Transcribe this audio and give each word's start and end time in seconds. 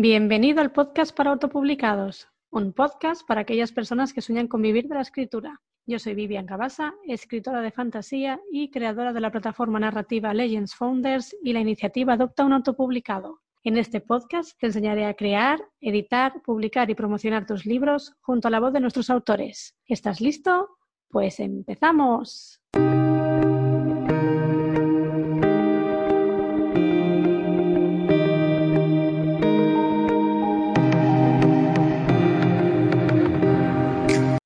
Bienvenido 0.00 0.60
al 0.60 0.70
podcast 0.70 1.12
para 1.12 1.30
autopublicados, 1.30 2.28
un 2.52 2.72
podcast 2.72 3.26
para 3.26 3.40
aquellas 3.40 3.72
personas 3.72 4.12
que 4.12 4.20
sueñan 4.20 4.46
con 4.46 4.62
vivir 4.62 4.86
de 4.86 4.94
la 4.94 5.00
escritura. 5.00 5.60
Yo 5.86 5.98
soy 5.98 6.14
Vivian 6.14 6.46
Cabasa, 6.46 6.94
escritora 7.08 7.62
de 7.62 7.72
fantasía 7.72 8.40
y 8.52 8.70
creadora 8.70 9.12
de 9.12 9.20
la 9.20 9.32
plataforma 9.32 9.80
narrativa 9.80 10.32
Legends 10.32 10.76
Founders 10.76 11.34
y 11.42 11.52
la 11.52 11.58
iniciativa 11.58 12.12
Adopta 12.12 12.44
un 12.44 12.52
autopublicado. 12.52 13.40
En 13.64 13.76
este 13.76 14.00
podcast 14.00 14.56
te 14.60 14.66
enseñaré 14.66 15.04
a 15.04 15.14
crear, 15.14 15.60
editar, 15.80 16.42
publicar 16.44 16.88
y 16.90 16.94
promocionar 16.94 17.44
tus 17.44 17.66
libros 17.66 18.14
junto 18.20 18.46
a 18.46 18.52
la 18.52 18.60
voz 18.60 18.72
de 18.72 18.78
nuestros 18.78 19.10
autores. 19.10 19.74
¿Estás 19.84 20.20
listo? 20.20 20.68
Pues 21.08 21.40
empezamos. 21.40 22.60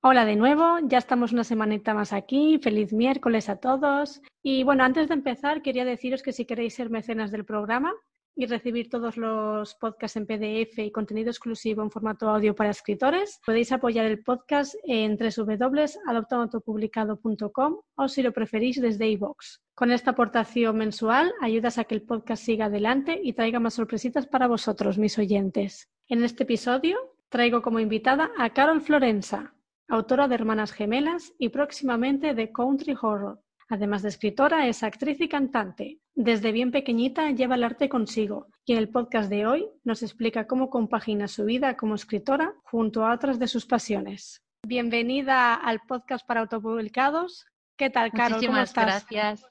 Hola 0.04 0.24
de 0.24 0.34
nuevo, 0.34 0.80
ya 0.82 0.98
estamos 0.98 1.30
una 1.30 1.44
semanita 1.44 1.94
más 1.94 2.12
aquí. 2.12 2.58
Feliz 2.60 2.92
miércoles 2.92 3.48
a 3.48 3.60
todos. 3.60 4.20
Y 4.42 4.64
bueno, 4.64 4.82
antes 4.82 5.06
de 5.06 5.14
empezar, 5.14 5.62
quería 5.62 5.84
deciros 5.84 6.24
que 6.24 6.32
si 6.32 6.44
queréis 6.44 6.74
ser 6.74 6.90
mecenas 6.90 7.30
del 7.30 7.44
programa 7.44 7.92
y 8.34 8.46
recibir 8.46 8.88
todos 8.88 9.16
los 9.16 9.76
podcasts 9.76 10.16
en 10.16 10.26
PDF 10.26 10.80
y 10.80 10.90
contenido 10.90 11.30
exclusivo 11.30 11.84
en 11.84 11.92
formato 11.92 12.28
audio 12.28 12.52
para 12.52 12.70
escritores, 12.70 13.40
podéis 13.46 13.70
apoyar 13.70 14.06
el 14.06 14.24
podcast 14.24 14.74
en 14.82 15.16
www.adoptaunautopublicado.com 15.16 17.76
o 17.94 18.08
si 18.08 18.22
lo 18.24 18.32
preferís 18.32 18.80
desde 18.80 19.06
iVoox. 19.06 19.60
Con 19.72 19.92
esta 19.92 20.10
aportación 20.10 20.78
mensual 20.78 21.32
ayudas 21.40 21.78
a 21.78 21.84
que 21.84 21.94
el 21.94 22.02
podcast 22.02 22.42
siga 22.42 22.64
adelante 22.64 23.20
y 23.22 23.34
traiga 23.34 23.60
más 23.60 23.74
sorpresitas 23.74 24.26
para 24.26 24.48
vosotros, 24.48 24.98
mis 24.98 25.16
oyentes. 25.16 25.88
En 26.08 26.24
este 26.24 26.42
episodio 26.42 26.98
traigo 27.28 27.62
como 27.62 27.78
invitada 27.78 28.32
a 28.36 28.50
Carol 28.50 28.80
Florenza, 28.80 29.54
autora 29.88 30.28
de 30.28 30.34
Hermanas 30.34 30.72
Gemelas 30.72 31.32
y 31.38 31.50
próximamente 31.50 32.34
de 32.34 32.52
Country 32.52 32.96
Horror. 33.00 33.42
Además 33.68 34.02
de 34.02 34.10
escritora, 34.10 34.66
es 34.66 34.82
actriz 34.82 35.20
y 35.20 35.28
cantante. 35.28 35.98
Desde 36.14 36.52
bien 36.52 36.70
pequeñita 36.70 37.30
lleva 37.30 37.54
el 37.54 37.64
arte 37.64 37.88
consigo 37.88 38.48
y 38.64 38.72
en 38.72 38.78
el 38.78 38.90
podcast 38.90 39.30
de 39.30 39.46
hoy 39.46 39.66
nos 39.82 40.02
explica 40.02 40.46
cómo 40.46 40.68
compagina 40.68 41.26
su 41.26 41.44
vida 41.44 41.76
como 41.76 41.94
escritora 41.94 42.54
junto 42.64 43.06
a 43.06 43.14
otras 43.14 43.38
de 43.38 43.48
sus 43.48 43.64
pasiones. 43.64 44.42
Bienvenida 44.66 45.54
al 45.54 45.80
podcast 45.80 46.26
para 46.26 46.40
autopublicados. 46.40 47.46
¿Qué 47.76 47.90
tal, 47.90 48.12
Carol? 48.12 48.34
Muchísimas 48.34 48.74
gracias. 48.74 49.46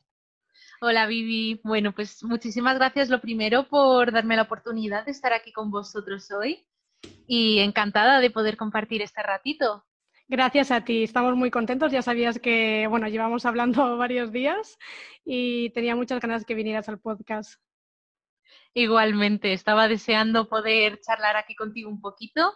Hola, 0.81 1.05
Vivi. 1.05 1.59
Bueno, 1.63 1.91
pues 1.91 2.23
muchísimas 2.23 2.75
gracias 2.75 3.09
lo 3.09 3.21
primero 3.21 3.67
por 3.67 4.11
darme 4.11 4.35
la 4.35 4.43
oportunidad 4.43 5.05
de 5.05 5.11
estar 5.11 5.33
aquí 5.33 5.51
con 5.51 5.69
vosotros 5.71 6.31
hoy 6.31 6.65
y 7.27 7.59
encantada 7.59 8.19
de 8.19 8.31
poder 8.31 8.57
compartir 8.57 9.01
este 9.01 9.21
ratito. 9.23 9.85
Gracias 10.31 10.71
a 10.71 10.85
ti, 10.85 11.03
estamos 11.03 11.35
muy 11.35 11.51
contentos. 11.51 11.91
Ya 11.91 12.01
sabías 12.01 12.39
que, 12.39 12.87
bueno, 12.87 13.09
llevamos 13.09 13.45
hablando 13.45 13.97
varios 13.97 14.31
días 14.31 14.77
y 15.25 15.71
tenía 15.71 15.93
muchas 15.93 16.21
ganas 16.21 16.45
que 16.45 16.53
vinieras 16.53 16.87
al 16.87 17.01
podcast. 17.01 17.61
Igualmente, 18.73 19.51
estaba 19.51 19.89
deseando 19.89 20.47
poder 20.47 21.01
charlar 21.01 21.35
aquí 21.35 21.53
contigo 21.53 21.89
un 21.89 21.99
poquito 21.99 22.53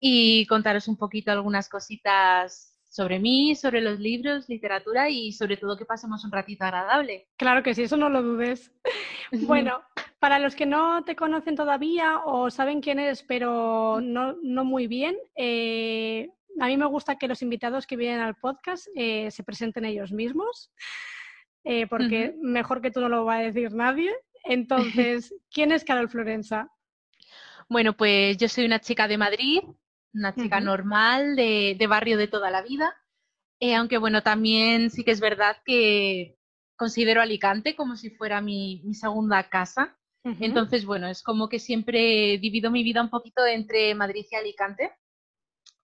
y 0.00 0.46
contaros 0.46 0.88
un 0.88 0.96
poquito 0.96 1.30
algunas 1.30 1.68
cositas 1.68 2.78
sobre 2.88 3.18
mí, 3.18 3.54
sobre 3.54 3.82
los 3.82 4.00
libros, 4.00 4.48
literatura 4.48 5.10
y 5.10 5.32
sobre 5.32 5.58
todo 5.58 5.76
que 5.76 5.84
pasemos 5.84 6.24
un 6.24 6.32
ratito 6.32 6.64
agradable. 6.64 7.28
Claro 7.36 7.62
que 7.62 7.74
sí, 7.74 7.82
eso 7.82 7.98
no 7.98 8.08
lo 8.08 8.22
dudes. 8.22 8.72
bueno, 9.46 9.82
para 10.20 10.38
los 10.38 10.54
que 10.56 10.64
no 10.64 11.04
te 11.04 11.16
conocen 11.16 11.54
todavía 11.54 12.20
o 12.24 12.50
saben 12.50 12.80
quién 12.80 12.98
eres, 12.98 13.22
pero 13.22 14.00
no, 14.00 14.36
no 14.42 14.64
muy 14.64 14.86
bien, 14.86 15.18
eh, 15.36 16.30
a 16.58 16.66
mí 16.66 16.76
me 16.76 16.86
gusta 16.86 17.16
que 17.16 17.28
los 17.28 17.42
invitados 17.42 17.86
que 17.86 17.96
vienen 17.96 18.20
al 18.20 18.36
podcast 18.36 18.86
eh, 18.94 19.30
se 19.30 19.44
presenten 19.44 19.84
ellos 19.84 20.12
mismos, 20.12 20.72
eh, 21.64 21.86
porque 21.86 22.34
mejor 22.40 22.80
que 22.80 22.90
tú 22.90 23.00
no 23.00 23.08
lo 23.08 23.24
va 23.24 23.36
a 23.36 23.42
decir 23.42 23.72
nadie. 23.72 24.10
Entonces, 24.44 25.34
¿quién 25.52 25.72
es 25.72 25.84
Carol 25.84 26.08
Florenza? 26.08 26.70
Bueno, 27.68 27.96
pues 27.96 28.36
yo 28.36 28.48
soy 28.48 28.64
una 28.64 28.80
chica 28.80 29.06
de 29.06 29.18
Madrid, 29.18 29.60
una 30.12 30.34
chica 30.34 30.60
normal, 30.60 31.36
de, 31.36 31.86
barrio 31.88 32.16
de 32.16 32.26
toda 32.26 32.50
la 32.50 32.62
vida. 32.62 32.94
Eh, 33.60 33.74
aunque 33.74 33.98
bueno, 33.98 34.22
también 34.22 34.90
sí 34.90 35.04
que 35.04 35.12
es 35.12 35.20
verdad 35.20 35.58
que 35.64 36.36
considero 36.76 37.20
Alicante 37.20 37.76
como 37.76 37.94
si 37.94 38.10
fuera 38.10 38.40
mi, 38.40 38.82
segunda 38.94 39.48
casa. 39.48 39.96
Entonces, 40.22 40.84
bueno, 40.84 41.06
es 41.06 41.22
como 41.22 41.48
que 41.48 41.58
siempre 41.58 42.38
divido 42.38 42.70
mi 42.70 42.82
vida 42.82 43.00
un 43.00 43.08
poquito 43.08 43.46
entre 43.46 43.94
Madrid 43.94 44.26
y 44.30 44.34
Alicante. 44.34 44.90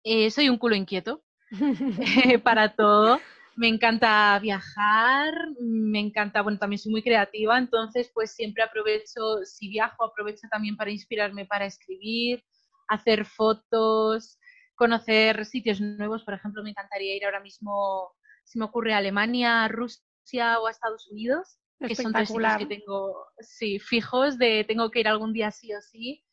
Eh, 0.05 0.31
soy 0.31 0.49
un 0.49 0.59
culo 0.59 0.75
inquieto 0.75 1.23
para 2.45 2.75
todo. 2.75 3.21
Me 3.55 3.69
encanta 3.69 4.39
viajar, 4.39 5.35
me 5.61 6.01
encanta, 6.01 6.41
bueno, 6.41 6.59
también 6.59 6.79
soy 6.79 6.91
muy 6.91 7.03
creativa, 7.03 7.59
entonces 7.59 8.11
pues 8.15 8.33
siempre 8.33 8.63
aprovecho, 8.63 9.45
si 9.45 9.69
viajo, 9.69 10.05
aprovecho 10.05 10.49
también 10.51 10.75
para 10.75 10.91
inspirarme 10.91 11.45
para 11.45 11.67
escribir, 11.67 12.43
hacer 12.89 13.27
fotos, 13.27 14.39
conocer 14.75 15.45
sitios 15.45 15.83
nuevos. 15.83 16.25
Por 16.25 16.33
ejemplo, 16.33 16.63
me 16.63 16.71
encantaría 16.71 17.15
ir 17.15 17.27
ahora 17.27 17.41
mismo, 17.41 18.13
si 18.43 18.59
me 18.59 18.65
ocurre, 18.65 18.95
a 18.95 18.99
Alemania, 18.99 19.69
Rusia 19.69 20.59
o 20.59 20.67
a 20.67 20.71
Estados 20.71 21.07
Unidos, 21.11 21.59
que 21.79 21.95
son 21.95 22.13
tres 22.13 22.31
sitios 22.31 22.57
que 22.57 22.67
tengo, 22.67 23.27
sí, 23.39 23.79
fijos, 23.79 24.39
de 24.39 24.65
tengo 24.65 24.91
que 24.91 25.01
ir 25.01 25.09
algún 25.09 25.35
día 25.35 25.51
sí 25.51 25.75
o 25.75 25.81
sí. 25.83 26.25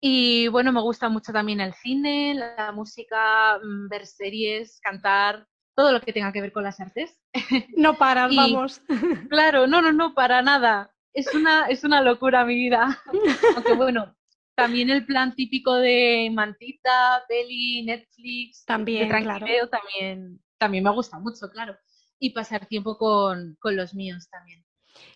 Y 0.00 0.48
bueno, 0.48 0.72
me 0.72 0.80
gusta 0.80 1.08
mucho 1.08 1.32
también 1.32 1.60
el 1.60 1.74
cine, 1.74 2.34
la 2.34 2.72
música, 2.72 3.58
mm, 3.58 3.88
ver 3.88 4.06
series, 4.06 4.80
cantar, 4.80 5.46
todo 5.74 5.92
lo 5.92 6.00
que 6.00 6.12
tenga 6.12 6.32
que 6.32 6.40
ver 6.40 6.52
con 6.52 6.64
las 6.64 6.80
artes. 6.80 7.20
No 7.76 7.94
paras, 7.94 8.34
vamos. 8.34 8.82
Claro, 9.30 9.66
no, 9.66 9.82
no, 9.82 9.92
no, 9.92 10.14
para 10.14 10.42
nada. 10.42 10.92
Es 11.12 11.34
una, 11.34 11.66
es 11.66 11.84
una 11.84 12.02
locura 12.02 12.44
mi 12.44 12.54
vida. 12.54 13.00
Aunque 13.56 13.74
bueno, 13.74 14.16
también 14.56 14.90
el 14.90 15.06
plan 15.06 15.34
típico 15.34 15.74
de 15.76 16.30
mantita, 16.32 17.24
peli, 17.28 17.84
Netflix, 17.84 18.64
también, 18.64 19.08
claro. 19.08 19.46
también, 19.70 20.40
también 20.58 20.84
me 20.84 20.90
gusta 20.90 21.18
mucho, 21.18 21.48
claro. 21.50 21.76
Y 22.18 22.30
pasar 22.30 22.66
tiempo 22.66 22.98
con, 22.98 23.56
con 23.60 23.76
los 23.76 23.94
míos 23.94 24.28
también. 24.30 24.64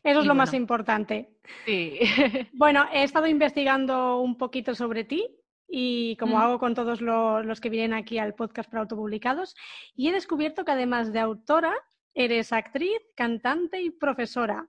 Eso 0.02 0.20
es 0.20 0.26
lo 0.26 0.34
más 0.34 0.54
importante. 0.54 1.30
Sí. 1.64 1.98
bueno, 2.52 2.86
he 2.92 3.02
estado 3.02 3.26
investigando 3.26 4.20
un 4.20 4.36
poquito 4.36 4.74
sobre 4.74 5.04
ti 5.04 5.38
y 5.74 6.16
como 6.16 6.36
mm. 6.36 6.40
hago 6.40 6.58
con 6.58 6.74
todos 6.74 7.00
los 7.00 7.60
que 7.60 7.70
vienen 7.70 7.94
aquí 7.94 8.18
al 8.18 8.34
podcast 8.34 8.70
para 8.70 8.82
autopublicados, 8.82 9.56
y 9.94 10.08
he 10.08 10.12
descubierto 10.12 10.66
que 10.66 10.72
además 10.72 11.14
de 11.14 11.20
autora, 11.20 11.72
eres 12.12 12.52
actriz, 12.52 13.00
cantante 13.16 13.80
y 13.80 13.90
profesora. 13.90 14.68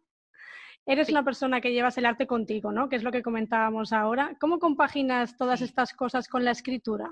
Eres 0.85 1.09
una 1.09 1.23
persona 1.23 1.59
que 1.59 1.73
llevas 1.73 1.97
el 1.97 2.05
arte 2.05 2.25
contigo, 2.25 2.71
¿no? 2.71 2.87
Que 2.87 2.95
es 2.95 3.03
lo 3.03 3.11
que 3.11 3.21
comentábamos 3.21 3.91
ahora. 3.91 4.37
¿Cómo 4.39 4.59
compaginas 4.59 5.35
todas 5.37 5.61
estas 5.61 5.93
cosas 5.93 6.29
con 6.29 6.45
la 6.45 6.51
escritura? 6.51 7.09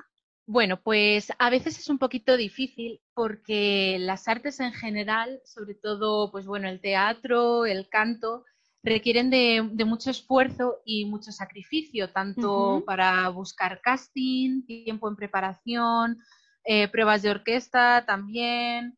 Bueno, 0.52 0.82
pues 0.82 1.32
a 1.40 1.50
veces 1.50 1.80
es 1.80 1.88
un 1.88 1.98
poquito 1.98 2.36
difícil 2.36 3.00
porque 3.14 3.96
las 4.02 4.28
artes 4.28 4.60
en 4.60 4.74
general, 4.74 5.40
sobre 5.46 5.76
todo, 5.76 6.30
pues 6.30 6.46
bueno, 6.46 6.68
el 6.68 6.82
teatro, 6.82 7.66
el 7.66 7.88
canto, 7.88 8.44
requieren 8.84 9.30
de, 9.30 9.62
mucho 9.86 10.12
esfuerzo 10.12 10.80
y 10.84 11.06
mucho 11.06 11.32
sacrificio, 11.32 12.12
tanto 12.12 12.84
para 12.86 13.30
buscar 13.30 13.80
casting, 13.80 14.66
tiempo 14.66 15.08
en 15.08 15.16
preparación, 15.16 16.18
eh, 16.66 16.90
pruebas 16.90 17.22
de 17.22 17.30
orquesta 17.30 18.04
también. 18.06 18.98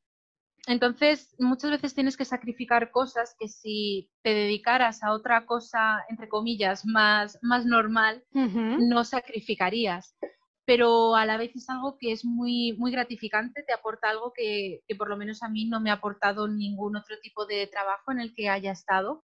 Entonces, 0.66 1.36
muchas 1.38 1.70
veces 1.70 1.94
tienes 1.94 2.18
que 2.18 2.26
sacrificar 2.26 2.90
cosas 2.90 3.36
que 3.40 3.48
si 3.48 4.10
te 4.24 4.34
dedicaras 4.34 5.04
a 5.04 5.14
otra 5.14 5.46
cosa, 5.46 6.04
entre 6.10 6.28
comillas, 6.30 6.84
más, 6.84 7.38
más 7.44 7.64
normal, 7.64 8.24
no 8.34 9.04
sacrificarías 9.04 10.16
pero 10.66 11.16
a 11.16 11.26
la 11.26 11.38
vez 11.38 11.56
es 11.56 11.70
algo 11.70 11.98
que 12.00 12.12
es 12.12 12.24
muy, 12.26 12.74
muy 12.78 12.92
gratificante, 12.92 13.64
te 13.64 13.74
aporta 13.74 14.10
algo 14.10 14.32
que, 14.34 14.82
que, 14.88 14.96
por 14.96 15.10
lo 15.10 15.18
menos 15.18 15.44
a 15.44 15.50
mí 15.50 15.66
no 15.66 15.82
me 15.82 15.90
ha 15.90 15.94
aportado 15.94 16.48
ningún 16.48 16.96
otro 16.96 17.18
tipo 17.22 17.46
de 17.46 17.68
trabajo 17.68 18.12
en 18.12 18.20
el 18.20 18.34
que 18.34 18.50
haya 18.50 18.72
estado. 18.72 19.24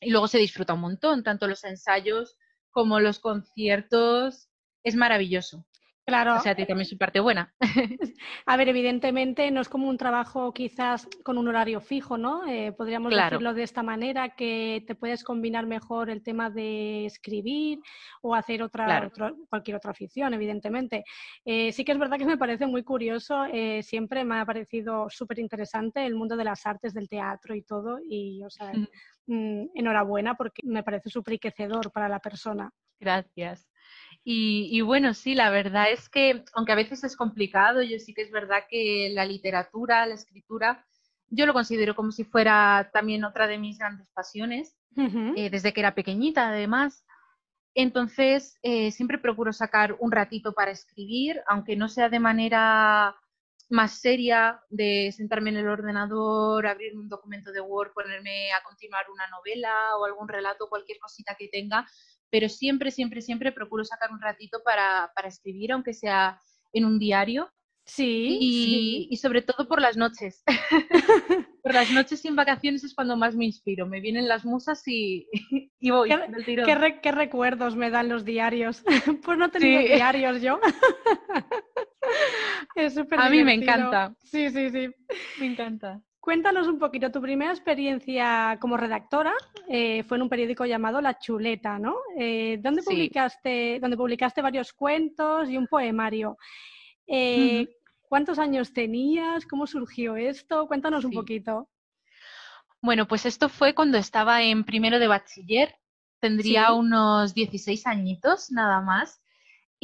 Y 0.00 0.10
luego 0.10 0.28
se 0.28 0.38
disfruta 0.38 0.74
un 0.74 0.80
montón, 0.80 1.22
tanto 1.22 1.46
los 1.46 1.64
ensayos 1.64 2.36
como 2.70 3.00
los 3.00 3.18
conciertos, 3.18 4.48
es 4.84 4.96
maravilloso. 4.96 5.66
Claro. 6.04 6.36
O 6.36 6.40
sea, 6.40 6.56
también 6.56 6.84
su 6.84 6.98
parte 6.98 7.20
buena. 7.20 7.54
A 8.46 8.56
ver, 8.56 8.68
evidentemente 8.68 9.50
no 9.50 9.60
es 9.60 9.68
como 9.68 9.88
un 9.88 9.96
trabajo 9.96 10.52
quizás 10.52 11.08
con 11.22 11.38
un 11.38 11.46
horario 11.46 11.80
fijo, 11.80 12.18
¿no? 12.18 12.46
Eh, 12.46 12.72
podríamos 12.72 13.14
decirlo 13.14 13.54
de 13.54 13.62
esta 13.62 13.82
manera, 13.82 14.30
que 14.30 14.82
te 14.86 14.96
puedes 14.96 15.22
combinar 15.22 15.66
mejor 15.66 16.10
el 16.10 16.22
tema 16.22 16.50
de 16.50 17.06
escribir 17.06 17.78
o 18.20 18.34
hacer 18.34 18.62
otra, 18.62 19.10
cualquier 19.48 19.76
otra 19.76 19.92
afición, 19.92 20.34
evidentemente. 20.34 21.04
Eh, 21.44 21.70
sí 21.72 21.84
que 21.84 21.92
es 21.92 21.98
verdad 21.98 22.18
que 22.18 22.26
me 22.26 22.36
parece 22.36 22.66
muy 22.66 22.82
curioso, 22.82 23.44
eh, 23.52 23.82
siempre 23.82 24.24
me 24.24 24.40
ha 24.40 24.46
parecido 24.46 25.08
súper 25.08 25.38
interesante 25.38 26.04
el 26.04 26.16
mundo 26.16 26.36
de 26.36 26.44
las 26.44 26.66
artes, 26.66 26.94
del 26.94 27.08
teatro 27.08 27.54
y 27.54 27.62
todo, 27.62 27.98
y, 28.04 28.42
o 28.42 28.50
sea, 28.50 28.72
mm, 29.26 29.66
enhorabuena 29.74 30.34
porque 30.34 30.62
me 30.64 30.82
parece 30.82 31.10
súper 31.10 31.34
enriquecedor 31.34 31.92
para 31.92 32.08
la 32.08 32.18
persona. 32.18 32.70
Gracias. 33.00 33.71
Y, 34.24 34.80
bueno, 34.82 35.14
sí, 35.14 35.34
la 35.34 35.50
verdad 35.50 35.90
es 35.90 36.08
que, 36.08 36.44
aunque 36.54 36.72
a 36.72 36.76
veces 36.76 37.02
es 37.02 37.16
complicado, 37.16 37.82
yo 37.82 37.98
sí 37.98 38.14
que 38.14 38.22
es 38.22 38.30
verdad 38.30 38.64
que 38.70 39.10
la 39.12 39.24
literatura, 39.24 40.06
la 40.06 40.14
escritura, 40.14 40.86
yo 41.28 41.44
lo 41.44 41.52
considero 41.52 41.96
como 41.96 42.12
si 42.12 42.24
fuera 42.24 42.90
también 42.92 43.24
otra 43.24 43.48
de 43.48 43.58
mis 43.58 43.78
grandes 43.78 44.08
pasiones, 44.14 44.76
eh, 44.96 45.50
desde 45.50 45.72
que 45.72 45.80
era 45.80 45.94
pequeñita 45.94 46.48
además. 46.48 47.04
Entonces, 47.74 48.58
eh, 48.62 48.92
siempre 48.92 49.18
procuro 49.18 49.52
sacar 49.52 49.96
un 49.98 50.12
ratito 50.12 50.52
para 50.52 50.70
escribir, 50.70 51.40
aunque 51.48 51.74
no 51.74 51.88
sea 51.88 52.08
de 52.08 52.20
manera 52.20 53.16
más 53.72 54.00
seria, 54.00 54.60
de 54.68 55.12
sentarme 55.16 55.48
en 55.48 55.56
el 55.56 55.68
ordenador, 55.68 56.66
abrir 56.66 56.94
un 56.94 57.08
documento 57.08 57.52
de 57.52 57.62
Word, 57.62 57.92
ponerme 57.94 58.52
a 58.52 58.62
continuar 58.62 59.06
una 59.10 59.26
novela 59.28 59.96
o 59.98 60.04
algún 60.04 60.28
relato, 60.28 60.68
cualquier 60.68 60.98
cosita 60.98 61.34
que 61.38 61.48
tenga, 61.48 61.86
pero 62.28 62.50
siempre, 62.50 62.90
siempre, 62.90 63.22
siempre 63.22 63.50
procuro 63.50 63.82
sacar 63.82 64.12
un 64.12 64.20
ratito 64.20 64.62
para, 64.62 65.10
para 65.16 65.28
escribir, 65.28 65.72
aunque 65.72 65.94
sea 65.94 66.38
en 66.74 66.84
un 66.84 66.98
diario. 66.98 67.50
Sí 67.84 68.38
y, 68.40 69.08
y 69.10 69.16
sobre 69.16 69.40
todo 69.40 69.66
por 69.66 69.80
las 69.80 69.96
noches. 69.96 70.44
por 71.62 71.74
las 71.74 71.90
noches 71.90 72.20
sin 72.20 72.36
vacaciones 72.36 72.84
es 72.84 72.94
cuando 72.94 73.16
más 73.16 73.34
me 73.34 73.46
inspiro. 73.46 73.86
Me 73.86 74.00
vienen 74.00 74.28
las 74.28 74.44
musas 74.44 74.86
y, 74.86 75.28
y 75.80 75.90
voy 75.90 76.10
¿Qué, 76.10 76.18
del 76.30 76.44
tirón. 76.44 76.66
¿qué, 76.66 77.00
¿Qué, 77.02 77.10
recuerdos 77.10 77.74
me 77.74 77.90
dan 77.90 78.08
los 78.08 78.24
diarios? 78.24 78.84
pues 79.24 79.38
no 79.38 79.50
tengo 79.50 79.80
sí. 79.80 79.88
diarios 79.88 80.42
yo. 80.42 80.60
es 82.74 82.94
súper 82.94 83.20
A 83.20 83.28
mí 83.28 83.42
me 83.44 83.54
encanta. 83.54 84.14
Sí, 84.22 84.50
sí, 84.50 84.70
sí. 84.70 84.88
Me 85.40 85.46
encanta. 85.46 86.00
Cuéntanos 86.20 86.68
un 86.68 86.78
poquito, 86.78 87.10
tu 87.10 87.20
primera 87.20 87.50
experiencia 87.50 88.56
como 88.60 88.76
redactora 88.76 89.32
eh, 89.68 90.04
fue 90.04 90.18
en 90.18 90.22
un 90.22 90.28
periódico 90.28 90.64
llamado 90.64 91.00
La 91.00 91.18
Chuleta, 91.18 91.80
¿no? 91.80 91.96
Eh, 92.16 92.58
¿dónde, 92.60 92.82
sí. 92.82 92.90
publicaste, 92.90 93.80
donde 93.80 93.96
publicaste 93.96 94.40
varios 94.40 94.72
cuentos 94.72 95.48
y 95.48 95.56
un 95.56 95.66
poemario. 95.66 96.36
Eh, 97.08 97.66
uh 97.66 97.70
-huh. 97.70 97.76
¿Cuántos 98.08 98.38
años 98.38 98.72
tenías? 98.72 99.46
¿Cómo 99.46 99.66
surgió 99.66 100.16
esto? 100.16 100.68
Cuéntanos 100.68 101.00
sí. 101.00 101.06
un 101.06 101.12
poquito. 101.12 101.68
Bueno, 102.82 103.08
pues 103.08 103.26
esto 103.26 103.48
fue 103.48 103.74
cuando 103.74 103.96
estaba 103.96 104.42
en 104.42 104.64
primero 104.64 104.98
de 104.98 105.06
bachiller, 105.08 105.74
tendría 106.20 106.66
sí. 106.66 106.72
unos 106.74 107.32
16 107.32 107.86
añitos 107.86 108.50
nada 108.50 108.80
más. 108.80 109.21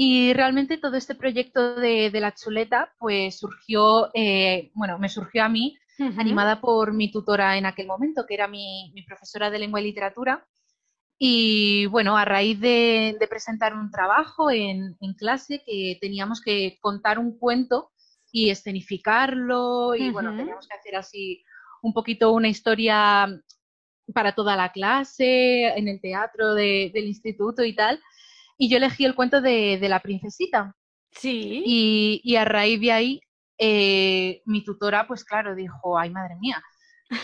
Y 0.00 0.32
realmente 0.32 0.78
todo 0.78 0.96
este 0.96 1.16
proyecto 1.16 1.74
de, 1.74 2.10
de 2.12 2.20
la 2.20 2.32
chuleta, 2.32 2.94
pues 3.00 3.36
surgió, 3.36 4.10
eh, 4.14 4.70
bueno, 4.74 4.96
me 4.96 5.08
surgió 5.08 5.42
a 5.42 5.48
mí 5.48 5.76
uh 5.98 6.04
-huh. 6.04 6.20
animada 6.20 6.60
por 6.60 6.92
mi 6.92 7.10
tutora 7.10 7.58
en 7.58 7.66
aquel 7.66 7.88
momento, 7.88 8.24
que 8.24 8.34
era 8.34 8.46
mi, 8.46 8.92
mi, 8.94 9.02
profesora 9.02 9.50
de 9.50 9.58
lengua 9.58 9.80
y 9.80 9.84
literatura. 9.86 10.46
Y 11.18 11.86
bueno, 11.86 12.16
a 12.16 12.24
raíz 12.24 12.60
de, 12.60 13.16
de 13.18 13.26
presentar 13.26 13.74
un 13.74 13.90
trabajo 13.90 14.52
en, 14.52 14.96
en, 15.00 15.14
clase 15.14 15.64
que 15.66 15.98
teníamos 16.00 16.40
que 16.40 16.78
contar 16.80 17.18
un 17.18 17.36
cuento 17.36 17.90
y 18.30 18.50
escenificarlo 18.50 19.96
y 19.96 20.02
uh 20.02 20.10
-huh. 20.10 20.12
bueno, 20.12 20.36
teníamos 20.36 20.68
que 20.68 20.76
hacer 20.76 20.94
así 20.94 21.42
un 21.82 21.92
poquito 21.92 22.32
una 22.32 22.48
historia 22.48 23.26
para 24.14 24.32
toda 24.32 24.54
la 24.54 24.70
clase, 24.70 25.68
en 25.76 25.88
el 25.88 26.00
teatro 26.00 26.54
de, 26.54 26.90
del 26.94 27.06
instituto 27.06 27.64
y 27.64 27.74
tal. 27.74 28.00
Y 28.58 28.68
yo 28.68 28.76
elegí 28.76 29.04
el 29.04 29.14
cuento 29.14 29.40
de, 29.40 29.78
de 29.78 29.88
la 29.88 30.00
princesita. 30.00 30.74
Sí. 31.12 31.62
Y, 31.64 32.20
y, 32.24 32.36
a 32.36 32.44
raíz 32.44 32.80
de 32.80 32.92
ahí 32.92 33.20
eh, 33.58 34.42
mi 34.46 34.62
tutora, 34.62 35.06
pues 35.06 35.24
claro, 35.24 35.54
dijo, 35.54 35.98
ay, 35.98 36.10
madre 36.10 36.36
mía. 36.40 36.62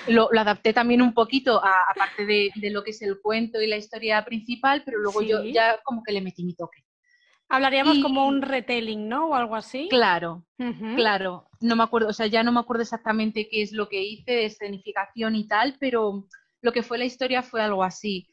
Lo, 0.08 0.28
lo 0.32 0.40
adapté 0.40 0.72
también 0.72 1.02
un 1.02 1.12
poquito, 1.12 1.62
a, 1.62 1.72
aparte 1.90 2.24
de, 2.24 2.50
de, 2.54 2.70
lo 2.70 2.82
que 2.82 2.92
es 2.92 3.02
el 3.02 3.20
cuento 3.20 3.60
y 3.60 3.66
la 3.66 3.76
historia 3.76 4.24
principal, 4.24 4.82
pero 4.84 4.98
luego 4.98 5.20
sí. 5.20 5.28
yo 5.28 5.44
ya 5.44 5.78
como 5.84 6.02
que 6.02 6.12
le 6.12 6.22
metí 6.22 6.42
mi 6.42 6.54
toque. 6.54 6.84
Hablaríamos 7.48 7.98
y... 7.98 8.00
como 8.00 8.26
un 8.26 8.40
retelling, 8.40 9.08
¿no? 9.08 9.28
O 9.28 9.34
algo 9.34 9.54
así. 9.54 9.88
Claro, 9.90 10.46
uh 10.58 10.64
-huh. 10.64 10.96
claro. 10.96 11.48
No 11.60 11.76
me 11.76 11.82
acuerdo, 11.82 12.08
o 12.08 12.12
sea, 12.12 12.26
ya 12.26 12.42
no 12.42 12.50
me 12.52 12.60
acuerdo 12.60 12.82
exactamente 12.82 13.48
qué 13.50 13.62
es 13.62 13.72
lo 13.72 13.88
que 13.88 14.02
hice 14.02 14.46
escenificación 14.46 15.36
y 15.36 15.46
tal, 15.46 15.76
pero 15.78 16.26
lo 16.62 16.72
que 16.72 16.82
fue 16.82 16.98
la 16.98 17.04
historia 17.04 17.42
fue 17.42 17.60
algo 17.60 17.84
así. 17.84 18.26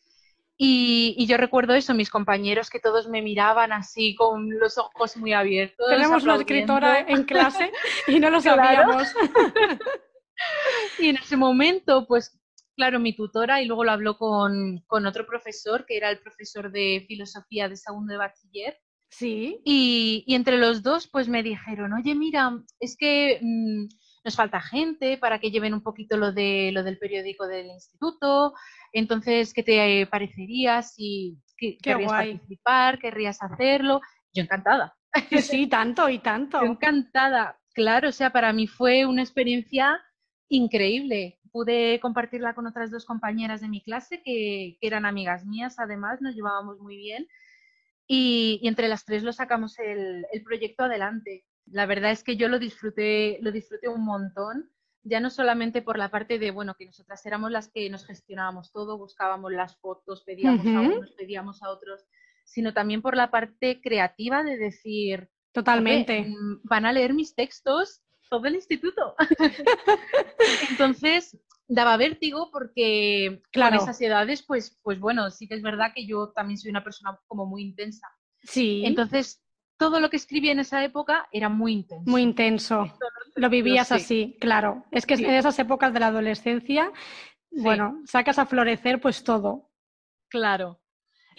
Y, 0.64 1.16
y, 1.18 1.26
yo 1.26 1.38
recuerdo 1.38 1.74
eso, 1.74 1.96
mis 1.96 2.12
compañeros 2.12 2.70
que 2.70 2.80
todos 2.80 3.10
me 3.10 3.24
miraban 3.24 3.74
así 3.74 4.14
con 4.14 4.48
los 4.60 4.78
ojos 4.78 5.18
muy 5.18 5.34
abiertos. 5.34 5.88
Tenemos 5.90 6.22
una 6.22 6.36
escritora 6.36 7.00
en 7.00 7.24
clase 7.24 7.72
y 8.08 8.20
no 8.20 8.30
lo 8.30 8.40
sabíamos. 8.42 9.08
y 11.00 11.10
en 11.10 11.18
ese 11.18 11.36
momento, 11.36 12.06
pues 12.06 12.40
claro, 12.76 13.00
mi 13.00 13.16
tutora 13.16 13.60
y 13.60 13.66
luego 13.66 13.84
lo 13.84 13.92
habló 13.92 14.20
con, 14.20 14.84
con, 14.86 15.08
otro 15.08 15.26
profesor, 15.26 15.84
que 15.88 15.98
era 15.98 16.12
el 16.12 16.20
profesor 16.20 16.72
de 16.72 17.06
filosofía 17.08 17.68
de 17.68 17.76
segundo 17.76 18.12
de 18.12 18.20
bachiller. 18.20 18.78
Sí. 19.10 19.64
Y, 19.66 20.24
y 20.28 20.36
entre 20.36 20.60
los 20.60 20.84
dos, 20.84 21.08
pues 21.08 21.28
me 21.28 21.42
dijeron, 21.42 21.94
oye, 21.94 22.14
mira, 22.14 22.52
es 22.80 22.96
que 22.96 23.40
mmm, 23.42 23.88
nos 24.24 24.36
falta 24.36 24.62
gente 24.62 25.18
para 25.18 25.40
que 25.40 25.52
lleven 25.52 25.74
un 25.74 25.82
poquito 25.82 26.18
lo, 26.18 26.32
de, 26.32 26.72
lo 26.74 26.84
del 26.84 26.98
periódico 26.98 27.48
del 27.48 27.68
instituto 27.68 28.54
entonces, 28.92 29.54
¿qué 29.54 29.64
te 29.64 30.06
parecería 30.08 30.82
si 30.82 31.38
que, 31.58 31.78
querrías 31.78 32.12
guay. 32.12 32.34
participar, 32.34 33.00
querrías 33.00 33.42
hacerlo? 33.42 34.02
Yo 34.34 34.44
encantada. 34.44 34.96
Sí, 35.30 35.42
sí, 35.42 35.68
tanto 35.68 36.10
y 36.10 36.20
tanto. 36.20 36.62
Yo 36.66 36.72
encantada. 36.72 37.58
Claro, 37.74 38.10
o 38.10 38.12
sea, 38.12 38.32
para 38.32 38.52
mí 38.52 38.68
fue 38.68 39.06
una 39.06 39.22
experiencia 39.22 40.00
increíble. 40.50 41.40
Pude 41.52 42.00
compartirla 42.00 42.54
con 42.54 42.68
otras 42.68 42.92
dos 42.92 43.06
compañeras 43.06 43.62
de 43.62 43.70
mi 43.70 43.82
clase 43.82 44.22
que, 44.24 44.78
que 44.80 44.88
eran 44.88 45.06
amigas 45.06 45.46
mías, 45.46 45.80
además, 45.80 46.22
nos 46.22 46.36
llevábamos 46.36 46.80
muy 46.80 46.98
bien. 46.98 47.28
Y, 48.08 48.60
y 48.62 48.68
entre 48.68 48.90
las 48.90 49.06
tres 49.06 49.24
lo 49.24 49.32
sacamos 49.32 49.80
el, 49.80 50.26
el 50.32 50.44
proyecto 50.44 50.84
adelante. 50.84 51.46
La 51.66 51.86
verdad 51.86 52.12
es 52.12 52.24
que 52.24 52.36
yo 52.38 52.48
lo 52.48 52.60
disfruté, 52.60 53.40
lo 53.42 53.52
disfruté 53.52 53.88
un 53.88 54.04
montón 54.04 54.70
ya 55.04 55.20
no 55.20 55.30
solamente 55.30 55.82
por 55.82 55.98
la 55.98 56.10
parte 56.10 56.38
de, 56.38 56.52
bueno, 56.52 56.76
que 56.76 56.86
nosotras 56.86 57.26
éramos 57.26 57.52
las 57.52 57.70
que 57.70 57.90
nos 57.90 58.06
gestionábamos 58.06 58.72
todo, 58.72 58.98
buscábamos 58.98 59.52
las 59.52 59.78
fotos, 59.78 60.24
pedíamos 60.24 60.66
uh 60.66 60.70
-huh. 60.70 60.78
a 60.78 60.82
unos, 60.82 61.12
pedíamos 61.14 61.64
a 61.64 61.70
otros, 61.70 62.06
sino 62.44 62.74
también 62.74 63.02
por 63.02 63.16
la 63.16 63.32
parte 63.32 63.82
creativa 63.82 64.44
de 64.44 64.58
decir, 64.58 65.30
totalmente, 65.54 66.22
mm, 66.22 66.62
van 66.64 66.86
a 66.86 66.94
leer 66.94 67.14
mis 67.14 67.34
textos 67.34 68.04
todo 68.30 68.46
el 68.46 68.56
instituto. 68.56 69.16
Entonces, 70.70 71.38
daba 71.68 71.98
vértigo 71.98 72.50
porque 72.52 73.42
claro. 73.52 73.78
con 73.78 73.84
esas 73.84 74.00
edades, 74.02 74.44
pues, 74.44 74.80
pues 74.84 75.00
bueno, 75.00 75.32
sí 75.32 75.48
que 75.48 75.56
es 75.56 75.62
verdad 75.62 75.94
que 75.96 76.06
yo 76.06 76.30
también 76.30 76.58
soy 76.58 76.70
una 76.70 76.84
persona 76.84 77.20
como 77.28 77.46
muy 77.46 77.64
intensa. 77.64 78.08
Sí. 78.44 78.84
Entonces, 78.86 79.44
todo 79.82 80.00
lo 80.00 80.12
que 80.12 80.18
escribí 80.18 80.50
en 80.52 80.60
esa 80.60 80.84
época 80.84 81.28
era 81.32 81.50
muy 81.50 81.74
intenso. 81.74 82.08
Muy 82.10 82.22
intenso. 82.22 82.94
Lo 83.36 83.50
vivías 83.50 83.88
sí. 83.88 83.94
así, 83.96 84.38
claro. 84.40 84.86
Es 84.92 85.08
que 85.08 85.18
sí. 85.18 85.26
en 85.26 85.34
esas 85.34 85.58
épocas 85.58 85.92
de 85.92 86.00
la 86.00 86.08
adolescencia, 86.08 86.92
sí. 87.50 87.62
bueno, 87.62 88.00
sacas 88.06 88.38
a 88.38 88.46
florecer 88.46 89.02
pues 89.02 89.24
todo. 89.24 89.72
Claro. 90.30 90.80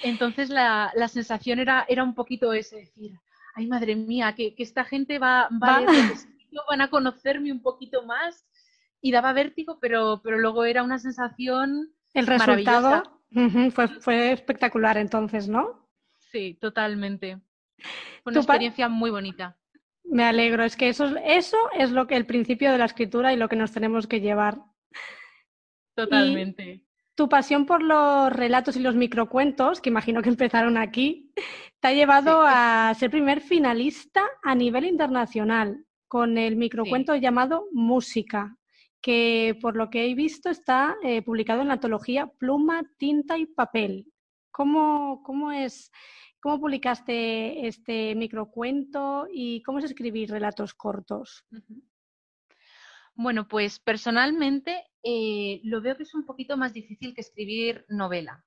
Entonces 0.02 0.50
la, 0.50 0.90
la 0.96 1.06
sensación 1.06 1.60
era, 1.60 1.86
era 1.88 2.02
un 2.02 2.14
poquito 2.14 2.52
ese, 2.52 2.78
decir, 2.78 3.12
ay 3.54 3.68
madre 3.68 3.94
mía, 3.94 4.34
que, 4.34 4.56
que 4.56 4.64
esta 4.64 4.84
gente 4.84 5.20
va, 5.20 5.48
va, 5.62 5.80
va. 5.80 5.92
A 5.92 6.68
van 6.68 6.80
a 6.80 6.90
conocerme 6.90 7.52
un 7.52 7.62
poquito 7.62 8.04
más. 8.04 8.44
Y 9.00 9.12
daba 9.12 9.32
vértigo, 9.32 9.78
pero, 9.80 10.20
pero 10.22 10.38
luego 10.38 10.64
era 10.64 10.82
una 10.82 10.98
sensación. 10.98 11.92
El 12.12 12.26
resultado 12.26 13.20
uh 13.34 13.38
-huh, 13.38 13.70
fue, 13.70 13.88
fue 13.88 14.32
espectacular 14.32 14.96
entonces, 14.96 15.48
¿no? 15.48 15.88
Sí, 16.32 16.58
totalmente. 16.60 17.40
Fue 18.22 18.32
una 18.32 18.40
experiencia 18.40 18.88
muy 18.88 19.10
bonita. 19.10 19.56
Me 20.04 20.24
alegro, 20.24 20.64
es 20.64 20.76
que 20.76 20.88
eso, 20.88 21.16
eso 21.24 21.56
es 21.72 21.90
lo 21.90 22.06
que 22.06 22.16
el 22.16 22.26
principio 22.26 22.72
de 22.72 22.78
la 22.78 22.84
escritura 22.84 23.32
y 23.32 23.36
lo 23.36 23.48
que 23.48 23.56
nos 23.56 23.72
tenemos 23.72 24.06
que 24.06 24.20
llevar. 24.20 24.58
Totalmente. 25.94 26.64
Y 26.64 26.86
tu 27.14 27.28
pasión 27.28 27.66
por 27.66 27.82
los 27.82 28.32
relatos 28.32 28.76
y 28.76 28.80
los 28.80 28.94
microcuentos, 28.94 29.80
que 29.80 29.90
imagino 29.90 30.22
que 30.22 30.30
empezaron 30.30 30.76
aquí, 30.76 31.32
te 31.80 31.88
ha 31.88 31.92
llevado 31.92 32.42
sí. 32.42 32.48
a 32.50 32.94
ser 32.98 33.10
primer 33.10 33.40
finalista 33.40 34.22
a 34.42 34.54
nivel 34.54 34.84
internacional 34.84 35.84
con 36.08 36.38
el 36.38 36.56
microcuento 36.56 37.14
sí. 37.14 37.20
llamado 37.20 37.66
Música, 37.72 38.56
que 39.00 39.58
por 39.60 39.76
lo 39.76 39.90
que 39.90 40.06
he 40.06 40.14
visto 40.14 40.48
está 40.48 40.96
eh, 41.02 41.22
publicado 41.22 41.60
en 41.60 41.68
la 41.68 41.74
antología 41.74 42.26
Pluma, 42.38 42.82
Tinta 42.98 43.36
y 43.38 43.46
Papel. 43.46 44.06
¿Cómo, 44.50 45.22
cómo 45.22 45.52
es 45.52 45.90
¿Cómo 46.42 46.58
publicaste 46.58 47.68
este 47.68 48.16
microcuento 48.16 49.28
y 49.32 49.62
cómo 49.62 49.78
es 49.78 49.84
escribir 49.84 50.28
relatos 50.28 50.74
cortos? 50.74 51.44
Bueno, 53.14 53.46
pues 53.46 53.78
personalmente 53.78 54.82
eh, 55.04 55.60
lo 55.62 55.80
veo 55.80 55.96
que 55.96 56.02
es 56.02 56.14
un 56.14 56.26
poquito 56.26 56.56
más 56.56 56.72
difícil 56.72 57.14
que 57.14 57.20
escribir 57.20 57.86
novela, 57.88 58.44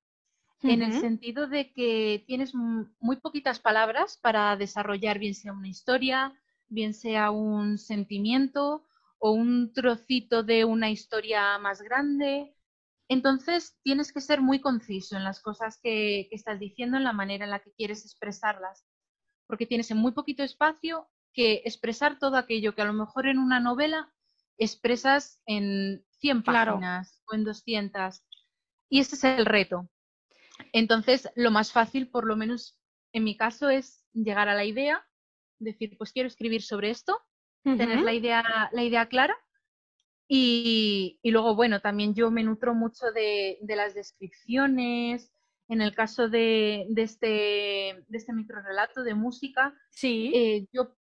uh 0.62 0.68
-huh. 0.68 0.74
en 0.74 0.82
el 0.82 0.92
sentido 1.00 1.48
de 1.48 1.72
que 1.72 2.26
tienes 2.28 2.54
muy 2.54 3.16
poquitas 3.22 3.62
palabras 3.62 4.20
para 4.22 4.58
desarrollar 4.58 5.18
bien 5.18 5.34
sea 5.34 5.54
una 5.54 5.70
historia, 5.70 6.34
bien 6.68 6.94
sea 6.94 7.32
un 7.32 7.78
sentimiento 7.78 8.84
o 9.20 9.32
un 9.32 9.72
trocito 9.72 10.44
de 10.44 10.66
una 10.66 10.90
historia 10.90 11.58
más 11.60 11.82
grande 11.82 12.56
entonces 13.08 13.78
tienes 13.84 14.12
que 14.12 14.22
ser 14.22 14.42
muy 14.42 14.60
conciso 14.62 15.16
en 15.16 15.24
las 15.24 15.42
cosas 15.42 15.80
que, 15.82 16.28
que, 16.30 16.36
estás 16.36 16.60
diciendo, 16.60 16.98
en 16.98 17.04
la 17.04 17.14
manera 17.14 17.46
en 17.46 17.52
la 17.52 17.60
que 17.60 17.72
quieres 17.74 18.06
expresarlas. 18.06 18.86
porque 19.48 19.68
tienes 19.68 19.92
en 19.92 19.98
muy 19.98 20.12
poquito 20.12 20.44
espacio 20.44 21.08
que 21.34 21.62
expresar 21.66 22.18
todo 22.18 22.38
aquello 22.38 22.74
que 22.74 22.82
a 22.82 22.86
lo 22.86 22.94
mejor 22.94 23.28
en 23.28 23.38
una 23.38 23.60
novela 23.60 24.12
expresas 24.58 25.42
en 25.46 26.04
100 26.20 26.44
páginas 26.44 27.22
o 27.28 27.36
en 27.36 27.44
200. 27.44 28.24
Y 28.90 29.00
ese 29.00 29.16
es 29.16 29.24
el 29.24 29.46
reto. 29.46 29.90
Entonces, 30.72 31.30
lo 31.36 31.52
más 31.52 31.72
fácil, 31.72 32.10
por 32.10 32.26
lo 32.26 32.36
menos 32.36 32.80
en 33.14 33.24
mi 33.24 33.38
caso, 33.38 33.70
es 33.70 34.06
llegar 34.14 34.50
a 34.50 34.56
la 34.56 34.66
idea, 34.66 35.06
decir, 35.60 35.98
pues 35.98 36.12
quiero 36.12 36.28
escribir 36.28 36.62
sobre 36.62 36.90
esto, 36.90 37.22
tener 37.64 38.02
la 38.02 38.14
idea, 38.14 38.70
la 38.72 38.84
idea 38.84 39.08
clara. 39.08 39.36
Y, 40.28 41.20
luego, 41.24 41.56
bueno, 41.56 41.82
también 41.82 42.16
yo 42.16 42.32
me 42.32 42.44
nutro 42.44 42.74
mucho 42.74 43.12
de, 43.12 43.60
las 43.68 43.94
descripciones. 43.94 45.32
En 45.68 45.82
el 45.82 45.96
caso 45.96 46.30
de, 46.30 46.88
este, 46.96 47.28
de 48.08 48.18
este 48.18 48.34
microrelato 48.34 49.04
de 49.04 49.16
música, 49.16 49.74
sí. 49.90 50.32
Eh, 50.36 50.68
yo 50.72 50.96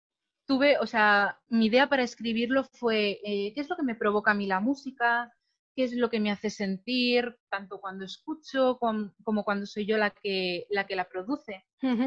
tuve, 0.46 0.78
o 0.78 0.86
sea, 0.86 1.38
mi 1.48 1.66
idea 1.66 1.88
para 1.88 2.02
escribirlo 2.02 2.64
fue 2.64 3.20
eh, 3.24 3.52
qué 3.54 3.60
es 3.60 3.68
lo 3.68 3.76
que 3.76 3.82
me 3.82 3.94
provoca 3.94 4.30
a 4.30 4.34
mí 4.34 4.46
la 4.46 4.60
música, 4.60 5.34
qué 5.74 5.84
es 5.84 5.92
lo 5.94 6.08
que 6.08 6.20
me 6.20 6.30
hace 6.30 6.50
sentir, 6.50 7.36
tanto 7.50 7.80
cuando 7.80 8.04
escucho 8.04 8.78
como, 8.78 9.44
cuando 9.44 9.66
soy 9.66 9.86
yo 9.86 9.98
la 9.98 10.10
que 10.10 10.66
la, 10.70 10.86
que 10.86 10.96
la 10.96 11.08
produce. 11.08 11.64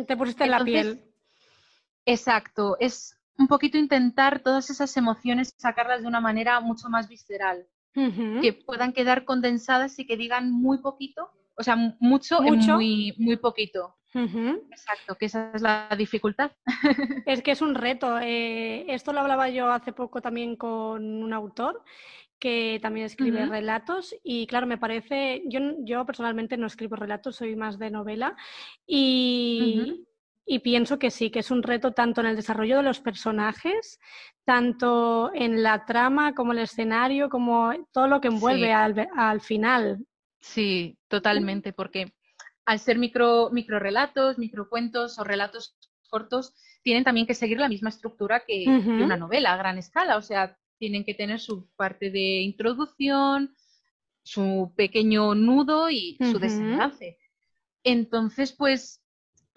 Te 0.08 0.18
pusiste 0.18 0.46
en 0.46 0.52
la 0.52 0.64
piel. 0.64 1.04
Exacto, 2.06 2.78
es 2.80 3.17
un 3.38 3.48
poquito 3.48 3.78
intentar 3.78 4.40
todas 4.40 4.70
esas 4.70 4.96
emociones 4.98 5.54
sacarlas 5.58 6.02
de 6.02 6.08
una 6.08 6.22
manera 6.22 6.60
mucho 6.60 6.90
más 6.90 7.08
visceral, 7.08 7.68
que 7.94 8.54
puedan 8.54 8.94
quedar 8.94 9.26
condensadas 9.26 9.98
y 9.98 10.06
que 10.06 10.18
digan 10.18 10.52
muy 10.52 10.80
poquito, 10.80 11.32
o 11.56 11.64
sea, 11.64 11.76
mucho, 12.00 12.42
¿Mucho? 12.42 12.76
muy, 12.76 13.16
muy 13.18 13.38
poquito. 13.38 13.96
Exacto, 14.14 15.16
que 15.16 15.26
esa 15.26 15.52
es 15.54 15.62
la 15.62 15.90
dificultad. 15.98 16.52
Es 17.26 17.42
que 17.42 17.52
es 17.52 17.62
un 17.62 17.76
reto. 17.76 18.20
Eh, 18.20 18.86
esto 18.88 19.14
lo 19.14 19.20
hablaba 19.20 19.50
yo 19.50 19.70
hace 19.72 19.92
poco 19.92 20.22
también 20.22 20.56
con 20.56 21.24
un 21.24 21.34
autor 21.34 21.84
que 22.40 22.80
también 22.82 23.08
escribe 23.08 23.46
relatos 23.48 24.16
y 24.24 24.46
claro, 24.46 24.68
me 24.68 24.78
parece, 24.78 25.42
yo, 25.48 25.60
yo 25.80 26.06
personalmente 26.06 26.56
no 26.56 26.68
escribo 26.68 26.96
relatos, 26.96 27.36
soy 27.36 27.56
más 27.56 27.80
de 27.80 27.90
novela 27.90 28.36
y, 28.86 30.06
y 30.50 30.60
pienso 30.60 30.98
que 30.98 31.12
sí, 31.12 31.30
que 31.30 31.40
es 31.40 31.52
un 31.52 31.62
reto 31.62 31.92
tanto 31.92 32.22
en 32.22 32.28
el 32.28 32.38
desarrollo 32.38 32.78
de 32.78 32.84
los 32.84 33.02
personajes, 33.02 34.00
tanto 34.46 35.30
en 35.34 35.62
la 35.62 35.86
trama 35.86 36.34
como 36.34 36.54
el 36.54 36.60
escenario, 36.60 37.30
como 37.30 37.74
todo 37.92 38.08
lo 38.08 38.22
que 38.22 38.30
envuelve 38.30 38.72
al, 38.72 39.10
al, 39.18 39.42
final. 39.42 40.06
Sí, 40.40 40.98
totalmente, 41.10 41.74
porque 41.74 42.14
al 42.66 42.80
ser 42.80 42.98
micro, 42.98 43.50
micro 43.52 43.78
relatos, 43.78 44.38
microcuentos 44.38 45.20
o 45.20 45.26
relatos 45.26 45.76
cortos, 46.10 46.56
tienen 46.82 47.04
también 47.04 47.28
que 47.28 47.34
seguir 47.34 47.60
la 47.60 47.68
misma 47.68 47.90
estructura 47.90 48.44
que, 48.48 48.66
una 48.68 49.18
novela 49.18 49.52
a 49.52 49.58
gran 49.58 49.78
escala. 49.78 50.16
O 50.16 50.22
sea, 50.22 50.58
tienen 50.78 51.04
que 51.04 51.14
tener 51.14 51.42
su 51.42 51.70
parte 51.76 52.10
de 52.10 52.40
introducción, 52.40 53.54
su 54.24 54.74
pequeño 54.78 55.36
nudo 55.36 55.90
y 55.90 56.18
su 56.22 56.40
desenlace. 56.40 57.18
Entonces, 57.84 58.54
pues 58.54 59.04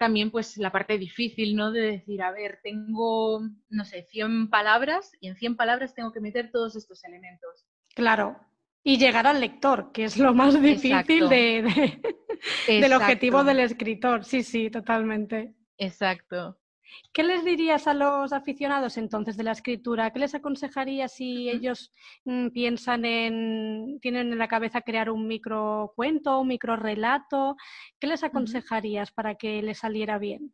también 0.01 0.31
pues 0.31 0.57
la 0.57 0.71
parte 0.71 0.97
difícil, 0.97 1.55
¿no? 1.55 1.71
De 1.71 1.81
decir, 1.81 2.23
a 2.23 2.31
ver, 2.31 2.59
tengo, 2.63 3.39
no 3.69 3.85
sé, 3.85 4.01
100 4.09 4.49
palabras 4.49 5.11
y 5.19 5.27
en 5.27 5.35
100 5.35 5.55
palabras 5.55 5.93
tengo 5.93 6.11
que 6.11 6.19
meter 6.19 6.49
todos 6.51 6.75
estos 6.75 7.03
elementos. 7.03 7.67
Claro, 7.93 8.35
y 8.83 8.97
llegar 8.97 9.27
al 9.27 9.39
lector, 9.39 9.91
que 9.91 10.05
es 10.05 10.17
lo 10.17 10.33
más 10.33 10.59
difícil 10.59 11.29
de, 11.29 12.01
del 12.67 12.93
objetivo 12.93 13.43
del 13.43 13.59
escritor. 13.59 14.25
Sí, 14.25 14.41
sí, 14.41 14.71
totalmente. 14.71 15.53
Exacto. 15.77 16.57
¿Qué 17.13 17.23
les 17.23 17.43
dirías 17.43 17.87
a 17.87 17.93
los 17.93 18.33
aficionados 18.33 18.97
entonces 18.97 19.37
de 19.37 19.43
la 19.43 19.51
escritura? 19.51 20.11
¿Qué 20.11 20.19
les 20.19 20.35
aconsejarías 20.35 21.13
si 21.13 21.49
ellos 21.49 21.91
mm, 22.25 22.49
piensan 22.49 23.05
en, 23.05 23.99
tienen 24.01 24.31
en 24.31 24.37
la 24.37 24.47
cabeza 24.47 24.81
crear 24.81 25.09
un 25.09 25.27
microcuento, 25.27 26.39
un 26.39 26.47
microrelato? 26.47 27.55
¿Qué 27.99 28.07
les 28.07 28.23
aconsejarías 28.23 29.11
para 29.11 29.35
que 29.35 29.61
les 29.61 29.79
saliera 29.79 30.17
bien? 30.17 30.53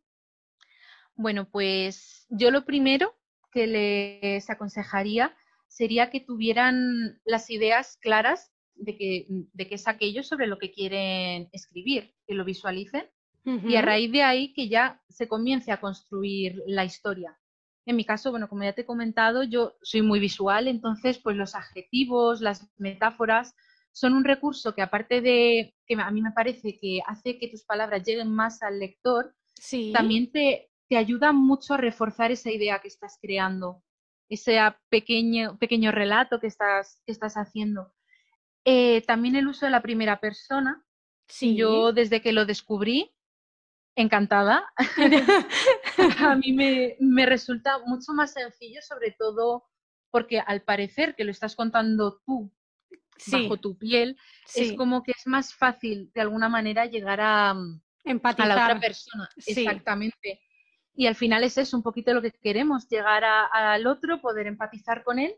Bueno, 1.15 1.49
pues 1.49 2.27
yo 2.29 2.51
lo 2.51 2.65
primero 2.65 3.15
que 3.51 3.67
les 3.67 4.49
aconsejaría 4.49 5.35
sería 5.67 6.09
que 6.09 6.19
tuvieran 6.19 7.19
las 7.25 7.49
ideas 7.49 7.97
claras 7.97 8.51
de 8.75 8.95
que, 8.95 9.25
de 9.29 9.67
es 9.71 9.87
aquello 9.87 10.23
sobre 10.23 10.47
lo 10.47 10.59
que 10.59 10.71
quieren 10.71 11.49
escribir, 11.51 12.13
que 12.27 12.35
lo 12.35 12.45
visualicen 12.45 13.09
y 13.47 13.75
a 13.75 13.81
raíz 13.81 14.11
de 14.11 14.23
ahí 14.23 14.53
que 14.53 14.67
ya 14.67 15.01
se 15.07 15.27
comience 15.27 15.71
a 15.71 15.79
construir 15.79 16.61
la 16.67 16.83
historia. 16.83 17.37
En 17.85 17.95
mi 17.95 18.03
caso, 18.03 18.31
bueno, 18.31 18.49
como 18.49 18.63
ya 18.63 18.73
te 18.73 18.81
he 18.81 18.85
comentado, 18.85 19.43
yo 19.43 19.77
soy 19.81 20.01
muy 20.01 20.19
visual, 20.19 20.67
entonces 20.67 21.19
pues 21.19 21.37
los 21.37 21.55
adjetivos, 21.55 22.41
las 22.41 22.69
metáforas 22.77 23.55
son 23.93 24.13
un 24.13 24.25
recurso 24.25 24.75
que 24.75 24.81
aparte 24.81 25.21
de 25.21 25.73
que 25.85 25.95
a 25.95 26.11
mí 26.11 26.21
me 26.21 26.31
parece 26.31 26.77
que 26.77 26.99
hace 27.07 27.39
que 27.39 27.47
tus 27.47 27.63
palabras 27.63 28.03
lleguen 28.03 28.29
más 28.29 28.61
al 28.61 28.79
lector, 28.79 29.33
también 29.93 30.31
te, 30.31 30.69
te 30.89 30.97
ayuda 30.97 31.31
mucho 31.31 31.73
a 31.73 31.77
reforzar 31.77 32.31
esa 32.31 32.51
idea 32.51 32.79
que 32.79 32.89
estás 32.89 33.17
creando 33.21 33.81
ese 34.29 34.59
pequeño, 34.89 35.57
pequeño 35.57 35.91
relato 35.91 36.39
que 36.39 36.47
estás, 36.47 37.01
que 37.05 37.11
estás 37.11 37.35
haciendo. 37.35 37.93
Eh, 38.65 39.01
también 39.07 39.35
el 39.35 39.47
uso 39.47 39.65
de 39.65 39.71
la 39.71 39.81
primera 39.81 40.19
persona. 40.19 40.83
Sí. 41.27 41.55
Yo 41.55 41.91
desde 41.93 42.21
que 42.21 42.33
lo 42.33 42.45
descubrí, 42.45 43.11
encantada. 43.97 44.71
a 46.19 46.35
mí 46.35 46.53
me, 46.53 46.95
me, 46.99 47.25
resulta 47.25 47.79
mucho 47.85 48.13
más 48.13 48.31
sencillo, 48.31 48.81
sobre 48.81 49.11
todo 49.11 49.65
porque 50.11 50.39
al 50.39 50.61
parecer 50.61 51.15
que 51.15 51.25
lo 51.25 51.31
estás 51.31 51.55
contando 51.55 52.21
tú 52.25 52.51
bajo 53.31 53.57
tu 53.57 53.77
piel, 53.77 54.17
es 54.55 54.73
como 54.73 55.03
que 55.03 55.11
es 55.11 55.25
más 55.25 55.53
fácil 55.53 56.11
de 56.13 56.21
alguna 56.21 56.49
manera 56.49 56.85
llegar 56.85 57.19
a, 57.21 57.55
Empatizar. 58.03 58.51
a 58.51 58.55
la 58.55 58.63
otra 58.63 58.79
persona. 58.79 59.29
Exactamente. 59.45 60.41
Y 60.93 61.07
al 61.07 61.15
final 61.15 61.43
es 61.43 61.57
eso, 61.57 61.77
un 61.77 61.83
poquito 61.83 62.13
lo 62.13 62.21
que 62.21 62.31
queremos, 62.31 62.87
llegar 62.87 63.23
al 63.23 63.85
otro, 63.85 64.21
poder 64.21 64.47
empatizar 64.47 65.03
con 65.03 65.19
él 65.19 65.35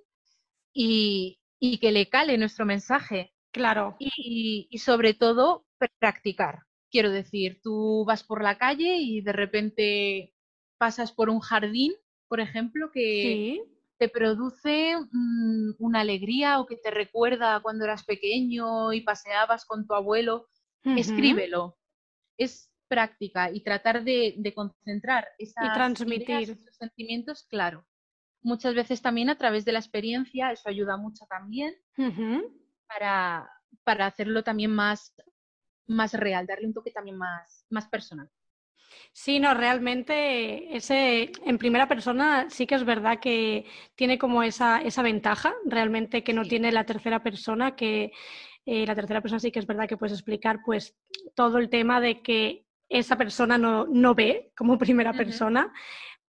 y, 0.73 1.39
que 1.81 1.91
le 1.91 2.07
cale 2.09 2.37
nuestro 2.37 2.65
mensaje. 2.65 3.33
Claro. 3.51 3.95
Y, 3.99 4.69
sobre 4.77 5.13
todo, 5.13 5.65
practicar. 5.99 6.59
Quiero 6.91 7.11
decir, 7.11 7.59
tú 7.61 8.03
vas 8.05 8.23
por 8.23 8.43
la 8.43 8.57
calle 8.57 8.97
y 8.97 9.21
de 9.21 9.33
repente 9.33 10.33
pasas 10.77 11.11
por 11.11 11.29
un 11.29 11.39
jardín, 11.39 11.93
por 12.27 12.39
ejemplo, 12.39 12.91
que 12.91 13.61
te 13.97 14.09
produce 14.09 14.95
mm, 14.97 15.71
una 15.77 15.99
alegría 15.99 16.59
o 16.59 16.65
que 16.65 16.77
te 16.77 16.89
recuerda 16.89 17.59
cuando 17.61 17.83
eras 17.83 18.03
pequeño 18.05 18.93
y 18.93 19.01
paseabas 19.01 19.65
con 19.65 19.85
tu 19.85 19.93
abuelo. 19.93 20.47
Escríbelo. 20.83 21.77
Es 22.37 22.71
práctica 22.87 23.51
y 23.51 23.61
tratar 23.61 24.03
de, 24.03 24.53
concentrar 24.55 25.27
esas 25.37 25.65
y 25.65 25.73
transmitir 25.73 26.49
esos 26.49 26.75
sentimientos, 26.75 27.43
claro. 27.43 27.85
Muchas 28.41 28.73
veces 28.73 29.01
también 29.01 29.29
a 29.29 29.37
través 29.37 29.65
de 29.65 29.73
la 29.73 29.79
experiencia, 29.79 30.51
eso 30.51 30.69
ayuda 30.69 30.97
mucho 30.97 31.25
también 31.29 31.75
para, 32.87 33.49
para, 33.83 34.07
hacerlo 34.07 34.43
también 34.43 34.71
más, 34.71 35.13
más 35.89 36.13
real, 36.13 36.45
darle 36.45 36.67
un 36.67 36.73
toque 36.73 36.91
también 36.91 37.17
más, 37.17 37.65
más 37.69 37.87
personal. 37.87 38.29
Sí, 39.11 39.39
no, 39.39 39.53
realmente 39.53 40.75
ese 40.75 41.31
en 41.45 41.57
primera 41.57 41.87
persona 41.87 42.49
sí 42.49 42.65
que 42.65 42.75
es 42.75 42.85
verdad 42.85 43.19
que 43.19 43.65
tiene 43.95 44.17
como 44.17 44.43
esa, 44.43 44.81
esa 44.81 45.01
ventaja, 45.01 45.53
realmente 45.65 46.23
que 46.23 46.33
no 46.33 46.43
tiene 46.43 46.71
la 46.71 46.85
tercera 46.85 47.21
persona, 47.21 47.75
que 47.75 48.11
eh, 48.65 48.85
la 48.85 48.95
tercera 48.95 49.21
persona 49.21 49.39
sí 49.39 49.51
que 49.51 49.59
es 49.59 49.67
verdad 49.67 49.87
que 49.87 49.97
puedes 49.97 50.13
explicar 50.13 50.59
pues 50.63 50.95
todo 51.35 51.57
el 51.57 51.69
tema 51.69 51.99
de 51.99 52.21
que 52.21 52.65
esa 52.87 53.17
persona 53.17 53.57
no, 53.57 53.85
no 53.87 54.15
ve 54.15 54.51
como 54.55 54.77
primera 54.77 55.13
persona, 55.13 55.71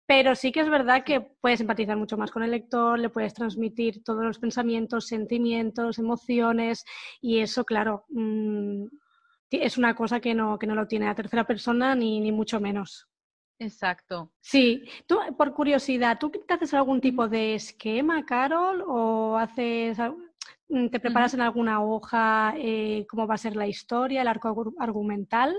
pero 0.06 0.34
sí 0.34 0.50
que 0.50 0.60
es 0.60 0.68
verdad 0.68 1.04
que 1.04 1.20
puedes 1.20 1.60
empatizar 1.60 1.96
mucho 1.96 2.18
más 2.18 2.30
con 2.30 2.42
el 2.42 2.50
lector, 2.50 2.98
le 2.98 3.10
puedes 3.10 3.32
transmitir 3.32 4.02
todos 4.02 4.24
los 4.24 4.38
pensamientos, 4.38 5.06
sentimientos, 5.06 5.98
emociones 5.98 6.84
y 7.20 7.38
eso, 7.38 7.64
claro, 7.64 8.06
mm, 8.08 8.86
es 9.50 9.78
una 9.78 9.94
cosa 9.94 10.20
que 10.20 10.34
no, 10.34 10.58
que 10.58 10.66
no 10.66 10.74
lo 10.74 10.86
tiene 10.86 11.06
la 11.06 11.14
tercera 11.14 11.44
persona 11.44 11.94
ni, 11.94 12.20
ni 12.20 12.32
mucho 12.32 12.60
menos. 12.60 13.08
Exacto. 13.60 14.32
Sí, 14.40 14.84
tú, 15.06 15.18
por 15.36 15.52
curiosidad, 15.52 16.18
¿tú 16.18 16.30
te 16.30 16.54
haces 16.54 16.72
algún 16.72 17.00
tipo 17.00 17.28
de 17.28 17.54
esquema, 17.54 18.24
Carol? 18.24 18.82
¿O 18.86 19.36
haces, 19.36 19.98
mm, 20.68 20.88
te 20.88 20.98
preparas 20.98 21.34
en 21.34 21.42
alguna 21.42 21.82
hoja 21.82 22.54
eh, 22.56 23.06
cómo 23.08 23.26
va 23.26 23.34
a 23.34 23.38
ser 23.38 23.56
la 23.56 23.66
historia, 23.66 24.22
el 24.22 24.28
arco 24.28 24.72
argumental? 24.78 25.54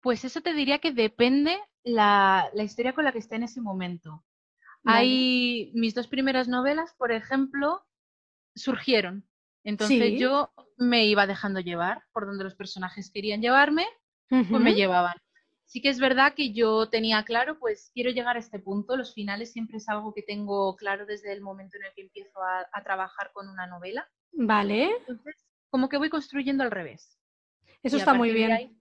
Pues 0.00 0.24
eso 0.24 0.42
te 0.42 0.54
diría 0.54 0.78
que 0.78 0.92
depende 0.92 1.58
la, 1.82 2.48
la, 2.54 2.62
historia 2.62 2.92
con 2.92 3.04
la 3.04 3.10
que 3.10 3.18
esté 3.18 3.34
en 3.34 3.42
ese 3.42 3.60
momento. 3.60 4.24
Hay 4.84 5.72
mis 5.74 5.94
dos 5.94 6.06
primeras 6.06 6.46
novelas, 6.46 6.94
por 6.96 7.10
ejemplo, 7.10 7.84
surgieron. 8.54 9.26
Entonces 9.64 10.20
yo 10.20 10.52
me 10.76 11.06
iba 11.06 11.26
dejando 11.26 11.60
llevar 11.60 12.02
por 12.12 12.26
donde 12.26 12.44
los 12.44 12.54
personajes 12.54 13.10
querían 13.10 13.40
llevarme, 13.40 13.86
pues 14.28 14.50
me 14.50 14.74
llevaban. 14.74 15.14
Sí 15.64 15.80
que 15.80 15.88
es 15.88 15.98
verdad 15.98 16.34
que 16.34 16.52
yo 16.52 16.88
tenía 16.90 17.24
claro, 17.24 17.58
pues 17.58 17.90
quiero 17.94 18.10
llegar 18.10 18.36
a 18.36 18.40
este 18.40 18.58
punto. 18.58 18.96
Los 18.96 19.14
finales 19.14 19.52
siempre 19.52 19.78
es 19.78 19.88
algo 19.88 20.12
que 20.14 20.22
tengo 20.22 20.76
claro 20.76 21.06
desde 21.06 21.32
el 21.32 21.40
momento 21.40 21.78
en 21.78 21.84
el 21.84 21.92
que 21.94 22.02
empiezo 22.02 22.38
a, 22.42 22.82
trabajar 22.84 23.32
con 23.32 23.48
una 23.48 23.66
novela. 23.66 24.08
Vale. 24.32 24.90
Entonces, 24.98 25.34
como 25.70 25.88
que 25.88 25.96
voy 25.96 26.10
construyendo 26.10 26.62
al 26.62 26.70
revés. 26.70 27.18
Eso 27.82 27.96
está 27.96 28.14
muy 28.14 28.32
bien. 28.32 28.78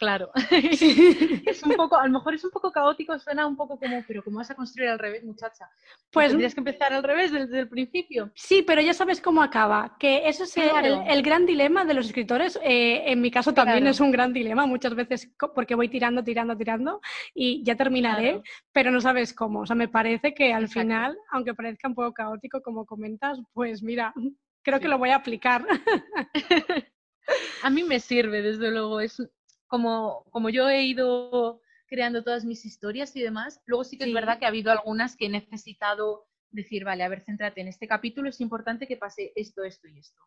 Claro. 0.00 0.30
es 0.50 1.62
un 1.62 1.72
poco, 1.76 1.94
a 1.94 2.06
lo 2.06 2.12
mejor 2.14 2.32
es 2.32 2.42
un 2.42 2.50
poco 2.50 2.72
caótico, 2.72 3.18
suena 3.18 3.46
un 3.46 3.54
poco 3.54 3.78
como, 3.78 4.02
pero 4.08 4.24
¿cómo 4.24 4.38
vas 4.38 4.50
a 4.50 4.54
construir 4.54 4.88
al 4.88 4.98
revés, 4.98 5.22
muchacha? 5.22 5.68
Pues 6.10 6.30
tendrías 6.30 6.54
que 6.54 6.60
empezar 6.60 6.94
al 6.94 7.02
revés 7.02 7.30
desde 7.30 7.60
el 7.60 7.68
principio. 7.68 8.30
Sí, 8.34 8.62
pero 8.66 8.80
ya 8.80 8.94
sabes 8.94 9.20
cómo 9.20 9.42
acaba. 9.42 9.98
Que 9.98 10.26
eso 10.26 10.44
es 10.44 10.56
el, 10.56 11.22
gran 11.22 11.44
dilema 11.44 11.84
de 11.84 11.92
los 11.92 12.06
escritores. 12.06 12.58
Eh, 12.62 13.12
en 13.12 13.20
mi 13.20 13.30
caso 13.30 13.52
también 13.52 13.86
es 13.88 14.00
un 14.00 14.10
gran 14.10 14.32
dilema 14.32 14.64
muchas 14.64 14.94
veces 14.94 15.30
porque 15.54 15.74
voy 15.74 15.90
tirando, 15.90 16.24
tirando, 16.24 16.56
tirando 16.56 17.02
y 17.34 17.62
ya 17.62 17.76
terminaré, 17.76 18.40
pero 18.72 18.90
no 18.90 19.02
sabes 19.02 19.34
cómo. 19.34 19.60
O 19.60 19.66
sea, 19.66 19.76
me 19.76 19.88
parece 19.88 20.32
que 20.32 20.54
al 20.54 20.68
final, 20.68 21.14
aunque 21.30 21.52
parezca 21.52 21.88
un 21.88 21.94
poco 21.94 22.14
caótico 22.14 22.62
como 22.62 22.86
comentas, 22.86 23.38
pues 23.52 23.82
mira, 23.82 24.14
creo 24.62 24.80
que 24.80 24.88
lo 24.88 24.96
voy 24.96 25.10
a 25.10 25.16
aplicar. 25.16 25.66
a 27.62 27.68
mí 27.68 27.82
me 27.82 28.00
sirve, 28.00 28.40
desde 28.40 28.70
luego. 28.70 29.00
Es, 29.00 29.22
como, 29.70 30.24
como 30.30 30.50
yo 30.50 30.68
he 30.68 30.82
ido 30.82 31.62
creando 31.86 32.22
todas 32.22 32.44
mis 32.44 32.64
historias 32.66 33.14
y 33.16 33.22
demás, 33.22 33.62
luego 33.66 33.84
sí 33.84 33.96
que 33.96 34.04
es 34.04 34.12
verdad 34.12 34.38
que 34.38 34.44
ha 34.44 34.48
habido 34.48 34.70
algunas 34.70 35.16
que 35.16 35.26
he 35.26 35.28
necesitado 35.28 36.26
decir, 36.50 36.84
vale, 36.84 37.04
a 37.04 37.08
ver, 37.08 37.20
céntrate 37.20 37.60
en 37.60 37.68
este 37.68 37.86
capítulo, 37.86 38.28
es 38.28 38.40
importante 38.40 38.86
que 38.86 38.96
pase 38.96 39.32
esto, 39.36 39.64
esto 39.64 39.88
y 39.88 39.98
esto. 39.98 40.20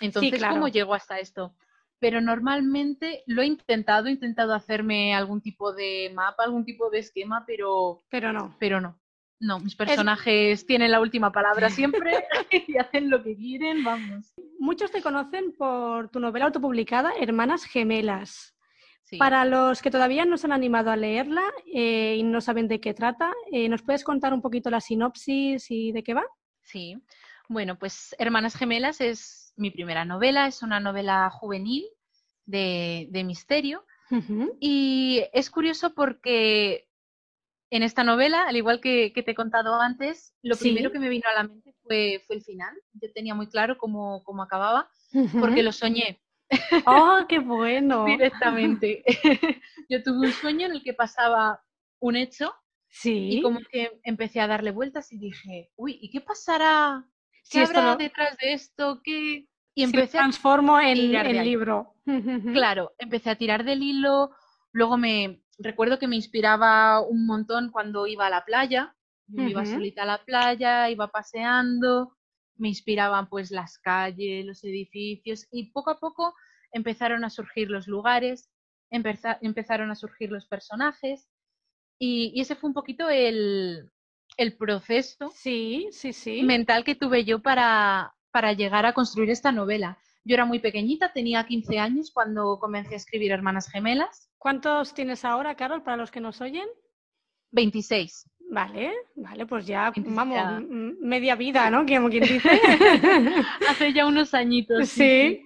Entonces, 0.00 0.42
¿cómo 0.42 0.68
llego 0.68 0.94
hasta 0.94 1.18
esto? 1.18 1.54
Pero 2.00 2.20
normalmente 2.20 3.22
lo 3.26 3.42
he 3.42 3.46
intentado, 3.46 4.08
he 4.08 4.12
intentado 4.12 4.54
hacerme 4.54 5.14
algún 5.14 5.42
tipo 5.42 5.72
de 5.74 6.10
mapa, 6.14 6.44
algún 6.44 6.64
tipo 6.64 6.90
de 6.90 6.98
esquema, 7.00 7.44
pero... 7.46 8.02
Pero 8.08 8.32
no. 8.32 8.56
Pero 8.58 8.80
no. 8.80 8.98
No, 9.40 9.60
mis 9.60 9.76
personajes 9.76 10.64
tienen 10.64 10.90
la 10.90 11.00
última 11.00 11.32
palabra 11.32 11.68
siempre 11.70 12.24
y 12.66 12.78
hacen 12.78 13.10
lo 13.10 13.22
que 13.22 13.36
quieren, 13.36 13.84
vamos. 13.84 14.34
Muchos 14.58 14.90
te 14.90 15.02
conocen 15.02 15.52
por 15.52 16.08
tu 16.08 16.18
novela 16.18 16.46
autopublicada 16.46 17.12
Hermanas 17.20 17.64
Gemelas. 17.64 18.53
Para 19.18 19.44
los 19.44 19.82
que 19.82 19.90
todavía 19.90 20.24
no 20.24 20.36
se 20.36 20.46
han 20.46 20.52
animado 20.52 20.90
a 20.90 20.96
leerla 20.96 21.42
eh, 21.72 22.16
y 22.18 22.22
no 22.22 22.40
saben 22.40 22.68
de 22.68 22.80
qué 22.80 22.94
trata, 22.94 23.32
eh, 23.52 23.68
¿nos 23.68 23.82
puedes 23.82 24.02
contar 24.02 24.32
un 24.32 24.40
poquito 24.40 24.70
la 24.70 24.80
sinopsis 24.80 25.70
y 25.70 25.92
de 25.92 26.02
qué 26.02 26.14
va? 26.14 26.24
Sí. 26.62 26.96
Bueno, 27.48 27.78
pues 27.78 28.16
Hermanas 28.18 28.56
Gemelas 28.56 29.00
es 29.00 29.52
mi 29.56 29.70
primera 29.70 30.04
novela, 30.04 30.46
es 30.46 30.62
una 30.62 30.80
novela 30.80 31.28
juvenil 31.30 31.84
de, 32.46 33.22
misterio. 33.24 33.84
Y 34.60 35.24
es 35.32 35.50
curioso 35.50 35.92
porque 35.92 36.88
en 37.70 37.82
esta 37.82 38.04
novela, 38.04 38.44
al 38.46 38.56
igual 38.56 38.80
que, 38.80 39.10
te 39.10 39.30
he 39.32 39.34
contado 39.34 39.80
antes, 39.80 40.32
lo 40.42 40.56
primero 40.56 40.92
que 40.92 41.00
me 41.00 41.08
vino 41.08 41.28
a 41.28 41.34
la 41.34 41.48
mente 41.48 41.74
fue, 41.82 42.22
fue 42.26 42.36
el 42.36 42.42
final. 42.42 42.72
Yo 42.92 43.12
tenía 43.12 43.34
muy 43.34 43.48
claro 43.48 43.76
cómo, 43.76 44.22
cómo 44.22 44.42
acababa, 44.42 44.88
porque 45.40 45.62
lo 45.62 45.72
soñé. 45.72 46.23
¡Oh, 46.86 47.20
qué 47.28 47.38
bueno! 47.38 48.04
Directamente. 48.04 49.02
Yo 49.88 50.02
tuve 50.02 50.26
un 50.26 50.32
sueño 50.32 50.66
en 50.66 50.72
el 50.72 50.82
que 50.82 50.94
pasaba 50.94 51.62
un 52.00 52.16
hecho 52.16 52.52
sí. 52.88 53.38
y 53.38 53.42
como 53.42 53.60
que 53.70 54.00
empecé 54.04 54.40
a 54.40 54.46
darle 54.46 54.70
vueltas 54.70 55.12
y 55.12 55.18
dije, 55.18 55.70
uy, 55.76 55.98
¿y 56.00 56.10
qué 56.10 56.20
pasará? 56.20 57.04
¿Qué 57.50 57.60
habrá 57.60 57.96
detrás 57.96 58.36
de 58.38 58.52
esto? 58.52 59.00
¿Qué? 59.02 59.46
Y 59.74 59.82
empecé 59.82 60.18
transformo 60.18 60.76
a 60.76 60.90
en 60.90 61.14
el 61.14 61.44
libro. 61.44 61.94
Claro, 62.52 62.92
empecé 62.98 63.30
a 63.30 63.36
tirar 63.36 63.64
del 63.64 63.82
hilo, 63.82 64.30
luego 64.72 64.98
me 64.98 65.42
recuerdo 65.58 65.98
que 65.98 66.06
me 66.06 66.16
inspiraba 66.16 67.00
un 67.00 67.26
montón 67.26 67.70
cuando 67.70 68.06
iba 68.06 68.26
a 68.26 68.30
la 68.30 68.44
playa, 68.44 68.94
iba 69.28 69.64
solita 69.64 70.02
a 70.02 70.06
la 70.06 70.22
playa, 70.22 70.90
iba 70.90 71.08
paseando 71.08 72.14
me 72.56 72.68
inspiraban 72.68 73.28
pues 73.28 73.50
las 73.50 73.78
calles, 73.78 74.44
los 74.44 74.62
edificios 74.64 75.46
y 75.50 75.70
poco 75.70 75.90
a 75.90 75.98
poco 75.98 76.34
empezaron 76.74 77.24
a 77.24 77.30
surgir 77.30 77.70
los 77.70 77.88
lugares, 77.88 78.50
empezaron 78.90 79.90
a 79.90 79.94
surgir 79.94 80.30
los 80.30 80.46
personajes 80.46 81.28
y, 81.98 82.38
ese 82.40 82.54
fue 82.54 82.68
un 82.68 82.74
poquito 82.74 83.08
el, 83.08 83.90
proceso 84.58 85.32
sí, 85.34 85.88
sí, 85.92 86.12
sí. 86.12 86.42
mental 86.42 86.84
que 86.84 86.94
tuve 86.94 87.24
yo 87.24 87.40
para, 87.40 88.14
para 88.30 88.52
llegar 88.52 88.84
a 88.84 88.92
construir 88.92 89.30
esta 89.30 89.52
novela. 89.52 89.98
Yo 90.24 90.34
era 90.34 90.44
muy 90.44 90.58
pequeñita, 90.58 91.12
tenía 91.12 91.46
15 91.46 91.78
años 91.78 92.10
cuando 92.12 92.58
comencé 92.58 92.94
a 92.94 92.96
escribir 92.96 93.30
Hermanas 93.30 93.70
Gemelas. 93.70 94.30
¿Cuántos 94.38 94.94
tienes 94.94 95.24
ahora, 95.24 95.54
Carol, 95.54 95.82
para 95.82 95.96
los 95.96 96.10
que 96.10 96.20
nos 96.20 96.40
oyen? 96.40 96.66
26. 97.52 98.28
Vale, 98.50 98.92
vale, 99.16 99.46
pues 99.46 99.66
ya, 99.66 99.92
vamos, 99.96 100.62
media 101.00 101.34
vida, 101.34 101.70
¿no? 101.70 101.86
Como 101.86 102.08
quien 102.08 102.24
dice. 102.24 102.48
Hace 103.68 103.92
ya 103.92 104.06
unos 104.06 104.34
añitos. 104.34 104.88
Sí. 104.88 105.42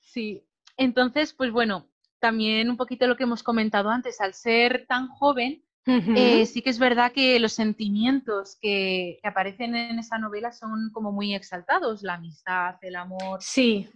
sí. 0.00 0.47
Entonces, 0.78 1.34
pues 1.34 1.52
bueno, 1.52 1.86
también 2.20 2.70
un 2.70 2.78
poquito 2.78 3.06
lo 3.06 3.16
que 3.16 3.24
hemos 3.24 3.42
comentado 3.42 3.90
antes, 3.90 4.20
al 4.22 4.32
ser 4.32 4.86
tan 4.88 5.08
joven, 5.08 5.62
eh, 5.86 6.44
sí 6.44 6.60
que 6.60 6.68
es 6.68 6.78
verdad 6.78 7.12
que 7.12 7.38
los 7.40 7.54
sentimientos 7.54 8.58
que, 8.60 9.18
que, 9.22 9.28
aparecen 9.28 9.74
en 9.74 9.98
esa 9.98 10.18
novela 10.18 10.52
son 10.52 10.90
como 10.92 11.12
muy 11.12 11.34
exaltados, 11.34 12.02
la 12.02 12.14
amistad, 12.14 12.74
el 12.82 12.96
amor. 12.96 13.38
Sí 13.40 13.88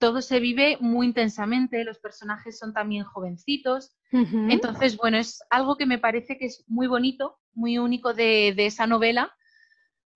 todo 0.00 0.22
se 0.22 0.40
vive 0.40 0.78
muy 0.80 1.06
intensamente, 1.06 1.84
los 1.84 1.98
personajes 1.98 2.58
son 2.58 2.72
también 2.72 3.04
jovencitos. 3.04 3.94
Entonces, 4.10 4.96
bueno, 4.96 5.18
es 5.18 5.44
algo 5.50 5.76
que 5.76 5.84
me 5.84 5.98
parece 5.98 6.38
que 6.38 6.46
es 6.46 6.64
muy 6.66 6.86
bonito, 6.86 7.38
muy 7.52 7.78
único 7.78 8.14
de, 8.14 8.54
esa 8.56 8.86
novela, 8.86 9.36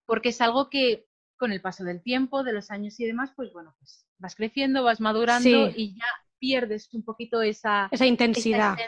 porque 0.06 0.30
es 0.30 0.40
algo 0.40 0.70
que 0.70 1.06
con 1.44 1.52
el 1.52 1.60
paso 1.60 1.84
del 1.84 2.02
tiempo, 2.02 2.42
de 2.42 2.54
los 2.54 2.70
años 2.70 2.98
y 2.98 3.04
demás, 3.04 3.30
pues 3.36 3.52
bueno, 3.52 3.74
pues 3.78 4.06
vas 4.16 4.34
creciendo, 4.34 4.82
vas 4.82 4.98
madurando 4.98 5.68
y 5.68 5.94
ya 5.94 6.06
pierdes 6.38 6.88
un 6.94 7.04
poquito 7.04 7.42
esa, 7.42 7.88
esa 7.90 8.06
intensidad. 8.06 8.78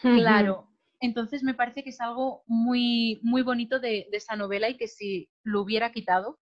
Claro. 0.00 0.68
Entonces 0.98 1.44
me 1.44 1.54
parece 1.54 1.84
que 1.84 1.90
es 1.90 2.00
algo 2.00 2.42
muy, 2.48 3.20
muy 3.22 3.42
bonito 3.42 3.78
de, 3.78 4.08
esa 4.10 4.34
novela 4.34 4.68
y 4.68 4.76
que 4.76 4.88
si 4.88 5.30
lo 5.44 5.62
hubiera 5.62 5.92
quitado, 5.92 6.40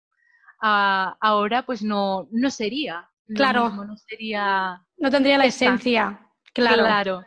ah, 0.64 1.16
ahora 1.22 1.64
pues 1.64 1.84
no, 1.84 2.28
no 2.32 2.50
sería 2.50 3.08
claro. 3.36 3.70
no 3.70 3.96
sería. 3.98 4.82
No 4.98 5.12
tendría 5.12 5.38
la 5.38 5.46
esencia. 5.46 6.20
Claro. 6.54 7.24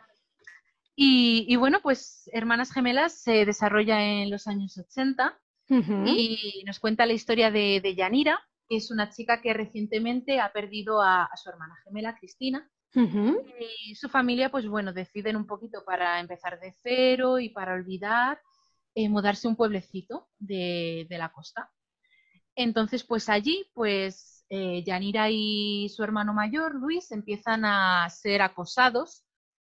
Y, 1.01 1.55
bueno, 1.55 1.79
pues 1.81 2.29
Hermanas 2.33 2.73
Gemelas 2.73 3.13
se 3.13 3.45
desarrolla 3.45 4.03
en 4.03 4.29
los 4.29 4.47
años 4.47 4.77
80 4.77 5.39
y 5.69 6.63
nos 6.65 6.79
cuenta 6.79 7.05
la 7.05 7.13
historia 7.13 7.51
de, 7.51 7.95
Yanira, 7.95 8.39
que 8.67 8.77
es 8.77 8.91
una 8.91 9.09
chica 9.09 9.41
que 9.41 9.53
recientemente 9.53 10.39
ha 10.39 10.51
perdido 10.51 11.01
a, 11.01 11.29
su 11.35 11.49
hermana 11.49 11.75
gemela, 11.83 12.17
Cristina. 12.17 12.69
Y 12.93 13.93
su 13.95 14.09
familia, 14.09 14.49
pues 14.49 14.67
bueno, 14.67 14.93
deciden 14.93 15.35
un 15.35 15.45
poquito 15.45 15.83
para 15.85 16.19
empezar 16.19 16.59
de 16.59 16.75
cero 16.81 17.39
y 17.39 17.49
para 17.49 17.73
olvidar, 17.73 18.39
eh, 18.95 19.07
mudarse 19.09 19.47
a 19.47 19.51
un 19.51 19.55
pueblecito 19.55 20.27
de, 20.39 21.05
de 21.07 21.17
la 21.19 21.31
costa. 21.31 21.71
Entonces, 22.55 23.03
pues 23.03 23.29
allí, 23.29 23.69
pues 23.73 24.39
eh, 24.49 24.83
Yanira 24.83 25.29
y 25.29 25.89
su 25.89 26.03
hermano 26.03 26.33
mayor, 26.33 26.73
Luis, 26.73 27.11
empiezan 27.11 27.65
a 27.65 28.09
ser 28.09 28.41
acosados 28.41 29.23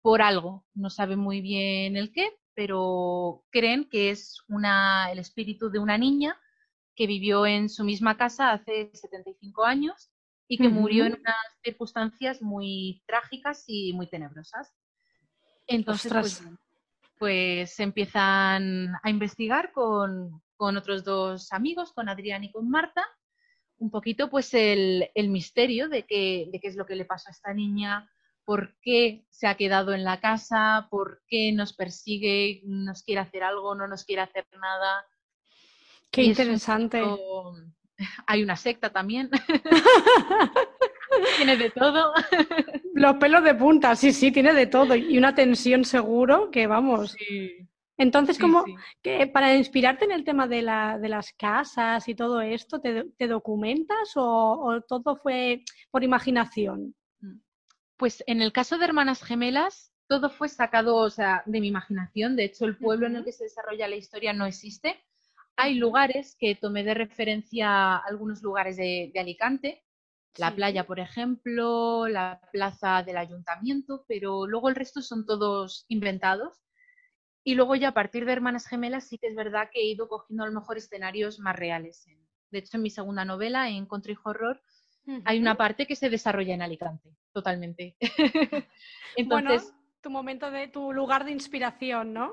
por 0.01 0.23
algo. 0.23 0.65
No 0.75 0.91
saben 0.91 1.19
muy 1.19 1.41
bien 1.41 1.97
el 1.97 2.13
qué, 2.13 2.31
pero 2.61 3.43
creen 3.49 3.89
que 3.89 4.11
es 4.11 4.43
una, 4.47 5.11
el 5.11 5.19
espíritu 5.19 5.71
de 5.71 5.79
una 5.79 5.97
niña 5.97 6.39
que 6.95 7.07
vivió 7.07 7.47
en 7.47 7.71
su 7.71 7.85
misma 7.85 8.19
casa 8.19 8.53
hace 8.53 8.91
75 8.93 9.65
años 9.65 10.11
y 10.47 10.59
que 10.59 10.69
murió 10.69 11.07
en 11.07 11.15
unas 11.15 11.37
circunstancias 11.65 12.43
muy 12.43 13.03
trágicas 13.07 13.65
y 13.67 13.95
muy 13.95 14.09
tenebrosas. 14.09 14.77
Entonces, 15.67 16.13
pues, 16.13 16.45
pues, 17.19 17.81
empiezan 17.81 18.93
a 19.03 19.09
investigar 19.09 19.73
con, 19.73 20.43
con 20.55 20.77
otros 20.77 21.03
dos 21.03 21.55
amigos, 21.55 21.95
con 21.95 22.11
Adrián 22.11 22.45
y 22.45 22.53
con 22.53 22.69
Marta, 22.69 23.07
un 23.79 23.91
poquito 23.91 24.29
pues 24.29 24.53
el, 24.53 25.09
misterio 25.31 25.89
de 25.89 26.03
de 26.03 26.61
qué 26.61 26.69
es 26.69 26.77
lo 26.77 26.85
que 26.85 26.97
le 26.97 27.07
pasó 27.07 27.31
a 27.31 27.33
esta 27.33 27.55
niña, 27.55 28.07
por 28.51 28.75
qué 28.83 29.25
se 29.29 29.47
ha 29.47 29.55
quedado 29.55 29.95
en 29.95 30.03
la 30.03 30.19
casa, 30.19 30.89
por 30.91 31.23
qué 31.29 31.53
nos 31.53 31.73
persigue, 31.73 32.63
nos 32.65 33.05
quiere 33.05 33.21
hacer 33.21 33.45
algo, 33.45 33.77
no 33.77 33.87
nos 33.87 34.05
quiere 34.05 34.23
hacer 34.23 34.45
nada. 34.61 35.07
Qué 36.11 36.25
interesante. 36.25 37.01
Hay 38.27 38.43
una 38.43 38.57
secta 38.57 38.91
también. 38.91 39.31
tiene 41.37 41.59
de 41.59 41.71
todo. 41.71 42.13
Los 42.95 43.17
pelos 43.19 43.45
de 43.45 43.55
punta, 43.55 43.95
sí, 43.95 44.13
sí, 44.13 44.33
tiene 44.33 44.53
de 44.53 44.67
todo. 44.67 44.97
Y 44.97 45.17
una 45.17 45.33
tensión 45.33 45.85
seguro 45.85 46.51
que 46.51 46.67
vamos. 46.67 47.13
Sí. 47.13 47.69
Entonces, 47.99 48.37
como 48.37 48.65
que 49.01 49.29
para 49.29 49.55
inspirarte 49.55 50.07
en 50.07 50.11
el 50.11 50.25
tema 50.25 50.49
de, 50.49 50.63
la, 50.63 50.99
de 50.99 51.09
las 51.09 51.33
casas 51.35 52.09
y 52.09 52.17
todo 52.17 52.41
esto, 52.41 52.81
¿te, 52.81 53.29
documentas 53.29 54.11
o, 54.17 54.83
todo 54.89 55.15
fue 55.15 55.63
por 55.93 56.03
imaginación? 56.03 56.97
Pues 58.01 58.25
en 58.27 58.41
el 58.41 58.51
caso 58.51 58.79
de 58.79 58.87
Hermanas 58.87 59.23
Gemelas, 59.23 59.93
todo 60.09 60.31
fue 60.31 60.49
sacado, 60.49 60.97
o 60.97 61.11
sea, 61.11 61.43
de 61.45 61.61
mi 61.61 61.69
imaginación. 61.69 62.35
De 62.35 62.45
hecho, 62.45 62.65
el 62.65 62.79
pueblo 62.79 63.07
en 63.07 63.17
el 63.17 63.27
que 63.27 63.33
se 63.33 63.45
desarrolla 63.45 63.89
la 63.89 63.97
historia 63.97 64.33
no 64.33 64.47
existe. 64.47 65.05
Hay 65.55 65.75
lugares 65.75 66.35
que 66.41 66.55
tomé 66.55 66.83
de 66.83 66.95
referencia 66.95 67.99
algunos 67.99 68.41
lugares 68.41 68.79
de, 68.79 69.13
Alicante, 69.21 69.85
la 70.39 70.55
playa, 70.55 70.87
por 70.87 70.99
ejemplo, 70.99 72.09
la 72.09 72.41
plaza 72.51 73.03
del 73.03 73.19
ayuntamiento, 73.19 74.07
pero 74.09 74.47
luego 74.47 74.71
el 74.71 74.77
resto 74.77 75.03
son 75.03 75.27
todos 75.27 75.85
inventados. 75.89 76.59
Y 77.45 77.55
luego 77.55 77.75
ya 77.75 77.89
a 77.89 77.95
partir 77.95 78.25
de 78.25 78.33
Hermanas 78.33 78.67
Gemelas 78.67 79.09
sí 79.09 79.19
que 79.19 79.27
es 79.27 79.35
verdad 79.35 79.69
que 79.71 79.83
he 79.83 79.91
ido 79.91 80.09
cogiendo 80.09 80.45
a 80.45 80.47
lo 80.47 80.59
mejor 80.59 80.79
escenarios 80.79 81.39
más 81.39 81.55
reales. 81.55 82.07
De 82.51 82.61
hecho, 82.61 82.79
en 82.79 82.83
mi 82.83 82.89
segunda 82.89 83.27
novela, 83.27 83.69
en 83.69 83.85
Country 83.85 84.17
Horror, 84.25 84.63
hay 85.25 85.39
una 85.39 85.57
parte 85.57 85.87
que 85.87 85.97
se 85.97 86.11
desarrolla 86.11 86.55
en 86.55 86.63
Alicante, 86.63 87.11
totalmente. 87.33 87.97
Entonces, 89.17 89.73
tu 90.03 90.11
momento 90.11 90.51
de 90.51 90.69
tu 90.69 90.93
lugar 90.93 91.25
de 91.25 91.33
inspiración, 91.33 92.13
¿no? 92.13 92.33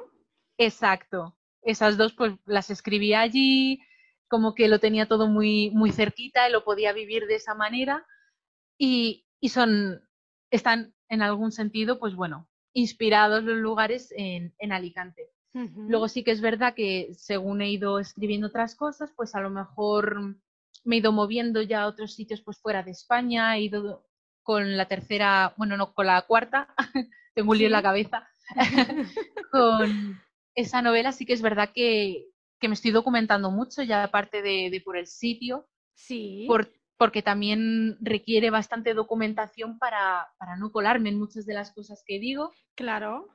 Exacto. 0.58 1.38
Esas 1.62 1.98
dos 1.98 2.14
pues 2.14 2.34
las 2.46 2.70
escribí 2.70 3.14
allí, 3.14 3.82
como 4.28 4.56
que 4.56 4.68
lo 4.68 4.80
tenía 4.80 5.08
todo 5.08 5.28
muy 5.28 5.72
muy 5.72 5.92
cerquita 5.92 6.48
y 6.48 6.52
lo 6.52 6.64
podía 6.64 6.94
vivir 6.94 7.28
de 7.28 7.36
esa 7.36 7.56
manera 7.56 8.06
y, 8.78 9.26
y 9.40 9.50
son 9.50 10.02
están 10.52 10.94
en 11.10 11.22
algún 11.22 11.52
sentido, 11.52 12.00
pues 12.00 12.16
bueno, 12.16 12.48
inspirados 12.74 13.44
los 13.44 13.58
lugares 13.58 14.14
en, 14.16 14.54
en 14.60 14.72
Alicante. 14.72 15.30
Luego 15.54 16.08
sí 16.08 16.24
que 16.24 16.30
es 16.30 16.40
verdad 16.40 16.76
que 16.76 17.10
según 17.16 17.62
he 17.62 17.72
ido 17.72 17.98
escribiendo 17.98 18.46
otras 18.46 18.76
cosas, 18.76 19.12
pues 19.16 19.34
a 19.34 19.42
lo 19.42 19.50
mejor 19.50 20.38
me 20.88 20.96
he 20.96 21.00
ido 21.00 21.12
moviendo 21.12 21.62
ya 21.62 21.84
a 21.84 21.88
otros 21.88 22.14
sitios 22.14 22.42
pues 22.42 22.60
fuera 22.60 22.82
de 22.82 22.92
España, 22.92 23.56
he 23.58 23.62
ido 23.62 24.06
con 24.42 24.78
la 24.78 24.88
tercera, 24.88 25.54
bueno, 25.58 25.76
no, 25.76 25.94
con 25.94 26.08
la 26.08 26.22
cuarta, 26.22 26.74
tengo 27.36 27.52
un 27.52 27.58
lío 27.58 27.68
en 27.68 27.74
la 27.74 27.84
cabeza, 27.84 28.28
con 29.52 30.20
esa 30.56 30.82
novela 30.82 31.12
sí 31.12 31.26
que 31.26 31.34
es 31.34 31.42
verdad 31.42 31.72
que, 31.76 32.28
me 32.62 32.74
estoy 32.74 32.92
documentando 32.92 33.52
mucho, 33.52 33.84
ya 33.84 34.04
aparte 34.04 34.42
de, 34.42 34.82
por 34.84 34.98
el 34.98 35.08
sitio. 35.08 35.68
Sí. 35.94 36.48
porque 36.98 37.24
también 37.24 37.98
requiere 38.02 38.52
bastante 38.52 38.94
documentación 38.94 39.80
para, 39.80 40.28
no 40.60 40.72
colarme 40.72 41.10
en 41.10 41.18
muchas 41.18 41.46
de 41.46 41.56
las 41.56 41.74
cosas 41.74 42.04
que 42.06 42.20
digo. 42.20 42.52
Claro. 42.76 43.28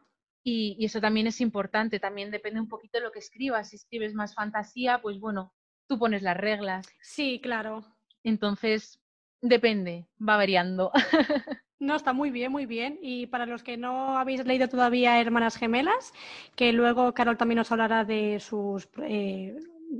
Y, 0.45 0.77
y, 0.79 0.87
eso 0.87 1.01
también 1.01 1.27
es 1.27 1.41
importante, 1.41 2.01
también 2.01 2.31
depende 2.31 2.61
un 2.61 2.69
poquito 2.69 2.99
de 2.99 3.05
lo 3.05 3.13
que 3.13 3.19
escribas. 3.19 3.71
Si 3.71 3.77
escribes 3.77 4.15
más 4.15 4.35
fantasía, 4.35 5.01
pues 5.03 5.21
bueno, 5.21 5.53
tú 5.87 5.99
pones 5.99 6.23
las 6.23 6.37
reglas. 6.37 6.87
Sí, 7.01 7.41
claro. 7.43 7.85
Entonces, 8.25 9.01
depende, 9.41 10.07
va 10.21 10.37
variando. 10.37 10.93
No, 11.83 11.97
está 11.97 12.13
muy 12.13 12.31
bien, 12.31 12.53
muy 12.53 12.65
bien. 12.65 12.97
Y 13.03 13.27
para 13.27 13.45
los 13.45 13.65
que 13.65 13.77
no 13.77 14.17
habéis 14.17 14.47
leído 14.47 14.69
todavía 14.69 15.21
Hermanas 15.21 15.57
Gemelas, 15.57 16.13
que 16.55 16.73
luego 16.73 17.13
Carol 17.13 17.37
también 17.37 17.57
nos 17.57 17.73
hablará 17.73 18.05
de 18.05 18.39
sus, 18.39 18.89
eh, 19.03 19.57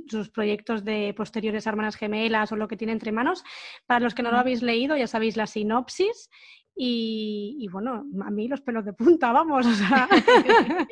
sus 0.07 0.29
proyectos 0.29 0.85
de 0.85 1.13
posteriores 1.17 1.67
Hermanas 1.67 1.97
Gemelas 1.97 2.53
o 2.53 2.57
lo 2.57 2.69
que 2.69 2.77
tiene 2.77 2.93
entre 2.93 3.11
manos. 3.11 3.43
Para 3.85 3.99
los 3.99 4.15
que 4.15 4.23
no 4.23 4.31
lo 4.31 4.39
habéis 4.39 4.63
leído, 4.63 4.97
ya 4.97 5.09
sabéis 5.09 5.37
la 5.37 5.49
sinopsis. 5.49 6.31
Y, 6.77 7.67
bueno, 7.73 8.05
a 8.25 8.31
mí 8.31 8.47
los 8.47 8.61
pelos 8.61 8.85
de 8.85 8.93
punta, 8.93 9.33
vamos. 9.33 9.67
O 9.67 9.75
sea. 9.75 10.09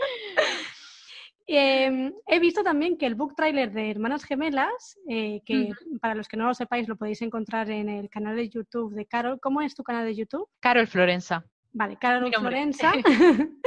Em, 1.52 2.12
he 2.28 2.38
visto 2.38 2.62
también 2.62 2.96
que 2.96 3.06
el 3.06 3.16
book 3.16 3.34
trailer 3.34 3.72
de 3.72 3.90
Hermanas 3.90 4.22
Gemelas, 4.22 4.96
eh, 5.08 5.40
que 5.44 5.72
para 6.00 6.14
los 6.14 6.28
que 6.28 6.36
no 6.36 6.46
lo 6.46 6.54
sepáis 6.54 6.86
lo 6.86 6.94
podéis 6.94 7.22
encontrar 7.22 7.68
en 7.70 7.88
el 7.88 8.08
canal 8.08 8.36
de 8.36 8.48
YouTube 8.48 8.94
de 8.94 9.04
Carol. 9.04 9.40
¿Cómo 9.40 9.60
es 9.60 9.74
tu 9.74 9.82
canal 9.82 10.06
de 10.06 10.14
YouTube? 10.14 10.48
Carol 10.60 10.86
Florenza. 10.86 11.44
Vale, 11.72 11.96
Carol 11.96 12.32
Florenza. 12.32 12.92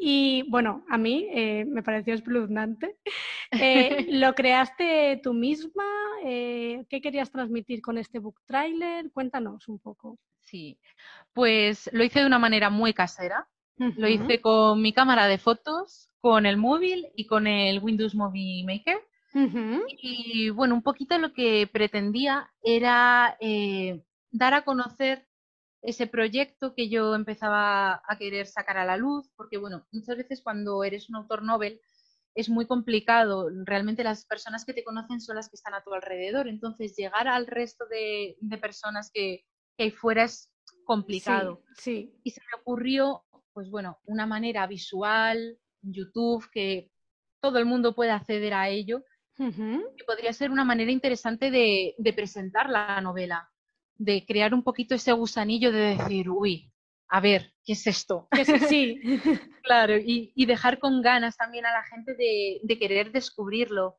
y 0.00 0.44
bueno, 0.48 0.84
a 0.88 0.98
mí 0.98 1.28
eh, 1.30 1.64
me 1.64 1.84
pareció 1.84 2.12
espeluznante. 2.12 2.96
Eh, 3.52 4.06
¿Lo 4.08 4.34
creaste 4.34 5.20
tú 5.22 5.32
misma? 5.32 5.84
¿Qué 6.24 7.00
querías 7.00 7.30
transmitir 7.30 7.82
con 7.82 7.98
este 7.98 8.18
book 8.18 8.40
trailer? 8.46 9.12
Cuéntanos 9.12 9.68
un 9.68 9.78
poco. 9.78 10.18
Sí, 10.40 10.76
pues 11.32 11.88
lo 11.92 12.02
hice 12.02 12.20
de 12.20 12.26
una 12.26 12.40
manera 12.40 12.68
muy 12.68 12.92
casera. 12.92 13.46
Lo 13.76 14.08
hice 14.08 14.40
con 14.40 14.80
mi 14.80 14.92
cámara 14.92 15.26
de 15.26 15.38
fotos, 15.38 16.10
con 16.20 16.46
el 16.46 16.56
móvil 16.56 17.08
y 17.16 17.26
con 17.26 17.46
el 17.46 17.80
Windows 17.80 18.14
Movie 18.14 18.64
Maker. 18.64 19.00
Y 19.98 20.50
bueno, 20.50 20.74
un 20.74 20.82
poquito 20.82 21.18
lo 21.18 21.32
que 21.32 21.68
pretendía 21.72 22.50
era 22.62 23.36
eh, 23.40 24.04
dar 24.30 24.54
a 24.54 24.64
conocer 24.64 25.26
ese 25.82 26.06
proyecto 26.06 26.74
que 26.74 26.88
yo 26.88 27.14
empezaba 27.14 28.02
a 28.06 28.18
querer 28.18 28.46
sacar 28.46 28.78
a 28.78 28.84
la 28.84 28.96
luz, 28.96 29.30
porque 29.36 29.58
bueno, 29.58 29.86
muchas 29.90 30.16
veces 30.16 30.40
cuando 30.42 30.84
eres 30.84 31.08
un 31.08 31.16
autor 31.16 31.42
novel 31.42 31.80
es 32.34 32.48
muy 32.48 32.66
complicado, 32.66 33.50
realmente 33.64 34.04
las 34.04 34.24
personas 34.24 34.64
que 34.64 34.72
te 34.72 34.84
conocen 34.84 35.20
son 35.20 35.36
las 35.36 35.50
que 35.50 35.56
están 35.56 35.74
a 35.74 35.82
tu 35.82 35.92
alrededor, 35.92 36.48
entonces 36.48 36.96
llegar 36.96 37.28
al 37.28 37.46
resto 37.46 37.84
de, 37.86 38.36
personas 38.58 39.10
que, 39.12 39.44
que, 39.76 39.84
hay 39.84 39.90
fuera 39.90 40.24
es 40.24 40.50
complicado. 40.84 41.62
sí. 41.76 42.14
Y 42.22 42.30
se 42.30 42.40
me 42.40 42.60
ocurrió, 42.60 43.24
pues 43.52 43.70
bueno, 43.70 43.98
una 44.04 44.26
manera 44.26 44.66
visual, 44.66 45.58
YouTube, 45.82 46.48
que 46.50 46.90
todo 47.40 47.58
el 47.58 47.66
mundo 47.66 47.94
puede 47.94 48.10
acceder 48.10 48.54
a 48.54 48.68
ello, 48.68 49.04
que 49.36 50.04
podría 50.06 50.32
ser 50.32 50.50
una 50.50 50.64
manera 50.64 50.92
interesante 50.92 51.50
de, 51.50 52.12
presentar 52.14 52.70
la 52.70 53.00
novela, 53.00 53.50
de 53.96 54.24
crear 54.24 54.54
un 54.54 54.62
poquito 54.62 54.94
ese 54.94 55.12
gusanillo 55.12 55.72
de 55.72 55.96
decir, 55.96 56.30
uy, 56.30 56.72
a 57.08 57.20
ver, 57.20 57.52
¿qué 57.64 57.72
es 57.72 57.86
esto? 57.86 58.28
sí. 58.68 59.00
claro, 59.64 59.94
y, 59.98 60.46
dejar 60.46 60.78
con 60.78 61.02
ganas 61.02 61.36
también 61.36 61.66
a 61.66 61.72
la 61.72 61.82
gente 61.84 62.14
de, 62.14 62.78
querer 62.78 63.10
descubrirlo, 63.10 63.98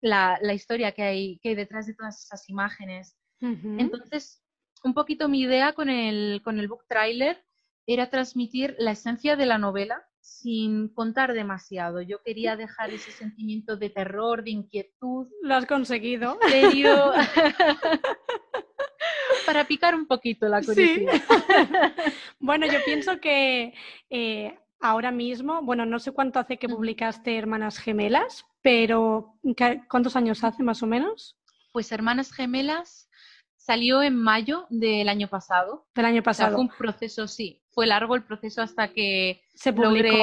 la, 0.00 0.38
historia 0.54 0.92
que 0.92 1.02
hay, 1.02 1.38
que 1.40 1.54
detrás 1.54 1.86
de 1.86 1.94
todas 1.94 2.24
esas 2.24 2.48
imágenes. 2.48 3.16
Entonces, 3.40 4.42
un 4.84 4.94
poquito 4.94 5.28
mi 5.28 5.40
idea 5.42 5.72
con 5.72 5.90
el, 5.90 6.40
con 6.44 6.58
el 6.58 6.68
book 6.68 6.84
trailer 6.88 7.44
era 7.86 8.10
transmitir 8.10 8.74
la 8.78 8.92
esencia 8.92 9.36
de 9.36 9.46
la 9.46 9.58
novela 9.58 10.04
sin 10.22 10.88
contar 10.88 11.32
demasiado. 11.32 12.00
Yo 12.00 12.22
quería 12.22 12.56
dejar 12.56 12.90
ese 12.90 13.10
sentimiento 13.10 13.76
de 13.76 13.90
terror, 13.90 14.44
de 14.44 14.52
inquietud. 14.52 15.26
Lo 15.42 15.54
has 15.54 15.66
conseguido. 15.66 16.38
Serio. 16.48 17.12
Para 19.46 19.66
picar 19.66 19.94
un 19.94 20.06
poquito 20.06 20.48
la 20.48 20.62
curiosidad. 20.62 21.12
bueno, 22.38 22.66
yo 22.66 22.78
pienso 22.84 23.20
que 23.20 23.74
eh, 24.10 24.58
ahora 24.80 25.10
mismo, 25.10 25.60
bueno, 25.62 25.84
no 25.86 25.98
sé 25.98 26.12
cuánto 26.12 26.38
hace 26.38 26.58
que 26.58 26.68
publicaste 26.68 27.36
Hermanas 27.36 27.78
Gemelas, 27.78 28.46
pero 28.62 29.40
¿cuántos 29.88 30.14
años 30.14 30.44
hace 30.44 30.62
más 30.62 30.82
o 30.84 30.86
menos? 30.86 31.36
Pues 31.72 31.90
Hermanas 31.90 32.32
Gemelas 32.32 33.08
salió 33.56 34.02
en 34.02 34.16
mayo 34.16 34.66
del 34.70 35.08
año 35.08 35.28
pasado. 35.28 35.88
Del 35.94 36.04
año 36.04 36.22
pasado. 36.22 36.54
fue 36.54 36.62
un 36.62 36.68
proceso, 36.68 37.26
sí, 37.26 37.61
fue 37.72 37.86
largo 37.86 38.14
el 38.14 38.22
proceso 38.22 38.62
hasta 38.62 38.88
que 38.88 39.42
se 39.54 39.72
publicó. 39.72 40.16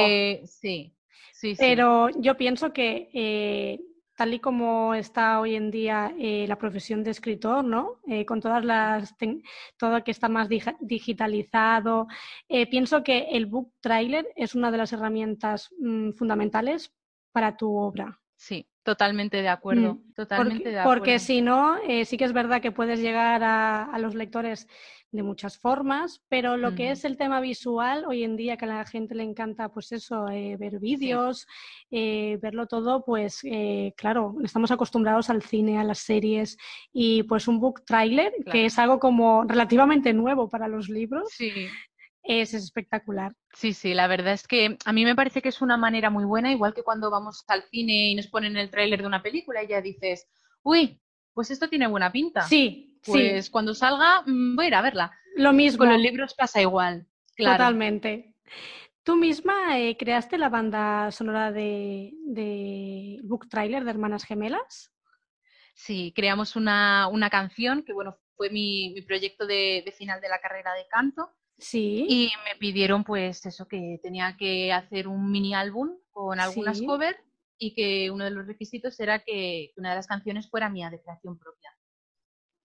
Sí, 0.46 0.96
sí, 1.34 1.56
Pero 1.58 2.10
yo 2.20 2.38
pienso 2.38 2.72
que 2.72 3.10
eh, 3.14 3.80
tal 4.16 4.34
y 4.34 4.40
como 4.40 4.94
está 4.94 5.40
hoy 5.40 5.56
en 5.56 5.72
día 5.72 6.14
eh, 6.18 6.46
la 6.48 6.58
profesión 6.58 7.04
de 7.04 7.12
escritor, 7.12 7.64
¿no? 7.64 8.00
Eh, 8.08 8.26
con 8.26 8.40
todas 8.40 8.64
las 8.64 9.16
todo 9.78 10.04
que 10.04 10.12
está 10.12 10.30
más 10.30 10.48
digitalizado, 10.80 12.08
pienso 12.70 13.04
que 13.04 13.30
el 13.32 13.48
book 13.48 13.74
trailer 13.82 14.28
es 14.36 14.56
una 14.56 14.72
de 14.72 14.78
las 14.78 14.94
herramientas 14.94 15.70
mm, 15.80 16.12
fundamentales 16.12 16.94
para 17.32 17.58
tu 17.58 17.76
obra. 17.76 18.20
Sí, 18.36 18.66
totalmente 18.84 19.42
de 19.42 19.50
acuerdo. 19.50 19.96
Mm, 19.96 20.14
totalmente 20.14 20.56
porque, 20.58 20.70
de 20.70 20.80
acuerdo. 20.80 21.00
porque 21.00 21.20
si 21.20 21.42
no, 21.42 21.78
sí 22.06 22.18
que 22.18 22.26
es 22.26 22.34
verdad 22.34 22.62
que 22.62 22.72
puedes 22.72 23.00
llegar 23.00 23.42
a 23.44 23.98
los 24.00 24.16
lectores 24.16 24.68
de 25.12 25.24
muchas 25.24 25.58
formas, 25.58 26.22
pero 26.30 26.56
lo 26.56 26.76
que 26.76 26.92
es 26.92 27.04
el 27.04 27.18
tema 27.18 27.42
visual, 27.42 28.06
hoy 28.08 28.24
en 28.24 28.36
día 28.36 28.58
que 28.58 28.66
a 28.66 28.68
la 28.68 28.86
gente 28.86 29.16
le 29.16 29.24
encanta, 29.24 29.70
pues 29.70 29.92
eso, 29.92 30.30
eh, 30.30 30.56
ver 30.58 30.80
vídeos, 30.80 31.48
eh, 31.90 32.38
verlo 32.42 32.68
todo, 32.68 33.04
pues 33.04 33.40
eh, 33.44 33.94
claro, 33.98 34.36
estamos 34.44 34.70
acostumbrados 34.70 35.30
al 35.30 35.42
cine, 35.42 35.80
a 35.80 35.84
las 35.84 36.00
series 36.00 36.58
y 36.94 37.24
pues 37.24 37.48
un 37.48 37.60
book 37.60 37.84
trailer, 37.86 38.34
que 38.52 38.66
es 38.66 38.78
algo 38.78 39.00
como 39.00 39.44
relativamente 39.46 40.14
nuevo 40.14 40.48
para 40.48 40.68
los 40.68 40.90
libros. 40.90 41.30
Es 42.22 42.54
espectacular. 42.54 43.34
Sí, 43.54 43.74
sí, 43.74 43.96
la 43.96 44.06
verdad 44.06 44.34
es 44.34 44.46
que 44.46 44.78
a 44.86 44.94
mí 44.94 45.04
me 45.06 45.16
parece 45.16 45.42
que 45.42 45.50
es 45.50 45.62
una 45.62 45.78
manera 45.78 46.12
muy 46.12 46.26
buena, 46.26 46.52
igual 46.52 46.76
que 46.76 46.84
cuando 46.84 47.10
vamos 47.10 47.44
al 47.48 47.64
cine 47.64 48.12
y 48.12 48.16
nos 48.16 48.28
ponen 48.28 48.58
el 48.58 48.70
tráiler 48.70 49.02
de 49.02 49.08
una 49.08 49.24
película 49.24 49.64
y 49.64 49.68
ya 49.68 49.82
dices, 49.82 50.28
uy, 50.62 51.02
pues 51.40 51.52
esto 51.52 51.70
tiene 51.70 51.88
buena 51.88 52.12
pinta. 52.12 52.42
Sí, 52.42 53.00
pues 53.06 53.50
cuando 53.50 53.74
salga 53.74 54.24
mm, 54.26 54.58
voy 54.58 54.66
a 54.66 54.68
ir 54.68 54.76
a 54.76 54.82
verla. 54.82 55.18
Lo 55.38 55.54
mismo. 55.54 55.78
Con 55.78 55.94
los 55.94 56.02
libros 56.02 56.34
pasa 56.34 56.60
igual. 56.62 57.08
Totalmente. 57.38 58.36
¿Tú 59.04 59.16
misma 59.16 59.80
eh, 59.80 59.96
creaste 59.96 60.38
la 60.38 60.50
banda 60.50 61.10
sonora 61.14 61.54
de, 61.54 63.22
Book 63.24 63.48
Trailer 63.48 63.86
de 63.86 63.90
Hermanas 63.90 64.26
Gemelas? 64.26 64.92
Sí, 65.76 66.12
creamos 66.14 66.58
una, 66.58 67.10
canción 67.32 67.84
que 67.84 67.94
bueno, 67.94 68.18
fue 68.36 68.50
mi, 68.50 69.02
proyecto 69.08 69.48
de, 69.48 69.94
final 69.98 70.20
de 70.20 70.28
la 70.28 70.42
carrera 70.42 70.74
de 70.74 70.88
canto. 70.90 71.32
Sí. 71.58 72.06
Y 72.10 72.32
me 72.44 72.60
pidieron 72.60 73.06
pues 73.06 73.46
eso, 73.46 73.66
que 73.66 73.98
tenía 74.04 74.36
que 74.36 74.74
hacer 74.74 75.08
un 75.08 75.32
mini 75.32 75.54
álbum 75.54 75.92
con 76.12 76.38
algunas 76.38 76.82
covers 76.82 77.29
y 77.60 77.76
que 77.76 78.10
uno 78.10 78.24
de 78.24 78.32
los 78.32 78.48
requisitos 78.48 79.00
era 79.00 79.20
que 79.20 79.72
una 79.78 79.90
de 79.90 79.98
las 79.98 80.08
canciones 80.08 80.50
fuera 80.50 80.70
mía 80.70 80.90
de 80.90 81.02
creación 81.02 81.38
propia. 81.38 81.70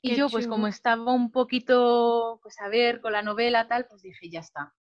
Y 0.01 0.17
yo, 0.17 0.29
pues 0.29 0.47
como 0.47 0.67
estaba 0.67 1.13
un 1.13 1.31
poquito, 1.31 2.39
pues 2.43 2.61
a 2.61 2.69
ver, 2.69 3.01
con 3.01 3.13
la 3.13 3.23
novela 3.23 3.69
tal, 3.69 3.87
pues 3.87 4.03
dije, 4.03 4.29
ya 4.31 4.41
está. 4.41 4.75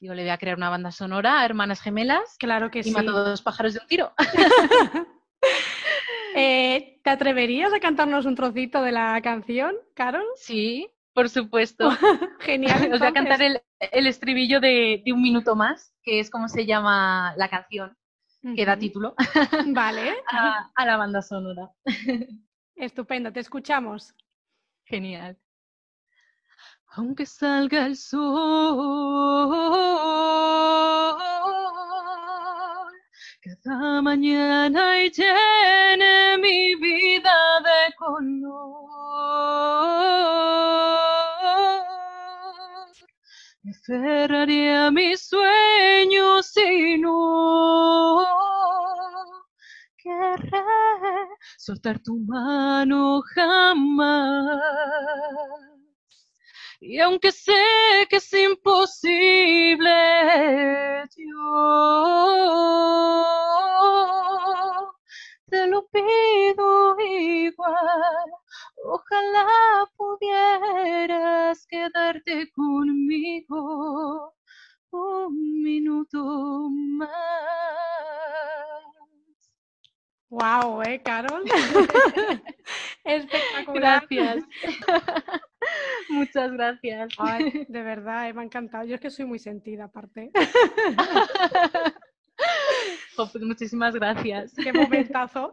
Digo, 0.00 0.14
le 0.14 0.22
voy 0.22 0.30
a 0.30 0.38
crear 0.38 0.56
una 0.56 0.68
banda 0.68 0.90
sonora 0.90 1.40
a 1.40 1.44
Hermanas 1.44 1.80
Gemelas. 1.80 2.36
Claro 2.38 2.70
que 2.70 2.80
y 2.80 2.82
sí. 2.82 2.90
Y 2.90 2.92
mato 2.92 3.12
dos 3.12 3.40
pájaros 3.40 3.74
de 3.74 3.80
un 3.80 3.86
tiro. 3.86 4.12
Eh, 6.36 7.00
¿Te 7.04 7.10
atreverías 7.10 7.72
a 7.72 7.78
cantarnos 7.78 8.26
un 8.26 8.34
trocito 8.34 8.82
de 8.82 8.90
la 8.90 9.20
canción, 9.22 9.76
Carol? 9.94 10.26
Sí, 10.34 10.90
por 11.12 11.30
supuesto. 11.30 11.90
Genial. 12.40 12.92
Os 12.92 12.98
voy 12.98 13.08
a 13.08 13.12
cantar 13.12 13.40
el, 13.40 13.62
estribillo 13.78 14.60
de, 14.60 15.00
un 15.12 15.22
minuto 15.22 15.54
más, 15.54 15.94
que 16.02 16.18
es 16.18 16.30
como 16.30 16.48
se 16.48 16.66
llama 16.66 17.34
la 17.36 17.48
canción, 17.48 17.96
que 18.52 18.66
da 18.66 18.76
título 18.76 19.14
vale. 19.74 20.12
a, 20.76 20.84
la 20.84 20.96
banda 20.96 21.22
sonora. 21.22 21.70
Estupendo, 22.76 23.32
te 23.32 23.40
escuchamos. 23.40 24.14
Genial. 24.84 25.38
Aunque 26.96 27.26
salga 27.26 27.86
el 27.86 27.96
sol, 27.96 29.50
cada 33.40 34.02
mañana 34.02 35.02
y 35.02 35.10
llene 35.10 36.38
mi 36.38 36.74
vida 36.76 37.60
de 37.60 37.94
color. 37.96 38.84
Me 43.62 43.72
aferraré 43.72 44.76
a 44.76 44.90
mis 44.90 45.26
sueños 45.26 46.56
y 46.56 46.98
no 46.98 48.23
soltar 51.58 51.98
tu 52.00 52.18
mano 52.18 53.22
jamás. 53.34 54.60
Y 56.80 57.00
aunque 57.00 57.32
sé 57.32 57.52
que 58.10 58.16
es 58.16 58.32
imposible, 58.32 59.90
yo 61.16 61.34
te 65.48 65.66
lo 65.66 65.86
pido 65.88 66.96
igual. 67.00 68.30
Ojalá 68.84 69.88
pudieras 69.96 71.66
quedarte 71.66 72.50
conmigo 72.52 74.34
un 74.90 75.62
minuto 75.62 76.68
más. 76.70 77.93
Wow, 80.34 80.82
¿eh, 80.82 81.00
Carol? 81.00 81.44
Espectacular. 83.04 84.04
Gracias. 84.10 84.44
Muchas 86.08 86.50
gracias. 86.52 87.10
de 87.68 87.82
verdad, 87.82 88.28
eh, 88.28 88.32
me 88.32 88.42
ha 88.42 88.44
encantado. 88.44 88.84
Yo 88.84 88.96
es 88.96 89.00
que 89.00 89.10
soy 89.10 89.26
muy 89.26 89.38
sentida, 89.38 89.84
aparte. 89.84 90.32
pues 93.16 93.36
muchísimas 93.42 93.94
gracias. 93.94 94.54
Qué 94.56 94.72
momentazo. 94.72 95.52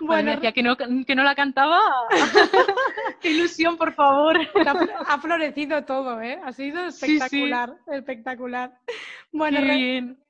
Bueno, 0.00 0.32
decía 0.32 0.52
que 0.52 0.62
no, 0.62 0.76
que 0.76 1.14
no 1.14 1.24
la 1.24 1.34
cantaba. 1.34 1.80
Qué 3.20 3.30
ilusión, 3.30 3.76
por 3.76 3.92
favor. 3.94 4.38
Ha 5.08 5.18
florecido 5.18 5.84
todo, 5.84 6.20
¿eh? 6.20 6.38
Ha 6.44 6.52
sido 6.52 6.86
espectacular, 6.86 7.76
espectacular. 7.86 8.78
Bueno, 9.32 9.58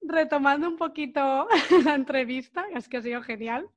retomando 0.02 0.68
un 0.68 0.76
poquito 0.76 1.48
la 1.85 1.94
entrevista, 1.94 2.66
es 2.74 2.88
que 2.88 2.98
ha 2.98 3.02
sido 3.02 3.22
genial. 3.22 3.68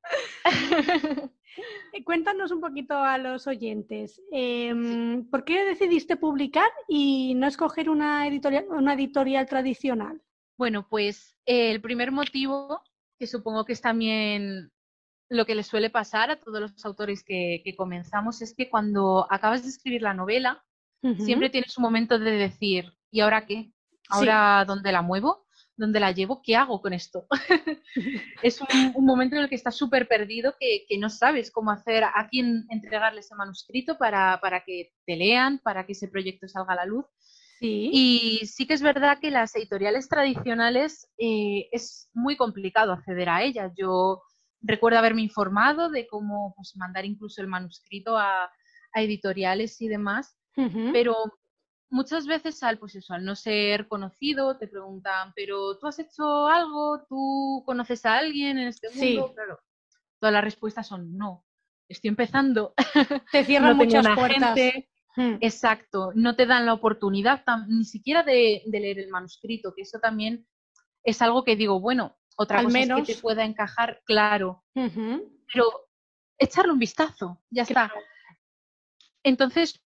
Eh, 1.93 2.03
cuéntanos 2.03 2.51
un 2.51 2.61
poquito 2.61 2.97
a 2.97 3.17
los 3.17 3.47
oyentes, 3.47 4.21
em, 4.31 5.27
¿por 5.29 5.43
qué 5.43 5.65
decidiste 5.65 6.15
publicar 6.15 6.69
y 6.87 7.33
no 7.35 7.47
escoger 7.47 7.89
una 7.89 8.27
editorial, 8.27 8.65
una 8.69 8.93
editorial 8.93 9.47
tradicional? 9.47 10.21
Bueno, 10.57 10.87
pues 10.87 11.35
el 11.45 11.81
primer 11.81 12.11
motivo, 12.11 12.81
que 13.17 13.27
supongo 13.27 13.65
que 13.65 13.73
es 13.73 13.81
también 13.81 14.71
lo 15.29 15.45
que 15.45 15.55
les 15.55 15.67
suele 15.67 15.89
pasar 15.89 16.31
a 16.31 16.39
todos 16.39 16.59
los 16.59 16.85
autores 16.85 17.23
que, 17.23 17.63
comenzamos 17.77 18.41
es 18.41 18.55
que 18.55 18.69
cuando 18.69 19.27
acabas 19.29 19.63
de 19.63 19.69
escribir 19.69 20.01
la 20.01 20.13
novela, 20.13 20.63
siempre 21.19 21.49
tienes 21.49 21.77
un 21.77 21.83
momento 21.83 22.19
de 22.19 22.31
decir, 22.31 22.93
¿y 23.11 23.21
ahora 23.21 23.45
qué? 23.45 23.71
¿Ahora 24.09 24.65
dónde 24.67 24.91
la 24.91 25.01
muevo? 25.01 25.45
¿Dónde 25.77 25.99
la 25.99 26.11
llevo? 26.11 26.41
¿Qué 26.43 26.55
hago 26.55 26.81
con 26.81 26.93
esto? 26.93 27.25
es 28.43 28.59
un, 28.61 29.05
momento 29.05 29.35
en 29.35 29.43
el 29.43 29.49
que 29.49 29.55
estás 29.55 29.75
súper 29.75 30.07
perdido, 30.07 30.55
que, 30.59 30.85
no 30.97 31.09
sabes 31.09 31.51
cómo 31.51 31.71
hacer, 31.71 32.03
a 32.03 32.27
quién 32.29 32.65
entregarle 32.69 33.21
ese 33.21 33.35
manuscrito 33.35 33.97
para, 33.97 34.39
que 34.65 34.91
te 35.05 35.15
lean, 35.15 35.59
para 35.59 35.85
que 35.85 35.93
ese 35.93 36.07
proyecto 36.07 36.47
salga 36.47 36.73
a 36.73 36.77
la 36.77 36.85
luz. 36.85 37.05
Y 37.61 38.39
sí 38.45 38.65
que 38.65 38.73
es 38.73 38.81
verdad 38.81 39.19
que 39.19 39.31
las 39.31 39.53
editoriales 39.53 40.07
tradicionales 40.07 41.09
eh, 41.17 41.67
es 41.73 42.09
muy 42.13 42.37
complicado 42.37 42.93
acceder 42.93 43.27
a 43.27 43.43
ellas. 43.43 43.73
Yo 43.77 44.21
recuerdo 44.61 44.99
haberme 44.99 45.21
informado 45.21 45.89
de 45.89 46.07
cómo 46.07 46.53
pues, 46.55 46.75
mandar 46.75 47.05
incluso 47.05 47.41
el 47.41 47.47
manuscrito 47.47 48.17
a, 48.17 48.51
editoriales 48.95 49.79
y 49.81 49.87
demás, 49.87 50.35
pero 50.91 51.15
muchas 51.91 52.25
veces 52.25 52.63
al, 52.63 52.79
pues 52.79 52.95
eso, 52.95 53.13
al 53.13 53.23
no 53.23 53.35
ser 53.35 53.87
conocido 53.87 54.57
te 54.57 54.67
preguntan, 54.67 55.31
pero 55.35 55.77
¿tú 55.77 55.85
has 55.85 55.99
hecho 55.99 56.47
algo? 56.47 57.05
¿Tú 57.07 57.61
conoces 57.67 58.03
a 58.07 58.17
alguien 58.17 58.57
en 58.57 58.67
este 58.67 58.89
mundo? 58.89 59.31
Claro, 59.35 59.59
todas 60.19 60.33
las 60.33 60.43
respuestas 60.43 60.87
son 60.87 61.15
no. 61.15 61.45
Estoy 61.87 62.09
empezando. 62.09 62.73
Te 63.31 63.43
cierran 63.43 63.77
muchas 63.77 64.07
puertas. 64.15 64.57
Hmm. 65.15 65.37
Exacto, 65.41 66.11
no 66.13 66.35
te 66.35 66.45
dan 66.45 66.65
la 66.65 66.73
oportunidad 66.73 67.43
ni 67.67 67.83
siquiera 67.83 68.23
de, 68.23 68.61
leer 68.67 68.99
el 68.99 69.09
manuscrito, 69.09 69.73
que 69.75 69.81
eso 69.81 69.99
también 69.99 70.47
es 71.03 71.21
algo 71.21 71.43
que 71.43 71.55
digo, 71.55 71.79
bueno, 71.79 72.17
otra 72.39 72.63
cosa 72.63 72.79
es 72.79 72.87
que 72.87 73.15
te 73.15 73.21
pueda 73.21 73.43
encajar, 73.43 74.01
claro. 74.05 74.63
Pero 74.73 75.89
echarle 76.37 76.71
un 76.71 76.79
vistazo, 76.79 77.43
ya 77.49 77.63
está. 77.63 77.91
Entonces, 79.23 79.83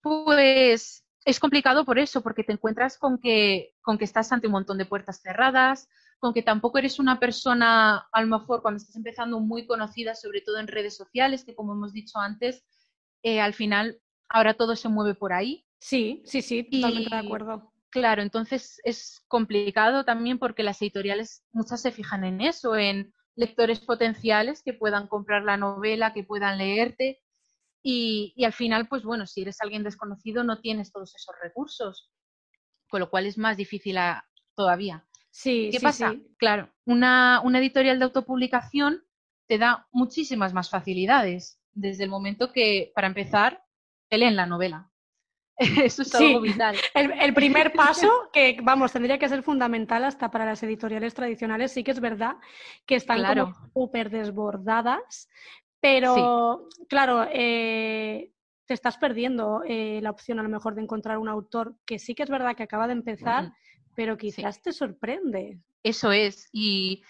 pues 0.00 1.04
es 1.24 1.40
complicado 1.40 1.84
por 1.84 1.98
eso, 1.98 2.22
porque 2.22 2.44
te 2.44 2.52
encuentras 2.52 2.98
con 2.98 3.18
que, 3.18 3.74
con 3.82 3.98
que 3.98 4.04
estás 4.04 4.30
ante 4.30 4.46
un 4.46 4.52
montón 4.52 4.78
de 4.78 4.86
puertas 4.86 5.20
cerradas, 5.20 5.88
con 6.20 6.32
que 6.32 6.42
tampoco 6.42 6.78
eres 6.78 7.00
una 7.00 7.18
persona, 7.18 8.08
a 8.12 8.22
lo 8.22 8.28
mejor 8.28 8.62
cuando 8.62 8.78
estás 8.78 8.94
empezando, 8.94 9.40
muy 9.40 9.66
conocida, 9.66 10.14
sobre 10.14 10.40
todo 10.40 10.58
en 10.58 10.68
redes 10.68 10.96
sociales, 10.96 11.44
que 11.44 11.56
como 11.56 11.72
hemos 11.72 11.92
dicho 11.92 12.20
antes, 12.20 12.64
eh, 13.24 13.40
al 13.40 13.54
final 13.54 14.00
ahora 14.28 14.54
todo 14.54 14.76
se 14.76 14.88
mueve 14.88 15.16
por 15.16 15.32
ahí. 15.32 15.66
Sí, 15.80 16.22
sí, 16.24 16.42
sí, 16.42 16.62
totalmente 16.62 17.12
de 17.12 17.20
acuerdo. 17.20 17.72
Claro, 17.90 18.22
entonces 18.22 18.80
es 18.84 19.24
complicado 19.28 20.04
también 20.04 20.38
porque 20.38 20.62
las 20.62 20.80
editoriales 20.82 21.44
muchas 21.52 21.80
se 21.80 21.90
fijan 21.90 22.24
en 22.24 22.40
eso, 22.40 22.76
en 22.76 23.14
lectores 23.34 23.80
potenciales 23.80 24.62
que 24.62 24.74
puedan 24.74 25.06
comprar 25.06 25.42
la 25.42 25.56
novela, 25.56 26.12
que 26.12 26.24
puedan 26.24 26.58
leerte 26.58 27.22
y, 27.82 28.34
al 28.44 28.52
final, 28.52 28.88
pues 28.88 29.04
bueno, 29.04 29.26
si 29.26 29.42
eres 29.42 29.60
alguien 29.60 29.84
desconocido 29.84 30.44
no 30.44 30.60
tienes 30.60 30.92
todos 30.92 31.14
esos 31.14 31.34
recursos, 31.40 32.10
con 32.90 33.00
lo 33.00 33.08
cual 33.08 33.26
es 33.26 33.38
más 33.38 33.56
difícil 33.56 33.96
todavía. 34.54 35.06
Sí, 35.30 35.70
¿Qué 35.72 35.80
pasa? 35.80 36.14
Claro, 36.38 36.70
una, 36.84 37.40
una 37.42 37.60
editorial 37.60 37.98
de 37.98 38.04
autopublicación 38.06 39.04
te 39.46 39.58
da 39.58 39.86
muchísimas 39.92 40.52
más 40.52 40.68
facilidades 40.68 41.60
desde 41.72 42.04
el 42.04 42.10
momento 42.10 42.52
que, 42.52 42.92
para 42.94 43.06
empezar, 43.06 43.64
te 44.08 44.18
leen 44.18 44.36
la 44.36 44.46
novela. 44.46 44.90
Eso 45.84 46.02
es 46.02 46.14
algo 46.14 46.40
vital. 46.40 46.76
El, 46.94 47.34
primer 47.34 47.72
paso, 47.74 48.30
que 48.32 48.58
vamos, 48.62 48.92
tendría 48.92 49.18
que 49.18 49.28
ser 49.28 49.42
fundamental 49.42 50.04
hasta 50.04 50.30
para 50.30 50.44
las 50.44 50.62
editoriales 50.62 51.14
tradicionales, 51.14 51.72
sí 51.72 51.82
que 51.82 51.90
es 51.90 52.00
verdad 52.00 52.36
que 52.86 52.94
están 52.94 53.18
claro. 53.18 53.52
súper 53.74 54.10
desbordadas, 54.10 55.28
pero 55.80 56.68
claro, 56.88 57.26
eh, 57.32 58.32
te 58.66 58.74
estás 58.74 58.98
perdiendo 58.98 59.62
eh, 59.66 59.98
la 60.02 60.10
opción 60.10 60.38
a 60.38 60.42
lo 60.42 60.48
mejor 60.48 60.74
de 60.74 60.82
encontrar 60.82 61.18
un 61.18 61.28
autor 61.28 61.74
que 61.84 61.98
sí 61.98 62.14
que 62.14 62.22
es 62.22 62.30
verdad 62.30 62.54
que 62.54 62.62
acaba 62.62 62.86
de 62.86 62.92
empezar, 62.92 63.52
pero 63.94 64.16
quizás 64.16 64.62
te 64.62 64.72
sorprende. 64.72 65.58
Eso 65.82 66.12
es, 66.12 66.48
y, 66.52 67.02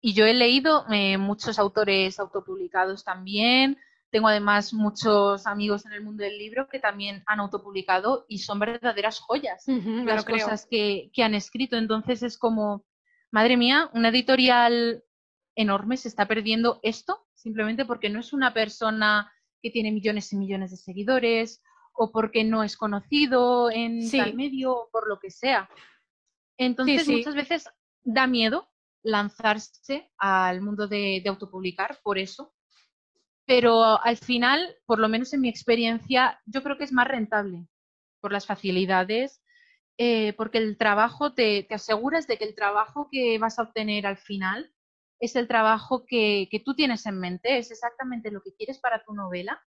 y 0.00 0.14
yo 0.14 0.26
he 0.26 0.34
leído 0.34 0.84
eh, 0.92 1.18
muchos 1.18 1.58
autores 1.58 2.20
autopublicados 2.20 3.02
también, 3.02 3.78
tengo 4.16 4.28
además 4.28 4.72
muchos 4.72 5.46
amigos 5.46 5.84
en 5.84 5.92
el 5.92 6.02
mundo 6.02 6.24
del 6.24 6.38
libro 6.38 6.68
que 6.68 6.78
también 6.78 7.22
han 7.26 7.38
autopublicado 7.38 8.24
y 8.28 8.38
son 8.38 8.58
verdaderas 8.58 9.20
joyas 9.20 9.64
las 9.66 10.24
cosas 10.24 10.66
que, 10.70 11.10
han 11.22 11.34
escrito. 11.34 11.76
Entonces 11.76 12.22
es 12.22 12.38
como, 12.38 12.86
madre 13.30 13.58
mía, 13.58 13.90
una 13.92 14.08
editorial 14.08 15.04
enorme 15.54 15.98
se 15.98 16.08
está 16.08 16.26
perdiendo 16.26 16.80
esto 16.82 17.26
simplemente 17.34 17.84
porque 17.84 18.08
no 18.08 18.20
es 18.20 18.32
una 18.32 18.54
persona 18.54 19.30
que 19.60 19.70
tiene 19.70 19.92
millones 19.92 20.32
y 20.32 20.36
millones 20.36 20.70
de 20.70 20.78
seguidores 20.78 21.62
o 21.92 22.10
porque 22.10 22.42
no 22.42 22.62
es 22.62 22.78
conocido 22.78 23.70
en 23.70 24.10
tal 24.10 24.32
medio 24.32 24.72
o 24.72 24.88
por 24.90 25.10
lo 25.10 25.18
que 25.18 25.30
sea. 25.30 25.68
Entonces 26.56 27.06
muchas 27.06 27.34
veces 27.34 27.68
da 28.02 28.26
miedo 28.26 28.70
lanzarse 29.02 30.10
al 30.16 30.62
mundo 30.62 30.88
de, 30.88 31.22
autopublicar 31.26 31.98
por 32.02 32.16
eso. 32.16 32.54
Pero 33.46 34.02
al 34.02 34.16
final, 34.16 34.76
por 34.86 34.98
lo 34.98 35.08
menos 35.08 35.32
en 35.32 35.40
mi 35.40 35.48
experiencia, 35.48 36.40
yo 36.46 36.62
creo 36.62 36.76
que 36.76 36.84
es 36.84 36.92
más 36.92 37.06
rentable 37.06 37.68
por 38.20 38.32
las 38.32 38.46
facilidades, 38.46 39.40
eh, 39.98 40.32
porque 40.34 40.58
el 40.58 40.76
trabajo, 40.76 41.32
te, 41.32 41.62
te, 41.62 41.74
aseguras 41.74 42.26
de 42.26 42.38
que 42.38 42.44
el 42.44 42.54
trabajo 42.54 43.08
que 43.10 43.38
vas 43.38 43.58
a 43.58 43.62
obtener 43.62 44.06
al 44.06 44.18
final 44.18 44.72
es 45.20 45.36
el 45.36 45.48
trabajo 45.48 46.04
que, 46.04 46.48
que, 46.50 46.60
tú 46.60 46.74
tienes 46.74 47.06
en 47.06 47.18
mente, 47.18 47.56
es 47.56 47.70
exactamente 47.70 48.30
lo 48.30 48.42
que 48.42 48.54
quieres 48.54 48.78
para 48.78 49.02
tu 49.04 49.14
novela. 49.14 49.62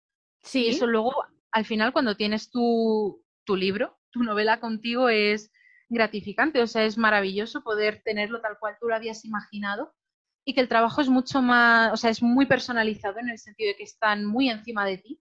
Sí. 0.42 0.66
Y 0.66 0.70
eso 0.70 0.88
luego, 0.88 1.14
al 1.52 1.66
final, 1.66 1.94
cuando 1.94 2.16
tienes 2.16 2.50
tu, 2.50 3.24
tu 3.44 3.56
libro, 3.56 4.00
tu 4.10 4.24
novela 4.24 4.60
contigo 4.60 5.10
es 5.10 5.52
gratificante, 5.90 6.62
o 6.62 6.68
sea, 6.68 6.86
es 6.86 6.98
maravilloso 6.98 7.64
poder 7.64 8.02
tenerlo 8.04 8.42
tal 8.42 8.58
cual 8.60 8.78
tú 8.80 8.88
lo 8.88 8.96
habías 8.96 9.26
imaginado 9.26 9.94
y 10.46 10.54
que 10.54 10.62
el 10.62 10.70
trabajo 10.70 11.02
es 11.02 11.10
mucho 11.10 11.42
más, 11.42 11.92
o 11.92 11.98
sea, 11.98 12.12
es 12.12 12.22
muy 12.22 12.46
personalizado 12.46 13.20
en 13.20 13.30
el 13.30 13.40
sentido 13.40 13.70
de 13.70 13.76
que 13.76 13.84
están 13.84 14.26
muy 14.26 14.50
encima 14.50 14.86
de 14.86 15.00
ti. 15.00 15.20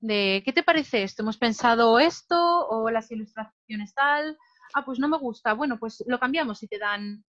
De, 0.00 0.42
¿qué 0.44 0.52
te 0.52 0.64
parece 0.64 1.04
esto? 1.04 1.22
¿Hemos 1.22 1.38
pensado 1.38 1.98
esto 1.98 2.36
o 2.68 2.90
las 2.90 3.10
ilustraciones 3.10 3.94
tal? 3.94 4.36
Ah, 4.74 4.84
pues 4.84 4.98
no 4.98 5.08
me 5.08 5.16
gusta. 5.16 5.54
Bueno, 5.54 5.78
pues 5.78 6.02
lo 6.06 6.18
cambiamos 6.18 6.62
y 6.62 6.68
te 6.68 6.78
dan, 6.78 7.24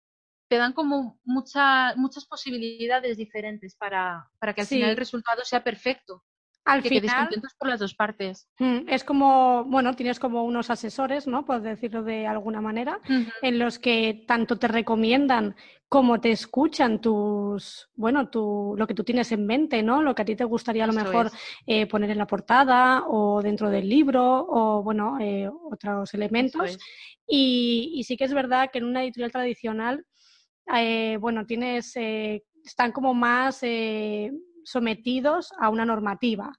te 0.48 0.56
dan 0.56 0.74
como 0.74 1.18
mucha, 1.24 1.96
muchas 1.96 2.26
posibilidades 2.26 3.16
diferentes 3.16 3.74
para, 3.74 4.28
para 4.38 4.52
que 4.54 4.60
al 4.60 4.66
final 4.66 4.90
el 4.90 4.96
resultado 4.96 5.44
sea 5.44 5.64
perfecto 5.64 6.22
al 6.64 6.83
que 6.83 6.88
final 6.88 7.29
por 7.59 7.68
las 7.68 7.81
dos 7.81 7.94
partes. 7.94 8.48
Es 8.87 9.05
como, 9.05 9.64
bueno, 9.64 9.94
tienes 9.94 10.18
como 10.18 10.44
unos 10.44 10.70
asesores, 10.70 11.27
¿no? 11.27 11.44
Por 11.44 11.61
decirlo 11.61 12.03
de 12.03 12.27
alguna 12.27 12.61
manera, 12.61 13.00
en 13.42 13.59
los 13.59 13.79
que 13.79 14.24
tanto 14.27 14.59
te 14.59 14.68
recomiendan 14.68 15.55
como 15.88 16.20
te 16.20 16.31
escuchan 16.31 17.00
tus, 17.00 17.88
bueno, 17.94 18.29
tu, 18.29 18.74
lo 18.77 18.87
que 18.87 18.94
tú 18.94 19.05
tienes 19.05 19.31
en 19.31 19.46
mente, 19.46 19.83
¿no? 19.83 20.03
Lo 20.03 20.14
que 20.14 20.22
a 20.22 20.24
ti 20.24 20.35
te 20.35 20.44
gustaría 20.44 20.85
a 20.85 20.87
lo 20.88 20.92
mejor 20.92 21.31
eh, 21.66 21.87
poner 21.87 22.11
en 22.11 22.18
la 22.18 22.27
portada 22.27 23.05
o 23.07 23.42
dentro 23.42 23.70
del 23.70 23.88
libro 23.88 24.44
o, 24.48 24.83
bueno, 24.83 25.18
eh, 25.20 25.48
otros 25.48 26.12
elementos. 26.14 26.79
Y, 27.27 28.03
sí 28.07 28.16
que 28.16 28.24
es 28.24 28.35
verdad 28.35 28.70
que 28.72 28.79
en 28.79 28.85
una 28.85 29.05
editorial 29.05 29.31
tradicional, 29.31 30.05
eh, 30.74 31.16
bueno, 31.20 31.46
tienes, 31.46 31.94
están 31.96 32.90
como 32.90 33.14
más 33.14 33.62
sometidos 34.64 35.53
a 35.59 35.68
una 35.68 35.85
normativa. 35.85 36.53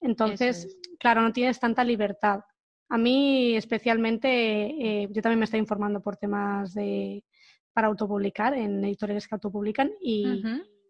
Entonces, 0.00 0.78
claro, 0.98 1.22
no 1.22 1.32
tienes 1.32 1.58
tanta 1.58 1.84
libertad. 1.84 2.40
A 2.88 2.98
mí 2.98 3.56
especialmente, 3.56 4.30
eh, 4.30 5.08
yo 5.10 5.22
también 5.22 5.40
me 5.40 5.44
estoy 5.44 5.60
informando 5.60 6.00
por 6.00 6.16
temas 6.16 6.72
de 6.74 7.24
para 7.72 7.88
autopublicar 7.88 8.54
en 8.54 8.84
editoriales 8.84 9.28
que 9.28 9.34
autopublican 9.36 9.92
y 10.00 10.42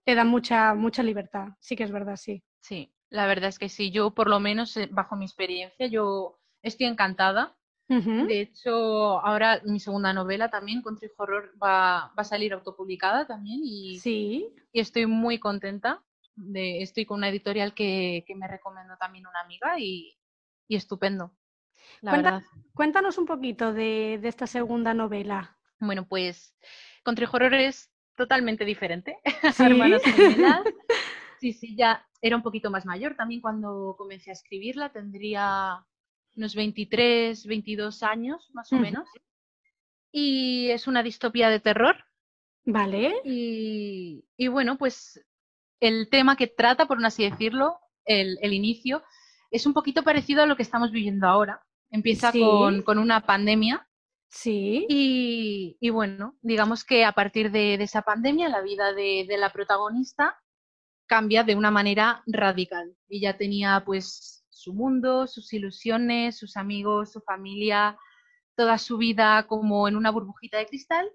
te 0.04 0.14
dan 0.14 0.28
mucha, 0.28 0.72
mucha 0.74 1.02
libertad. 1.02 1.48
Sí 1.60 1.76
que 1.76 1.84
es 1.84 1.90
verdad, 1.90 2.16
sí. 2.16 2.42
Sí, 2.60 2.94
la 3.10 3.26
verdad 3.26 3.48
es 3.48 3.58
que 3.58 3.68
sí. 3.68 3.90
Yo, 3.90 4.12
por 4.14 4.28
lo 4.28 4.40
menos, 4.40 4.76
eh, 4.76 4.88
bajo 4.90 5.16
mi 5.16 5.26
experiencia, 5.26 5.86
yo 5.86 6.40
estoy 6.62 6.86
encantada. 6.86 7.54
De 7.88 8.42
hecho, 8.42 9.18
ahora 9.20 9.62
mi 9.64 9.80
segunda 9.80 10.12
novela 10.12 10.50
también, 10.50 10.82
Country 10.82 11.10
Horror, 11.16 11.54
va, 11.62 12.12
va 12.16 12.22
a 12.22 12.24
salir 12.24 12.52
autopublicada 12.52 13.26
también 13.26 13.60
y, 13.62 13.98
sí. 13.98 14.54
y 14.72 14.80
estoy 14.80 15.06
muy 15.06 15.38
contenta 15.38 16.04
estoy 16.54 17.04
con 17.06 17.18
una 17.18 17.28
editorial 17.28 17.74
que, 17.74 18.24
me 18.36 18.48
recomendó 18.48 18.96
también 18.96 19.26
una 19.26 19.40
amiga 19.40 19.78
y, 19.78 20.16
estupendo. 20.68 21.32
La 22.00 22.12
verdad. 22.12 22.42
Cuéntanos 22.74 23.18
un 23.18 23.26
poquito 23.26 23.72
de, 23.72 24.20
esta 24.22 24.46
segunda 24.46 24.94
novela. 24.94 25.58
Bueno, 25.80 26.06
pues 26.06 26.56
Country 27.04 27.26
Horror 27.30 27.54
es 27.54 27.90
totalmente 28.16 28.64
diferente. 28.64 29.18
¿Sí? 31.40 31.52
sí, 31.52 31.76
ya 31.76 32.04
era 32.20 32.34
un 32.36 32.42
poquito 32.42 32.70
más 32.70 32.84
mayor 32.84 33.14
también 33.14 33.40
cuando 33.40 33.94
comencé 33.96 34.30
a 34.30 34.34
escribirla. 34.34 34.90
Tendría 34.90 35.86
unos 36.36 36.54
23, 36.54 37.46
22 37.46 38.02
años 38.02 38.50
más 38.54 38.72
o 38.72 38.76
menos. 38.76 39.08
Y 40.10 40.70
es 40.70 40.86
una 40.86 41.02
distopía 41.02 41.48
de 41.50 41.60
terror. 41.60 42.04
Vale. 42.64 43.14
Y, 43.24 44.24
y, 44.36 44.48
bueno, 44.48 44.76
pues 44.76 45.24
el 45.80 46.08
tema 46.10 46.36
que 46.36 46.46
trata, 46.46 46.86
por 46.86 47.04
así 47.04 47.28
decirlo, 47.28 47.78
el, 48.04 48.52
inicio, 48.52 49.02
es 49.50 49.66
un 49.66 49.74
poquito 49.74 50.02
parecido 50.02 50.42
a 50.42 50.46
lo 50.46 50.56
que 50.56 50.62
estamos 50.62 50.90
viviendo 50.90 51.26
ahora. 51.26 51.62
Empieza 51.90 52.32
con, 52.32 52.98
una 52.98 53.24
pandemia. 53.24 53.86
Sí. 54.28 54.86
Y, 54.88 55.90
bueno, 55.90 56.36
digamos 56.42 56.84
que 56.84 57.04
a 57.04 57.12
partir 57.12 57.50
de, 57.50 57.74
esa 57.74 58.02
pandemia 58.02 58.48
la 58.48 58.60
vida 58.60 58.92
de, 58.92 59.26
la 59.38 59.50
protagonista 59.50 60.38
cambia 61.06 61.44
de 61.44 61.56
una 61.56 61.70
manera 61.70 62.22
radical. 62.26 62.94
Ella 63.08 63.36
tenía 63.38 63.82
pues 63.84 64.44
su 64.50 64.74
mundo, 64.74 65.26
sus 65.26 65.52
ilusiones, 65.52 66.36
sus 66.36 66.56
amigos, 66.56 67.12
su 67.12 67.20
familia, 67.20 67.96
toda 68.56 68.76
su 68.76 68.98
vida 68.98 69.46
como 69.46 69.88
en 69.88 69.96
una 69.96 70.10
burbujita 70.10 70.58
de 70.58 70.66
cristal. 70.66 71.10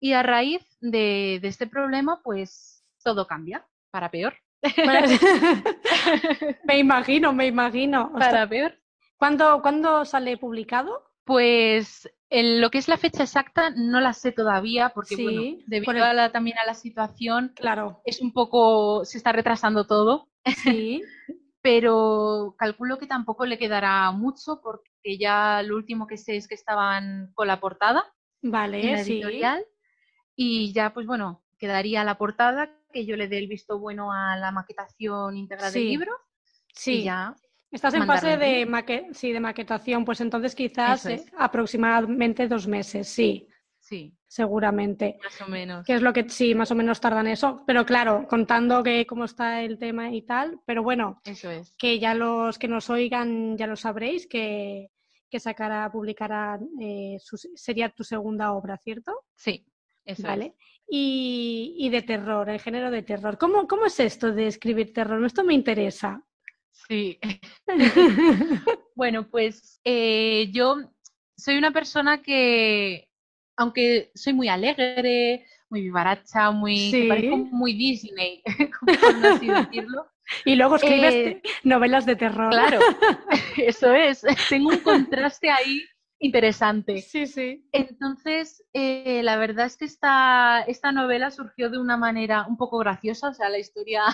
Y 0.00 0.14
a 0.14 0.24
raíz 0.24 0.62
de, 0.80 1.38
de 1.40 1.48
este 1.48 1.68
problema, 1.68 2.20
pues 2.24 2.84
todo 3.04 3.28
cambia 3.28 3.68
para 3.92 4.10
peor. 4.10 4.34
me 6.64 6.78
imagino, 6.78 7.32
me 7.32 7.46
imagino. 7.46 8.12
para 8.12 8.48
peor. 8.48 8.74
¿Cuándo, 9.18 10.04
sale 10.04 10.36
publicado? 10.36 11.10
Pues 11.24 12.10
en 12.28 12.60
lo 12.60 12.70
que 12.70 12.78
es 12.78 12.88
la 12.88 12.96
fecha 12.96 13.22
exacta 13.22 13.70
no 13.70 14.00
la 14.00 14.14
sé 14.14 14.32
todavía 14.32 14.88
porque 14.88 15.14
bueno, 15.14 15.62
debido 15.66 16.04
a 16.04 16.12
la, 16.12 16.32
también 16.32 16.58
a 16.58 16.66
la 16.66 16.74
situación, 16.74 17.52
claro. 17.54 18.00
es 18.04 18.20
un 18.20 18.32
poco, 18.32 19.04
se 19.04 19.18
está 19.18 19.30
retrasando 19.30 19.86
todo. 19.86 20.28
Sí. 20.64 21.02
Pero 21.62 22.56
calculo 22.58 22.98
que 22.98 23.06
tampoco 23.06 23.46
le 23.46 23.58
quedará 23.58 24.10
mucho 24.10 24.60
porque 24.60 25.16
ya 25.16 25.62
lo 25.62 25.76
último 25.76 26.08
que 26.08 26.16
sé 26.16 26.34
es 26.34 26.48
que 26.48 26.56
estaban 26.56 27.30
con 27.34 27.46
la 27.46 27.60
portada. 27.60 28.12
Vale, 28.42 28.80
en 28.80 28.98
editorial. 28.98 29.64
Y 30.34 30.72
ya, 30.72 30.92
pues 30.92 31.06
bueno, 31.06 31.41
quedaría 31.62 32.02
la 32.02 32.18
portada 32.18 32.70
que 32.92 33.06
yo 33.06 33.16
le 33.16 33.28
dé 33.28 33.38
el 33.38 33.46
visto 33.46 33.78
bueno 33.78 34.12
a 34.12 34.36
la 34.36 34.50
maquetación 34.50 35.36
íntegra 35.36 35.70
del 35.70 35.86
libro. 35.86 36.12
Sí. 36.74 37.04
ya 37.04 37.36
Estás 37.70 37.94
en 37.94 38.04
fase 38.04 38.36
de, 38.36 38.68
sí, 39.12 39.30
de 39.30 39.38
maquetación, 39.38 40.04
pues 40.04 40.20
entonces 40.20 40.56
quizás 40.56 41.06
eh, 41.06 41.24
aproximadamente 41.38 42.48
dos 42.48 42.66
meses, 42.66 43.08
sí. 43.08 43.48
Sí. 43.78 44.12
Seguramente. 44.26 45.18
Más 45.22 45.40
o 45.40 45.46
menos. 45.48 45.86
Que 45.86 45.94
es 45.94 46.02
lo 46.02 46.12
que 46.12 46.28
sí, 46.28 46.54
más 46.54 46.70
o 46.72 46.74
menos 46.74 47.00
tardan 47.00 47.28
eso. 47.28 47.62
Pero 47.64 47.86
claro, 47.86 48.26
contando 48.28 48.82
que 48.82 49.06
cómo 49.06 49.24
está 49.24 49.62
el 49.62 49.78
tema 49.78 50.10
y 50.10 50.22
tal. 50.22 50.60
Pero 50.66 50.82
bueno, 50.82 51.20
eso 51.24 51.48
es. 51.50 51.76
que 51.78 52.00
ya 52.00 52.14
los 52.14 52.58
que 52.58 52.68
nos 52.68 52.90
oigan 52.90 53.56
ya 53.56 53.66
lo 53.66 53.76
sabréis, 53.76 54.26
que, 54.26 54.90
que 55.30 55.38
sacará, 55.38 55.90
publicará, 55.92 56.58
eh, 56.80 57.18
sería 57.54 57.88
tu 57.90 58.02
segunda 58.02 58.52
obra, 58.52 58.76
¿cierto? 58.78 59.12
Sí, 59.36 59.64
eso 60.04 60.26
vale. 60.26 60.56
Y, 60.94 61.88
de 61.88 62.02
terror, 62.02 62.50
el 62.50 62.60
género 62.60 62.90
de 62.90 63.02
terror. 63.02 63.38
¿Cómo, 63.38 63.66
¿Cómo 63.66 63.86
es 63.86 63.98
esto 63.98 64.30
de 64.30 64.46
escribir 64.46 64.92
terror? 64.92 65.24
Esto 65.24 65.42
me 65.42 65.54
interesa. 65.54 66.22
Sí. 66.70 67.18
bueno, 68.94 69.26
pues 69.30 69.80
eh, 69.84 70.50
yo 70.52 70.76
soy 71.34 71.56
una 71.56 71.70
persona 71.70 72.20
que, 72.20 73.08
aunque 73.56 74.10
soy 74.14 74.34
muy 74.34 74.48
alegre, 74.48 75.46
muy 75.70 75.80
vivaracha, 75.80 76.50
muy, 76.50 77.10
muy 77.50 77.72
Disney, 77.72 78.42
como 78.78 78.92
así 79.28 79.48
decirlo. 79.48 80.06
Y 80.44 80.54
luego 80.54 80.76
escribes 80.76 81.14
eh, 81.14 81.42
novelas 81.64 82.06
de 82.06 82.16
terror. 82.16 82.50
Claro, 82.50 82.78
eso 83.56 83.92
es. 83.92 84.24
Tengo 84.48 84.70
un 84.70 84.78
contraste 84.78 85.50
ahí 85.50 85.82
interesante. 86.22 87.02
Sí, 87.02 87.26
sí. 87.26 87.68
Entonces, 87.72 88.64
eh, 88.72 89.22
la 89.22 89.36
verdad 89.36 89.66
es 89.66 89.76
que 89.76 89.84
esta, 89.84 90.62
esta 90.62 90.92
novela 90.92 91.30
surgió 91.30 91.68
de 91.68 91.78
una 91.78 91.96
manera 91.96 92.46
un 92.48 92.56
poco 92.56 92.78
graciosa, 92.78 93.30
o 93.30 93.34
sea, 93.34 93.48
la 93.48 93.58
historia 93.58 94.04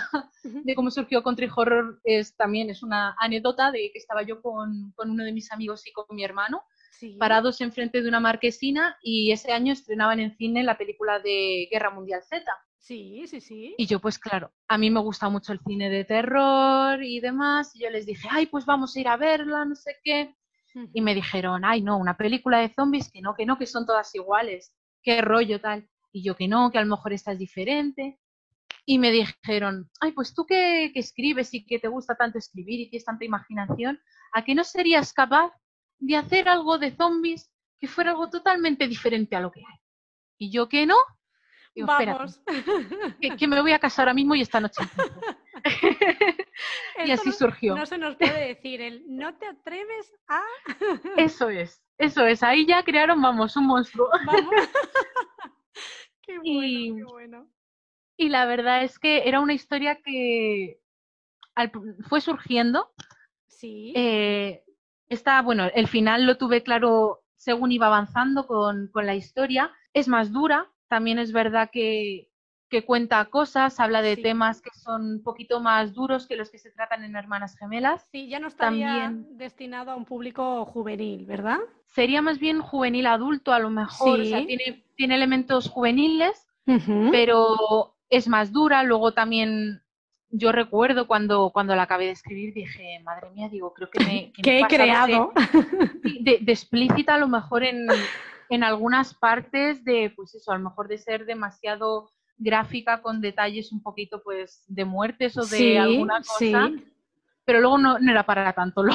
de 0.42 0.74
cómo 0.74 0.90
surgió 0.90 1.22
Country 1.22 1.48
Horror 1.54 2.00
es 2.04 2.34
también 2.36 2.70
es 2.70 2.82
una 2.82 3.14
anécdota 3.18 3.70
de 3.70 3.90
que 3.92 3.98
estaba 3.98 4.22
yo 4.22 4.40
con, 4.42 4.94
uno 4.96 5.24
de 5.24 5.32
mis 5.32 5.52
amigos 5.52 5.86
y 5.86 5.92
con 5.92 6.04
mi 6.10 6.24
hermano, 6.24 6.62
parados 7.18 7.60
enfrente 7.60 8.02
de 8.02 8.08
una 8.08 8.18
marquesina 8.18 8.96
y 9.02 9.30
ese 9.30 9.52
año 9.52 9.72
estrenaban 9.72 10.18
en 10.18 10.36
cine 10.36 10.64
la 10.64 10.76
película 10.76 11.20
de 11.20 11.68
Guerra 11.70 11.90
Mundial 11.90 12.22
Z. 12.22 12.44
Sí, 12.78 13.26
sí, 13.26 13.40
sí. 13.40 13.74
Y 13.76 13.86
yo, 13.86 14.00
pues 14.00 14.18
claro, 14.18 14.50
a 14.66 14.78
mí 14.78 14.90
me 14.90 15.00
gusta 15.00 15.28
mucho 15.28 15.52
el 15.52 15.60
cine 15.60 15.90
de 15.90 16.04
terror 16.04 17.02
y 17.02 17.20
demás. 17.20 17.76
Y 17.76 17.80
yo 17.82 17.90
les 17.90 18.06
dije, 18.06 18.28
ay, 18.30 18.46
pues 18.46 18.64
vamos 18.64 18.96
a 18.96 19.00
ir 19.00 19.08
a 19.08 19.16
verla, 19.16 19.64
no 19.66 19.74
sé 19.74 19.96
qué 20.02 20.37
y 20.92 21.00
me 21.00 21.14
dijeron, 21.14 21.64
ay, 21.64 21.82
no, 21.82 21.98
una 21.98 22.16
película 22.16 22.58
de 22.58 22.72
zombies, 22.72 23.10
que 23.10 23.20
no, 23.20 23.34
que 23.34 23.46
no, 23.46 23.58
que 23.58 23.66
son 23.66 23.86
todas 23.86 24.14
iguales, 24.14 24.74
qué 25.02 25.20
rollo 25.20 25.60
tal. 25.60 25.88
Y 26.12 26.22
yo 26.22 26.36
que 26.36 26.48
no, 26.48 26.70
que 26.70 26.78
a 26.78 26.82
lo 26.82 26.88
mejor 26.88 27.12
esta 27.12 27.32
es 27.32 27.38
diferente. 27.38 28.18
y 28.86 28.98
me 28.98 29.10
dijeron, 29.10 29.90
ay, 30.00 30.12
pues 30.12 30.34
tú 30.34 30.46
que, 30.46 30.90
que, 30.94 31.00
escribes 31.00 31.52
y 31.52 31.66
que 31.66 31.78
te 31.78 31.88
gusta 31.88 32.14
tanto 32.14 32.38
escribir 32.38 32.80
y 32.80 32.90
tienes 32.90 33.04
tanta 33.04 33.24
imaginación, 33.24 34.00
¿a 34.32 34.44
qué 34.44 34.54
no 34.54 34.64
serías 34.64 35.12
capaz 35.12 35.52
de 35.98 36.16
hacer 36.16 36.48
algo 36.48 36.78
de 36.78 36.96
zombies 36.96 37.50
que 37.80 37.86
fuera 37.86 38.12
algo 38.12 38.30
totalmente 38.30 38.88
diferente 38.88 39.36
a 39.36 39.40
lo 39.40 39.50
que 39.50 39.60
hay? 39.60 39.78
Y 40.38 40.50
yo 40.50 40.68
que 40.68 40.86
no, 40.86 40.96
Vamos. 41.86 42.40
que, 43.38 43.46
me 43.46 43.60
voy 43.60 43.72
a 43.72 43.78
casar 43.78 44.04
ahora 44.04 44.14
mismo 44.14 44.34
y 44.34 44.42
esta 44.42 44.60
noche. 44.60 44.82
y 47.04 47.10
así 47.10 47.32
surgió. 47.32 47.74
No 47.74 47.86
se 47.86 47.98
nos 47.98 48.16
puede 48.16 48.48
decir 48.48 48.80
el 48.80 49.04
no 49.08 49.36
te 49.36 49.46
atreves 49.46 50.12
a. 50.28 50.42
eso 51.16 51.50
es, 51.50 51.82
eso 51.98 52.26
es. 52.26 52.42
Ahí 52.42 52.66
ya 52.66 52.82
crearon, 52.82 53.20
vamos, 53.20 53.56
un 53.56 53.66
monstruo. 53.66 54.08
qué 56.22 56.38
bueno, 56.38 56.96
qué 56.96 57.04
bueno. 57.04 57.48
Y 58.16 58.28
la 58.28 58.46
verdad 58.46 58.82
es 58.82 58.98
que 58.98 59.28
era 59.28 59.40
una 59.40 59.54
historia 59.54 60.00
que 60.02 60.80
fue 62.08 62.20
surgiendo. 62.20 62.92
Sí. 63.46 63.92
Eh, 63.96 64.64
está, 65.08 65.42
bueno, 65.42 65.68
el 65.74 65.88
final 65.88 66.26
lo 66.26 66.36
tuve 66.36 66.62
claro 66.62 67.22
según 67.36 67.70
iba 67.70 67.86
avanzando 67.86 68.46
con, 68.46 68.88
con, 68.88 69.06
la 69.06 69.14
historia. 69.14 69.72
Es 69.92 70.08
más 70.08 70.32
dura, 70.32 70.70
también 70.88 71.18
es 71.18 71.32
verdad 71.32 71.70
que, 71.72 72.28
que 72.68 72.84
cuenta 72.84 73.24
cosas, 73.26 73.80
habla 73.80 74.02
de 74.02 74.16
temas 74.16 74.60
que 74.60 74.70
son 74.70 75.12
un 75.12 75.22
poquito 75.22 75.60
más 75.60 75.94
duros 75.94 76.26
que 76.26 76.36
los 76.36 76.50
que 76.50 76.58
se 76.58 76.70
tratan 76.70 77.02
en 77.04 77.16
Hermanas 77.16 77.56
Gemelas. 77.56 78.06
Sí, 78.12 78.28
ya 78.28 78.38
no 78.38 78.48
estaría 78.48 78.86
también, 78.86 79.38
destinado 79.38 79.90
a 79.90 79.96
un 79.96 80.04
público 80.04 80.64
juvenil, 80.66 81.24
¿verdad? 81.24 81.58
Sería 81.86 82.20
más 82.20 82.38
bien 82.38 82.60
juvenil 82.60 83.06
adulto 83.06 83.52
a 83.52 83.58
lo 83.58 83.70
mejor, 83.70 84.20
o 84.20 84.24
sea, 84.24 84.44
tiene, 84.46 84.84
tiene 84.96 85.14
elementos 85.14 85.68
juveniles, 85.68 86.46
pero 87.10 87.96
es 88.10 88.28
más 88.28 88.52
dura. 88.52 88.82
Luego 88.82 89.12
también 89.12 89.82
yo 90.30 90.52
recuerdo 90.52 91.06
cuando, 91.06 91.50
cuando 91.50 91.74
la 91.74 91.84
acabé 91.84 92.06
de 92.06 92.12
escribir, 92.12 92.52
dije, 92.52 93.00
madre 93.02 93.30
mía, 93.30 93.48
digo, 93.48 93.72
creo 93.72 93.88
que 93.90 94.04
me... 94.04 94.32
Que, 94.42 94.60
he 94.60 94.66
creado. 94.66 95.32
De, 96.20 96.38
de, 96.42 96.52
explícita 96.52 97.14
a 97.14 97.18
lo 97.18 97.28
mejor 97.28 97.64
en, 97.64 97.86
en 98.50 98.62
algunas 98.62 99.14
partes 99.14 99.84
de, 99.84 100.12
pues 100.14 100.34
eso, 100.34 100.52
a 100.52 100.58
lo 100.58 100.64
mejor 100.64 100.88
de 100.88 100.98
ser 100.98 101.24
demasiado 101.24 102.10
gráfica 102.38 103.02
con 103.02 103.20
detalles 103.20 103.72
un 103.72 103.82
poquito 103.82 104.22
pues 104.22 104.64
de 104.68 104.84
muertes 104.84 105.36
o 105.36 105.44
de 105.44 105.78
alguna 105.78 106.18
cosa. 106.18 106.70
Pero 107.44 107.60
luego 107.60 107.78
no, 107.78 107.96
era 107.96 108.24
para 108.24 108.52
tanto. 108.52 108.82
Lo, 108.82 108.94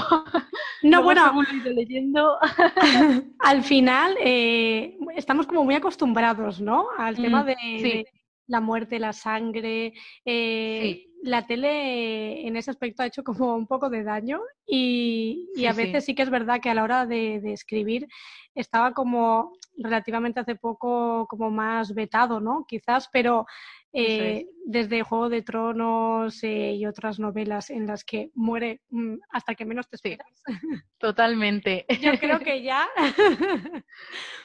no, 0.84 1.04
bueno, 1.04 1.34
leyendo. 1.66 2.38
al 3.40 3.64
final 3.64 4.16
eh, 4.24 4.98
estamos 5.16 5.48
como 5.48 5.64
muy 5.64 5.76
acostumbrados, 5.76 6.62
¿no? 6.62 6.88
Al 6.98 7.16
tema 7.16 7.44
mm, 7.44 7.46
de, 7.48 8.08
la 8.48 8.62
muerte, 8.62 9.00
la 9.00 9.12
sangre. 9.12 9.94
Eh, 10.24 11.08
la 11.24 11.48
tele 11.48 12.46
en 12.46 12.58
ese 12.58 12.70
aspecto 12.70 13.02
ha 13.02 13.06
hecho 13.06 13.24
como 13.24 13.56
un 13.56 13.66
poco 13.66 13.90
de 13.90 14.04
daño 14.04 14.42
y, 14.68 15.48
a 15.66 15.72
veces 15.72 16.04
sí. 16.04 16.16
que 16.16 16.22
es 16.22 16.30
verdad 16.30 16.60
que 16.62 16.70
a 16.70 16.74
la 16.74 16.84
hora 16.84 17.06
de, 17.06 17.42
escribir 17.54 18.10
estaba 18.54 18.94
como 18.94 19.54
relativamente 19.78 20.42
hace 20.42 20.56
poco 20.56 21.26
como 21.30 21.50
más 21.50 21.94
vetado, 21.94 22.42
¿no? 22.42 22.66
Quizás, 22.68 23.10
pero 23.12 23.46
eh, 23.94 24.48
desde 24.66 25.04
Juego 25.04 25.30
de 25.30 25.44
Tronos 25.44 26.44
eh, 26.44 26.74
y 26.74 26.86
otras 26.86 27.20
novelas 27.20 27.70
en 27.70 27.88
las 27.88 28.04
que 28.04 28.30
muere 28.36 28.82
mm, 28.90 29.16
hasta 29.30 29.56
que 29.56 29.64
menos 29.64 29.88
te 29.88 29.96
esperas. 29.96 30.44
totalmente. 30.98 31.86
Yo 32.02 32.20
creo 32.20 32.40
que 32.40 32.64
ya. 32.64 32.86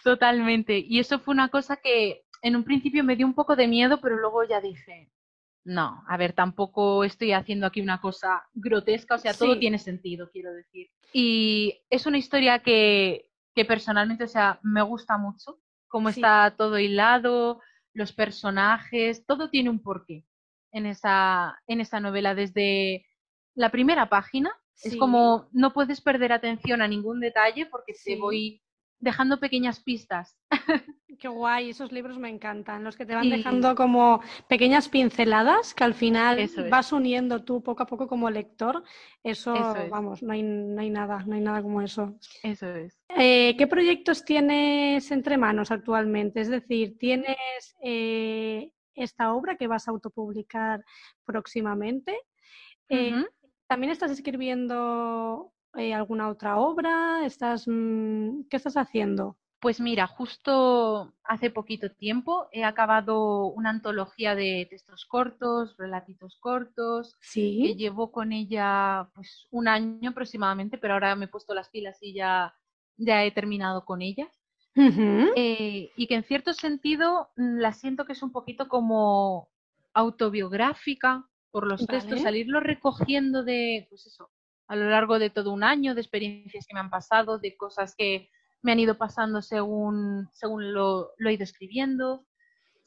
totalmente. 0.05 0.79
Y 0.79 1.01
eso 1.01 1.19
fue 1.19 1.35
una 1.35 1.49
cosa 1.49 1.77
que 1.77 2.23
en 2.41 2.55
un 2.55 2.63
principio 2.63 3.03
me 3.03 3.17
dio 3.17 3.27
un 3.27 3.35
poco 3.35 3.57
de 3.57 3.67
miedo, 3.67 4.01
pero 4.01 4.17
luego 4.17 4.45
ya 4.45 4.61
dije, 4.61 5.11
no, 5.69 6.03
a 6.09 6.17
ver, 6.17 6.33
tampoco 6.33 7.05
estoy 7.05 7.33
haciendo 7.33 7.67
aquí 7.67 7.83
una 7.83 8.01
cosa 8.01 8.43
grotesca, 8.55 9.17
o 9.17 9.19
sea, 9.19 9.35
todo 9.35 9.59
tiene 9.59 9.79
sentido, 9.79 10.31
quiero 10.33 10.51
decir. 10.55 10.89
Y 11.13 11.83
es 11.91 12.07
una 12.07 12.17
historia 12.17 12.61
que, 12.61 13.31
que 13.55 13.67
personalmente, 13.67 14.25
o 14.25 14.29
sea, 14.29 14.61
me 14.63 14.81
gusta 14.81 15.19
mucho, 15.19 15.61
cómo 15.87 16.09
está 16.09 16.55
todo 16.57 16.79
hilado, 16.79 17.61
los 17.93 18.15
personajes, 18.15 19.27
todo 19.27 19.51
tiene 19.51 19.69
un 19.69 19.83
porqué 19.83 20.25
en 20.73 20.87
esa, 20.87 21.61
en 21.67 21.83
esa 21.83 22.01
novela. 22.01 22.35
Desde 22.35 23.05
la 23.55 23.71
primera 23.71 24.09
página, 24.09 24.51
es 24.83 24.97
como 24.97 25.51
no 25.53 25.75
puedes 25.75 26.01
perder 26.01 26.33
atención 26.33 26.81
a 26.81 26.89
ningún 26.89 27.21
detalle 27.21 27.67
porque 27.67 27.93
te 27.93 28.17
voy 28.17 28.63
dejando 29.01 29.41
pequeñas 29.41 29.81
pistas. 29.81 30.37
Qué 31.19 31.27
guay, 31.27 31.71
esos 31.71 31.91
libros 31.91 32.17
me 32.17 32.29
encantan, 32.29 32.85
los 32.85 32.97
que 32.97 33.05
te 33.05 33.13
van 33.13 33.29
dejando 33.29 33.75
como 33.75 34.23
pequeñas 34.47 34.89
pinceladas 34.89 35.75
que 35.75 35.83
al 35.83 35.95
final 35.95 36.49
vas 36.71 36.93
uniendo 36.93 37.43
tú 37.43 37.61
poco 37.61 37.83
a 37.83 37.87
poco 37.87 38.07
como 38.07 38.31
lector. 38.31 38.85
Eso, 39.25 39.53
vamos, 39.91 40.23
no 40.23 40.33
hay, 40.33 40.45
no 40.45 40.81
hay, 40.81 40.91
nada, 40.91 41.25
no 41.27 41.35
hay 41.35 41.41
nada 41.41 41.61
como 41.61 41.83
eso. 41.83 42.17
Eso 42.45 42.73
es. 42.73 43.01
Eh, 43.09 43.57
¿Qué 43.59 43.67
proyectos 43.67 44.25
tienes 44.25 45.11
entre 45.11 45.39
manos 45.39 45.73
actualmente? 45.73 46.41
Es 46.41 46.49
decir, 46.51 46.97
¿tienes 46.99 47.75
eh, 47.83 48.71
esta 48.95 49.33
obra 49.33 49.57
que 49.57 49.67
vas 49.67 49.89
a 49.89 49.91
autopublicar 49.91 50.85
próximamente? 51.25 52.17
Eh, 52.89 53.25
¿También 53.67 53.91
estás 53.91 54.13
escribiendo 54.13 55.53
eh, 55.77 55.95
alguna 55.95 56.29
otra 56.29 56.59
obra? 56.59 57.25
¿Estás, 57.25 57.65
mm, 57.67 58.45
¿Qué 58.49 58.57
estás 58.57 58.77
haciendo? 58.77 59.37
Pues 59.61 59.81
mira, 59.81 60.07
justo 60.07 61.13
hace 61.25 61.51
poquito 61.51 61.91
tiempo 61.91 62.49
he 62.53 62.63
acabado 62.63 63.47
una 63.47 63.71
antología 63.71 64.37
de 64.37 64.69
textos 64.71 65.05
cortos, 65.05 65.77
relatitos 65.77 66.37
cortos, 66.39 67.17
¿Sí? 67.21 67.63
que 67.65 67.75
llevo 67.75 68.13
con 68.13 68.33
ella 68.33 69.09
pues 69.15 69.49
un 69.51 69.67
año 69.67 70.11
aproximadamente, 70.11 70.79
pero 70.79 70.95
ahora 70.95 71.17
me 71.17 71.25
he 71.25 71.29
puesto 71.29 71.55
las 71.55 71.71
pilas 71.71 71.99
y 72.01 72.15
ya, 72.15 72.55
ya 72.97 73.25
he 73.25 73.33
terminado 73.33 73.85
con 73.85 74.01
ella. 74.01 74.31
Eh, 75.35 75.91
y 75.97 76.07
que 76.07 76.15
en 76.15 76.23
cierto 76.23 76.53
sentido 76.53 77.31
mm, 77.37 77.59
la 77.59 77.73
siento 77.73 78.05
que 78.05 78.13
es 78.13 78.23
un 78.23 78.31
poquito 78.31 78.69
como 78.69 79.49
autobiográfica 79.93 81.29
por 81.51 81.67
los 81.67 81.85
textos, 81.85 82.21
salirlo 82.21 82.61
recogiendo 82.61 83.43
de, 83.43 83.89
pues 83.91 84.07
eso, 84.07 84.31
a 84.69 84.77
lo 84.77 84.89
largo 84.91 85.19
de 85.19 85.31
todo 85.31 85.53
un 85.53 85.65
año, 85.65 85.95
de 85.95 86.03
experiencias 86.03 86.67
que 86.67 86.75
me 86.75 86.81
han 86.81 86.91
pasado, 86.91 87.39
de 87.39 87.57
cosas 87.57 87.95
que 87.97 88.31
me 88.63 88.73
han 88.73 88.81
ido 88.81 88.99
pasando 88.99 89.41
según, 89.41 90.29
según 90.33 90.73
lo, 90.73 91.13
lo 91.17 91.31
he 91.31 91.33
ido 91.33 91.45
escribiendo. 91.45 92.27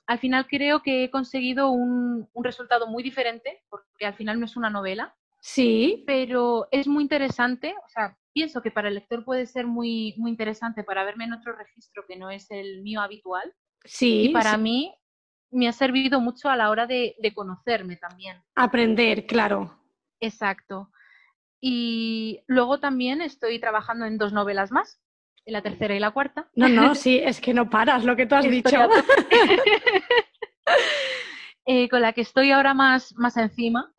Al 0.06 0.20
final 0.20 0.48
creo 0.48 0.84
que 0.84 1.04
he 1.04 1.12
conseguido 1.12 1.72
un, 1.72 2.30
un, 2.34 2.44
resultado 2.44 2.88
muy 2.88 3.02
diferente, 3.02 3.64
porque 3.70 4.06
al 4.06 4.14
final 4.14 4.40
no 4.40 4.46
es 4.46 4.56
una 4.56 4.70
novela. 4.70 5.16
Sí. 5.40 6.04
Pero 6.06 6.68
es 6.72 6.88
muy 6.88 7.04
interesante, 7.04 7.74
o 7.84 7.90
sea, 7.90 8.16
pienso 8.32 8.62
que 8.62 8.70
para 8.70 8.90
el 8.90 8.96
lector 8.96 9.26
puede 9.26 9.48
ser 9.48 9.66
muy, 9.66 10.14
muy 10.18 10.30
interesante 10.30 10.84
para 10.84 11.04
verme 11.04 11.24
en 11.26 11.34
otro 11.34 11.54
registro 11.56 12.06
que 12.08 12.16
no 12.16 12.30
es 12.30 12.52
el 12.52 12.84
mío 12.84 13.02
habitual. 13.02 13.54
Sí. 13.86 14.26
Y 14.26 14.30
para 14.30 14.56
mí 14.58 14.94
me 15.50 15.68
ha 15.68 15.74
servido 15.74 16.22
mucho 16.22 16.50
a 16.50 16.56
la 16.56 16.70
hora 16.70 16.86
de, 16.86 17.16
de 17.18 17.34
conocerme 17.34 17.96
también. 17.96 18.38
Aprender, 18.56 19.26
claro. 19.26 19.80
Exacto. 20.20 20.91
Y 21.62 22.42
luego 22.48 22.80
también 22.80 23.22
estoy 23.22 23.60
trabajando 23.60 24.06
en 24.06 24.18
dos 24.18 24.34
novelas 24.34 24.72
más, 24.72 25.00
en 25.46 25.54
la 25.54 25.62
tercera 25.62 25.96
y 25.96 26.00
la 26.00 26.12
cuarta. 26.12 26.50
No, 26.56 26.68
no, 26.68 26.96
sí, 27.06 27.20
es 27.24 27.40
que 27.40 27.54
no 27.54 27.70
paras 27.70 28.04
lo 28.04 28.16
que 28.16 28.26
tú 28.26 28.36
has 28.36 28.50
dicho. 28.50 28.78
eh, 31.66 31.88
con 31.90 32.02
la 32.02 32.14
que 32.14 32.22
estoy 32.22 32.52
ahora 32.52 32.74
más, 32.74 33.14
más 33.16 33.38
encima 33.38 33.94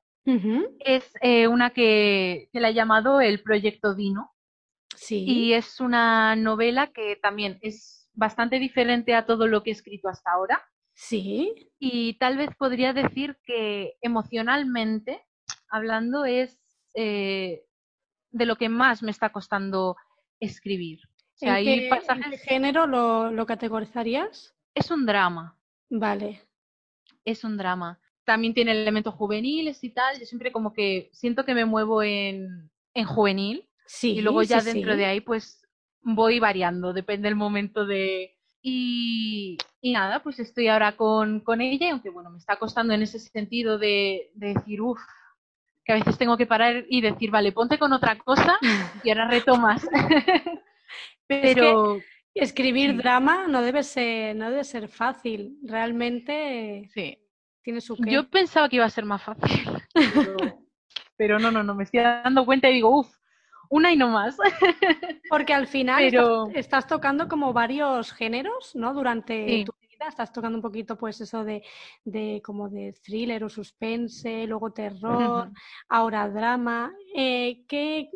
es 0.78 1.12
eh, 1.20 1.48
una 1.48 1.70
que, 1.70 2.48
que 2.52 2.60
la 2.60 2.70
he 2.70 2.74
llamado 2.74 3.20
El 3.20 3.42
Proyecto 3.42 3.94
Dino. 3.94 4.32
Sí. 4.94 5.24
Y 5.26 5.52
es 5.54 5.80
una 5.80 6.36
novela 6.36 6.92
que 6.92 7.16
también 7.16 7.58
es 7.60 8.08
bastante 8.12 8.58
diferente 8.58 9.14
a 9.14 9.26
todo 9.26 9.48
lo 9.48 9.62
que 9.62 9.70
he 9.70 9.72
escrito 9.72 10.08
hasta 10.08 10.32
ahora. 10.32 10.62
Sí. 10.94 11.70
Y 11.78 12.18
tal 12.18 12.36
vez 12.36 12.50
podría 12.56 12.92
decir 12.92 13.38
que 13.44 13.94
emocionalmente 14.00 15.24
hablando 15.68 16.24
es 16.24 16.61
eh, 16.94 17.64
de 18.30 18.46
lo 18.46 18.56
que 18.56 18.68
más 18.68 19.02
me 19.02 19.10
está 19.10 19.30
costando 19.30 19.96
escribir. 20.40 21.00
O 21.40 21.46
¿En, 21.46 21.64
qué, 21.64 22.38
género 22.38 22.86
lo, 22.86 23.30
lo, 23.30 23.46
categorizarías? 23.46 24.54
Es 24.74 24.90
un 24.90 25.06
drama. 25.06 25.58
Vale. 25.90 26.42
Es 27.24 27.44
un 27.44 27.56
drama. 27.56 28.00
También 28.24 28.54
tiene 28.54 28.72
elementos 28.72 29.14
juveniles 29.14 29.82
y 29.82 29.90
tal. 29.90 30.18
Yo 30.18 30.26
siempre 30.26 30.52
como 30.52 30.72
que 30.72 31.10
siento 31.12 31.44
que 31.44 31.54
me 31.54 31.64
muevo 31.64 32.02
en, 32.02 32.70
en 32.94 33.04
juvenil. 33.06 33.68
Sí. 33.86 34.12
Y 34.12 34.20
luego 34.22 34.42
ya 34.42 34.62
dentro 34.62 34.96
de 34.96 35.04
ahí 35.04 35.20
pues 35.20 35.62
voy 36.02 36.38
variando, 36.38 36.92
depende 36.92 37.28
del 37.28 37.36
momento 37.36 37.86
de... 37.86 38.36
Y, 38.64 39.58
y 39.80 39.92
nada, 39.92 40.22
pues 40.22 40.38
estoy 40.38 40.68
ahora 40.68 40.96
con, 40.96 41.40
con 41.40 41.60
ella, 41.60 41.90
aunque 41.90 42.10
bueno, 42.10 42.30
me 42.30 42.38
está 42.38 42.56
costando 42.56 42.94
en 42.94 43.02
ese 43.02 43.18
sentido 43.18 43.76
de, 43.76 44.30
de 44.34 44.54
decir, 44.54 44.80
uff, 44.80 45.00
que 45.84 45.92
a 45.92 45.96
veces 45.96 46.18
tengo 46.18 46.36
que 46.36 46.46
parar 46.46 46.84
y 46.88 47.00
decir, 47.00 47.30
vale, 47.30 47.52
ponte 47.52 47.78
con 47.78 47.92
otra 47.92 48.16
cosa 48.16 48.58
y 49.02 49.10
ahora 49.10 49.28
retomas. 49.28 49.86
Pero 51.26 51.98
escribir 52.34 52.96
drama 52.96 53.46
no 53.48 53.62
debe 53.62 53.82
ser, 53.82 54.36
no 54.36 54.50
debe 54.50 54.64
ser 54.64 54.88
fácil, 54.88 55.58
realmente. 55.62 56.88
Sí. 56.92 57.18
Tiene 57.62 57.80
su 57.80 57.96
Yo 57.96 58.28
pensaba 58.28 58.68
que 58.68 58.76
iba 58.76 58.84
a 58.84 58.90
ser 58.90 59.04
más 59.04 59.22
fácil. 59.22 59.70
Pero, 61.16 61.38
no, 61.38 61.52
no, 61.52 61.62
no, 61.62 61.74
me 61.74 61.84
estoy 61.84 62.00
dando 62.00 62.44
cuenta 62.44 62.68
y 62.68 62.74
digo, 62.74 62.98
uff, 62.98 63.14
una 63.68 63.92
y 63.92 63.96
no 63.96 64.08
más. 64.08 64.36
Porque 65.30 65.54
al 65.54 65.68
final 65.68 66.02
estás, 66.54 66.86
tocando 66.88 67.28
como 67.28 67.52
varios 67.52 68.12
géneros, 68.12 68.74
¿no? 68.74 68.92
Durante 68.92 69.64
tu 69.64 69.72
vida 70.02 70.08
estás 70.08 70.32
tocando 70.32 70.58
un 70.58 70.62
poquito, 70.62 70.96
pues 70.96 71.20
eso 71.20 71.44
de, 71.44 71.62
de 72.04 72.42
como 72.44 72.68
de 72.68 72.92
thriller 73.04 73.44
o 73.44 73.48
suspense, 73.48 74.46
luego 74.46 74.72
terror, 74.72 75.50
ahora 75.88 76.28
drama. 76.28 76.92
Eh, 77.14 77.64
¿qué, 77.68 78.10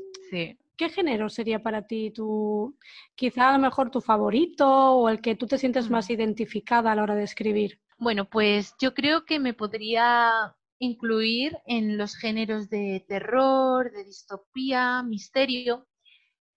¿Qué 0.76 0.88
género 0.88 1.28
sería 1.28 1.62
para 1.62 1.86
ti 1.86 2.10
tu, 2.10 2.76
quizá 3.14 3.50
a 3.50 3.52
lo 3.52 3.58
mejor 3.58 3.90
tu 3.90 4.00
favorito 4.00 4.68
o 4.68 5.08
el 5.08 5.20
que 5.20 5.36
tú 5.36 5.46
te 5.46 5.58
sientes 5.58 5.88
más 5.88 6.10
identificada 6.10 6.92
a 6.92 6.94
la 6.94 7.02
hora 7.02 7.14
de 7.14 7.24
escribir? 7.24 7.80
Bueno, 7.98 8.26
pues 8.26 8.74
yo 8.78 8.92
creo 8.92 9.24
que 9.24 9.38
me 9.38 9.54
podría 9.54 10.54
incluir 10.78 11.56
en 11.66 11.96
los 11.96 12.16
géneros 12.16 12.68
de 12.68 13.04
terror, 13.08 13.90
de 13.92 14.04
distopía, 14.04 15.02
misterio, 15.02 15.86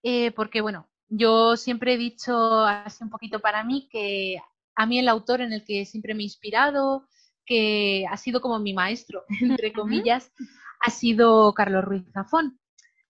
eh, 0.03 0.31
porque 0.31 0.59
bueno, 0.59 0.89
yo 1.07 1.55
siempre 1.55 1.93
he 1.93 1.97
dicho 1.97 2.65
así 2.65 3.03
un 3.03 3.09
poquito 3.09 3.39
para 3.39 3.63
mí 3.63 3.87
que 3.89 4.41
a 4.79 4.85
mí 4.85 4.97
el 4.97 5.09
autor 5.09 5.41
en 5.41 5.51
el 5.51 5.65
que 5.65 5.85
siempre 5.85 6.13
me 6.13 6.21
he 6.21 6.23
inspirado, 6.23 7.05
que 7.45 8.05
ha 8.09 8.15
sido 8.15 8.39
como 8.39 8.59
mi 8.59 8.73
maestro, 8.73 9.25
entre 9.41 9.73
comillas, 9.73 10.31
ha 10.79 10.89
sido 10.89 11.53
Carlos 11.53 11.83
Ruiz 11.83 12.05
Zafón. 12.13 12.57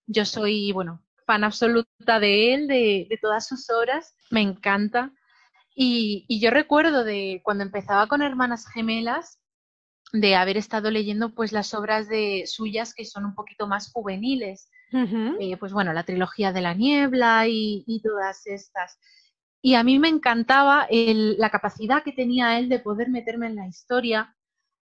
Yo 0.07 0.26
soy, 0.26 0.72
bueno, 0.72 1.05
fan 1.28 1.43
absoluta 1.43 2.20
de 2.20 2.55
él, 2.55 2.67
de, 2.67 3.05
de 3.07 3.20
todas 3.22 3.47
sus 3.47 3.70
obras, 3.70 4.15
me 4.32 4.41
encanta. 4.41 5.13
Y, 5.76 6.26
yo 6.41 6.49
recuerdo 6.49 7.03
de 7.03 7.41
cuando 7.43 7.63
empezaba 7.63 8.07
con 8.07 8.24
Hermanas 8.24 8.65
Gemelas, 8.74 9.39
de 10.11 10.36
haber 10.36 10.57
estado 10.57 10.89
leyendo 10.89 11.36
pues 11.36 11.51
las 11.51 11.76
obras 11.76 12.09
de 12.09 12.45
suyas 12.47 12.95
que 12.95 13.05
son 13.05 13.26
un 13.26 13.36
poquito 13.36 13.67
más 13.67 13.91
juveniles. 13.91 14.72
Eh, 14.91 15.55
pues 15.59 15.72
bueno, 15.72 15.93
la 15.93 16.03
trilogía 16.03 16.51
de 16.51 16.61
la 16.61 16.74
niebla 16.74 17.45
y, 17.47 18.01
todas 18.03 18.47
estas. 18.47 18.97
Y 19.62 19.76
a 19.76 19.84
mí 19.84 19.99
me 19.99 20.07
encantaba 20.07 20.88
la 20.89 21.49
capacidad 21.49 22.03
que 22.03 22.14
tenía 22.14 22.57
él 22.60 22.70
de 22.70 22.80
poder 22.80 23.10
meterme 23.10 23.47
en 23.47 23.55
la 23.55 23.68
historia 23.68 24.36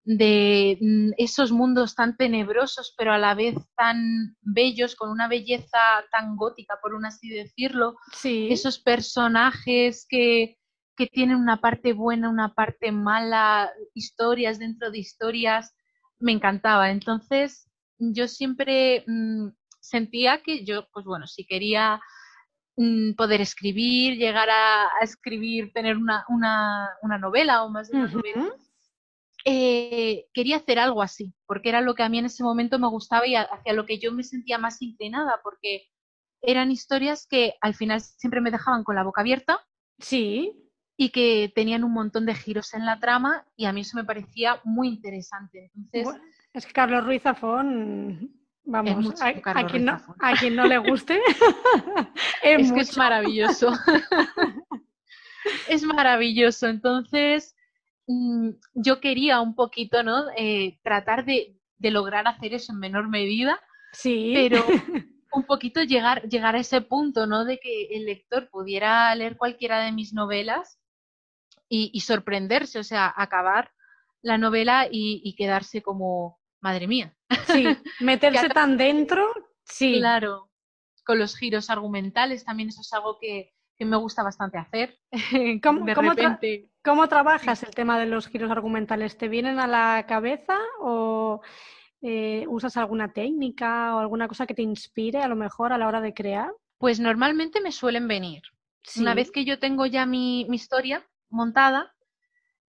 de 0.06 0.78
mm, 0.80 1.10
esos 1.18 1.50
mundos 1.50 1.96
tan 1.96 2.16
tenebrosos, 2.16 2.94
pero 2.96 3.12
a 3.12 3.18
la 3.18 3.34
vez 3.34 3.56
tan 3.76 4.36
bellos, 4.40 4.94
con 4.94 5.10
una 5.10 5.26
belleza 5.28 6.04
tan 6.12 6.36
gótica, 6.36 6.78
por 6.80 6.94
un 6.94 7.06
así 7.06 7.28
decirlo. 7.28 7.96
Sí. 8.12 8.48
Esos 8.50 8.78
personajes 8.78 10.06
que, 10.08 10.58
que 10.96 11.08
tienen 11.08 11.36
una 11.36 11.60
parte 11.60 11.92
buena, 11.92 12.30
una 12.30 12.54
parte 12.54 12.92
mala, 12.92 13.70
historias 13.94 14.60
dentro 14.60 14.92
de 14.92 14.98
historias, 14.98 15.74
me 16.20 16.32
encantaba. 16.32 16.90
Entonces, 16.90 17.68
yo 17.98 18.28
siempre 18.28 19.04
mm, 19.08 19.48
sentía 19.80 20.42
que 20.42 20.64
yo, 20.64 20.86
pues 20.92 21.04
bueno, 21.04 21.26
si 21.26 21.44
quería 21.44 22.00
poder 23.16 23.40
escribir, 23.40 24.16
llegar 24.16 24.48
a, 24.50 24.88
escribir, 25.02 25.72
tener 25.72 25.96
una, 25.96 26.24
novela 27.20 27.64
o 27.64 27.70
más 27.70 27.88
de 27.88 27.96
una 27.96 28.08
novela, 28.08 28.48
eh, 29.44 30.26
quería 30.34 30.56
hacer 30.56 30.78
algo 30.78 31.02
así, 31.02 31.32
porque 31.46 31.68
era 31.68 31.80
lo 31.80 31.94
que 31.94 32.02
a 32.02 32.08
mí 32.08 32.18
en 32.18 32.26
ese 32.26 32.42
momento 32.42 32.78
me 32.78 32.88
gustaba 32.88 33.26
y 33.26 33.36
hacia 33.36 33.72
lo 33.72 33.86
que 33.86 33.98
yo 33.98 34.12
me 34.12 34.22
sentía 34.22 34.58
más 34.58 34.82
inclinada, 34.82 35.40
porque 35.42 35.88
eran 36.42 36.70
historias 36.70 37.26
que 37.26 37.54
al 37.60 37.74
final 37.74 38.00
siempre 38.00 38.40
me 38.40 38.50
dejaban 38.50 38.84
con 38.84 38.96
la 38.96 39.04
boca 39.04 39.22
abierta. 39.22 39.60
Sí 39.98 40.66
y 40.96 41.10
que 41.10 41.52
tenían 41.54 41.84
un 41.84 41.92
montón 41.92 42.26
de 42.26 42.34
giros 42.34 42.72
en 42.74 42.86
la 42.86 42.98
trama 42.98 43.46
y 43.56 43.66
a 43.66 43.72
mí 43.72 43.82
eso 43.82 43.96
me 43.96 44.04
parecía 44.04 44.60
muy 44.64 44.88
interesante. 44.88 45.70
Entonces, 45.74 46.22
es 46.52 46.66
que 46.66 46.72
Carlos 46.72 47.04
Ruiz 47.04 47.22
Zafón, 47.22 48.32
vamos, 48.66 49.20
a, 49.22 49.32
quien 49.66 49.84
no, 49.84 50.00
a, 50.20 50.34
quien 50.34 50.56
no, 50.56 50.66
le 50.66 50.78
guste, 50.78 51.20
es, 52.42 52.72
que 52.72 52.80
es 52.80 52.96
maravilloso. 52.96 53.72
es 55.68 55.82
maravilloso. 55.84 56.66
Entonces, 56.66 57.56
mm, 58.06 58.50
yo 58.74 59.00
quería 59.00 59.40
un 59.40 59.54
poquito, 59.54 60.02
¿no? 60.02 60.24
Eh, 60.36 60.78
tratar 60.82 61.24
de, 61.24 61.56
de 61.78 61.90
lograr 61.90 62.28
hacer 62.28 62.52
eso 62.54 62.72
en 62.72 62.80
menor 62.80 63.08
medida. 63.08 63.60
Sí. 63.92 64.32
Pero 64.34 64.64
un 65.32 65.44
poquito 65.44 65.82
llegar, 65.82 66.22
llegar 66.28 66.56
a 66.56 66.60
ese 66.60 66.80
punto, 66.80 67.26
¿no? 67.26 67.44
De 67.44 67.58
que 67.58 67.88
el 67.92 68.06
lector 68.06 68.48
pudiera 68.50 69.14
leer 69.14 69.36
cualquiera 69.36 69.80
de 69.80 69.92
mis 69.92 70.12
novelas 70.12 70.78
y, 71.68 72.00
sorprenderse, 72.00 72.78
o 72.78 72.84
sea, 72.84 73.12
acabar 73.16 73.72
la 74.22 74.38
novela 74.38 74.88
y, 74.90 75.34
quedarse 75.36 75.82
como, 75.82 76.38
madre 76.66 76.88
mía. 76.88 77.14
Sí, 77.46 77.64
meterse 78.00 78.48
tan 78.48 78.76
dentro, 78.76 79.32
sí. 79.62 79.98
Claro, 79.98 80.50
con 81.04 81.18
los 81.18 81.36
giros 81.36 81.70
argumentales 81.70 82.44
también 82.44 82.70
eso 82.70 82.80
es 82.80 82.92
algo 82.92 83.18
que, 83.20 83.52
me 83.78 83.96
gusta 83.96 84.24
bastante 84.24 84.58
hacer. 84.58 84.98
¿Cómo, 85.62 85.86
¿cómo, 86.82 87.08
trabajas 87.08 87.62
el 87.62 87.74
tema 87.74 88.00
de 88.00 88.06
los 88.06 88.26
giros 88.26 88.50
argumentales? 88.50 89.16
¿Te 89.16 89.28
vienen 89.28 89.60
a 89.60 89.68
la 89.68 90.06
cabeza 90.08 90.58
o 90.80 91.40
eh, 92.00 92.46
usas 92.48 92.76
alguna 92.76 93.12
técnica 93.12 93.94
o 93.94 93.98
alguna 93.98 94.26
cosa 94.26 94.46
que 94.46 94.54
te 94.54 94.62
inspire 94.62 95.22
a 95.22 95.28
lo 95.28 95.36
mejor 95.36 95.72
a 95.72 95.78
la 95.78 95.86
hora 95.86 96.00
de 96.00 96.14
crear? 96.14 96.50
Pues 96.78 96.98
normalmente 96.98 97.60
me 97.60 97.70
suelen 97.70 98.08
venir. 98.08 98.42
Una 98.98 99.14
vez 99.14 99.30
que 99.30 99.44
yo 99.44 99.58
tengo 99.58 99.86
ya 99.86 100.06
mi, 100.06 100.46
mi 100.48 100.56
historia, 100.56 101.06
montada, 101.28 101.94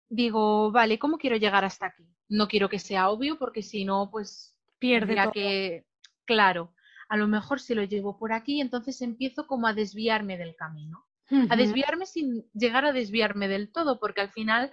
digo, 0.07 0.71
vale, 0.71 0.99
¿cómo 0.99 1.17
quiero 1.17 1.37
llegar 1.37 1.65
hasta 1.65 1.87
aquí? 1.87 2.05
No 2.31 2.47
quiero 2.47 2.69
que 2.69 2.79
sea 2.79 3.09
obvio 3.09 3.37
porque 3.37 3.61
si 3.61 3.83
no, 3.83 4.09
pues 4.09 4.57
pierde 4.79 5.15
todo. 5.15 5.31
que, 5.31 5.85
claro, 6.25 6.73
a 7.09 7.17
lo 7.17 7.27
mejor 7.27 7.59
si 7.59 7.75
lo 7.75 7.83
llevo 7.83 8.17
por 8.17 8.31
aquí, 8.31 8.61
entonces 8.61 9.01
empiezo 9.01 9.45
como 9.45 9.67
a 9.67 9.73
desviarme 9.73 10.37
del 10.37 10.55
camino. 10.55 11.05
A 11.49 11.55
desviarme 11.55 12.05
sin 12.05 12.45
llegar 12.53 12.83
a 12.83 12.91
desviarme 12.91 13.47
del 13.47 13.71
todo, 13.71 14.01
porque 14.01 14.19
al 14.19 14.31
final 14.31 14.71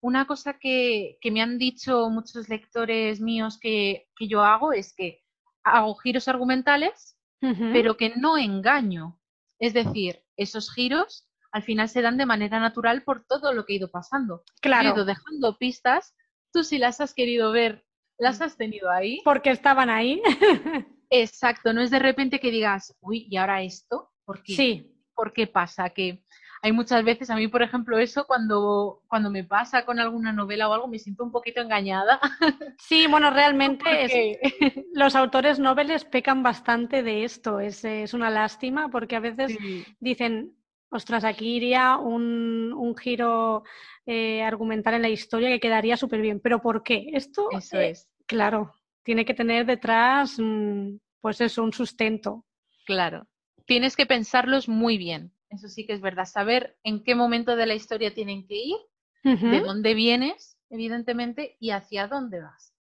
una 0.00 0.26
cosa 0.26 0.58
que, 0.58 1.18
que 1.20 1.30
me 1.30 1.42
han 1.42 1.58
dicho 1.58 2.08
muchos 2.10 2.48
lectores 2.48 3.20
míos 3.20 3.58
que, 3.60 4.08
que, 4.16 4.26
yo 4.26 4.42
hago 4.42 4.72
es 4.72 4.94
que 4.94 5.22
hago 5.62 5.94
giros 5.96 6.26
argumentales, 6.28 7.16
pero 7.40 7.96
que 7.96 8.14
no 8.16 8.36
engaño. 8.36 9.20
Es 9.58 9.72
decir, 9.72 10.22
esos 10.36 10.72
giros 10.72 11.28
al 11.52 11.62
final 11.62 11.88
se 11.88 12.02
dan 12.02 12.16
de 12.16 12.26
manera 12.26 12.60
natural 12.60 13.02
por 13.02 13.24
todo 13.24 13.52
lo 13.52 13.64
que 13.64 13.74
he 13.74 13.76
ido 13.76 13.90
pasando. 13.90 14.42
Claro. 14.60 14.88
He 14.88 14.92
ido 14.92 15.04
dejando 15.04 15.58
pistas, 15.58 16.14
tú 16.52 16.64
si 16.64 16.78
las 16.78 17.00
has 17.00 17.14
querido 17.14 17.52
ver, 17.52 17.84
las 18.18 18.40
has 18.40 18.56
tenido 18.56 18.90
ahí. 18.90 19.20
Porque 19.24 19.50
estaban 19.50 19.90
ahí. 19.90 20.22
Exacto, 21.10 21.72
no 21.72 21.80
es 21.80 21.90
de 21.90 21.98
repente 21.98 22.38
que 22.38 22.50
digas, 22.50 22.96
uy, 23.00 23.26
¿y 23.28 23.36
ahora 23.36 23.62
esto? 23.62 24.10
¿Por 24.24 24.42
qué? 24.42 24.54
Sí. 24.54 24.96
¿Por 25.14 25.32
qué 25.32 25.46
pasa? 25.46 25.90
Que 25.90 26.22
hay 26.62 26.72
muchas 26.72 27.02
veces, 27.04 27.30
a 27.30 27.36
mí 27.36 27.48
por 27.48 27.62
ejemplo 27.62 27.98
eso, 27.98 28.26
cuando, 28.26 29.02
cuando 29.08 29.30
me 29.30 29.44
pasa 29.44 29.84
con 29.84 29.98
alguna 29.98 30.32
novela 30.32 30.68
o 30.68 30.74
algo, 30.74 30.88
me 30.88 30.98
siento 30.98 31.24
un 31.24 31.32
poquito 31.32 31.60
engañada. 31.60 32.20
Sí, 32.78 33.06
bueno, 33.06 33.30
realmente 33.30 34.40
los 34.94 35.14
autores 35.14 35.58
noveles 35.58 36.04
pecan 36.04 36.42
bastante 36.42 37.02
de 37.02 37.24
esto, 37.24 37.60
es, 37.60 37.84
es 37.84 38.14
una 38.14 38.30
lástima 38.30 38.88
porque 38.88 39.16
a 39.16 39.20
veces 39.20 39.56
dicen, 40.00 40.56
Ostras, 40.90 41.24
aquí 41.24 41.56
iría 41.56 41.96
un, 41.96 42.72
un 42.76 42.96
giro 42.96 43.62
eh, 44.06 44.42
argumental 44.42 44.94
en 44.94 45.02
la 45.02 45.08
historia 45.08 45.48
que 45.48 45.60
quedaría 45.60 45.96
súper 45.96 46.20
bien. 46.20 46.40
¿Pero 46.40 46.60
por 46.60 46.82
qué? 46.82 47.10
Esto 47.12 47.48
eso 47.52 47.78
eh, 47.78 47.90
es. 47.90 48.08
Claro, 48.26 48.74
tiene 49.04 49.24
que 49.24 49.34
tener 49.34 49.66
detrás, 49.66 50.36
mm, 50.38 50.96
pues 51.20 51.40
eso, 51.40 51.62
un 51.62 51.72
sustento. 51.72 52.44
Claro. 52.86 53.28
Tienes 53.66 53.94
que 53.94 54.06
pensarlos 54.06 54.68
muy 54.68 54.98
bien. 54.98 55.32
Eso 55.48 55.68
sí 55.68 55.86
que 55.86 55.92
es 55.92 56.00
verdad. 56.00 56.24
Saber 56.24 56.76
en 56.82 57.04
qué 57.04 57.14
momento 57.14 57.54
de 57.54 57.66
la 57.66 57.74
historia 57.74 58.12
tienen 58.12 58.46
que 58.46 58.56
ir, 58.56 58.76
de 59.22 59.60
dónde 59.60 59.94
vienes, 59.94 60.56
evidentemente, 60.70 61.56
y 61.60 61.70
hacia 61.70 62.08
dónde 62.08 62.40
vas. 62.40 62.74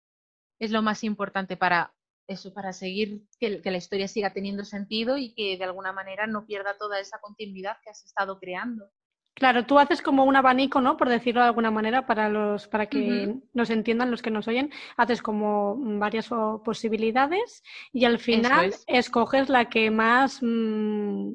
Es 0.59 0.71
lo 0.71 0.81
más 0.81 1.03
importante 1.03 1.57
para 1.57 1.93
eso, 2.27 2.53
para 2.53 2.73
seguir 2.73 3.23
que, 3.39 3.61
la 3.63 3.77
historia 3.77 4.07
siga 4.07 4.33
teniendo 4.33 4.63
sentido 4.65 5.17
y 5.17 5.33
que 5.33 5.57
de 5.57 5.63
alguna 5.63 5.93
manera 5.93 6.27
no 6.27 6.45
pierda 6.45 6.77
toda 6.77 6.99
esa 6.99 7.19
continuidad 7.19 7.77
que 7.83 7.89
has 7.89 8.03
estado 8.03 8.39
creando. 8.39 8.89
Claro, 9.33 9.65
tú 9.65 9.77
haces 9.77 10.01
como 10.01 10.25
un 10.25 10.35
abanico, 10.35 10.81
¿no? 10.81 10.97
Por 10.97 11.09
decirlo 11.09 11.41
de 11.41 11.47
alguna 11.47 11.69
manera, 11.69 12.07
para 12.07 12.27
los, 12.27 12.67
para 12.67 12.87
que 12.87 13.35
nos 13.53 13.69
entiendan 13.69 14.09
los 14.09 14.23
que 14.23 14.31
nos 14.31 14.47
oyen, 14.47 14.71
haces 14.97 15.21
como 15.21 15.77
varias 15.99 16.27
posibilidades 16.65 17.63
y 17.93 18.05
al 18.05 18.17
final 18.17 18.73
escoges 18.87 19.47
la 19.47 19.69
que 19.69 19.91
más 19.91 20.39
mm, 20.41 21.33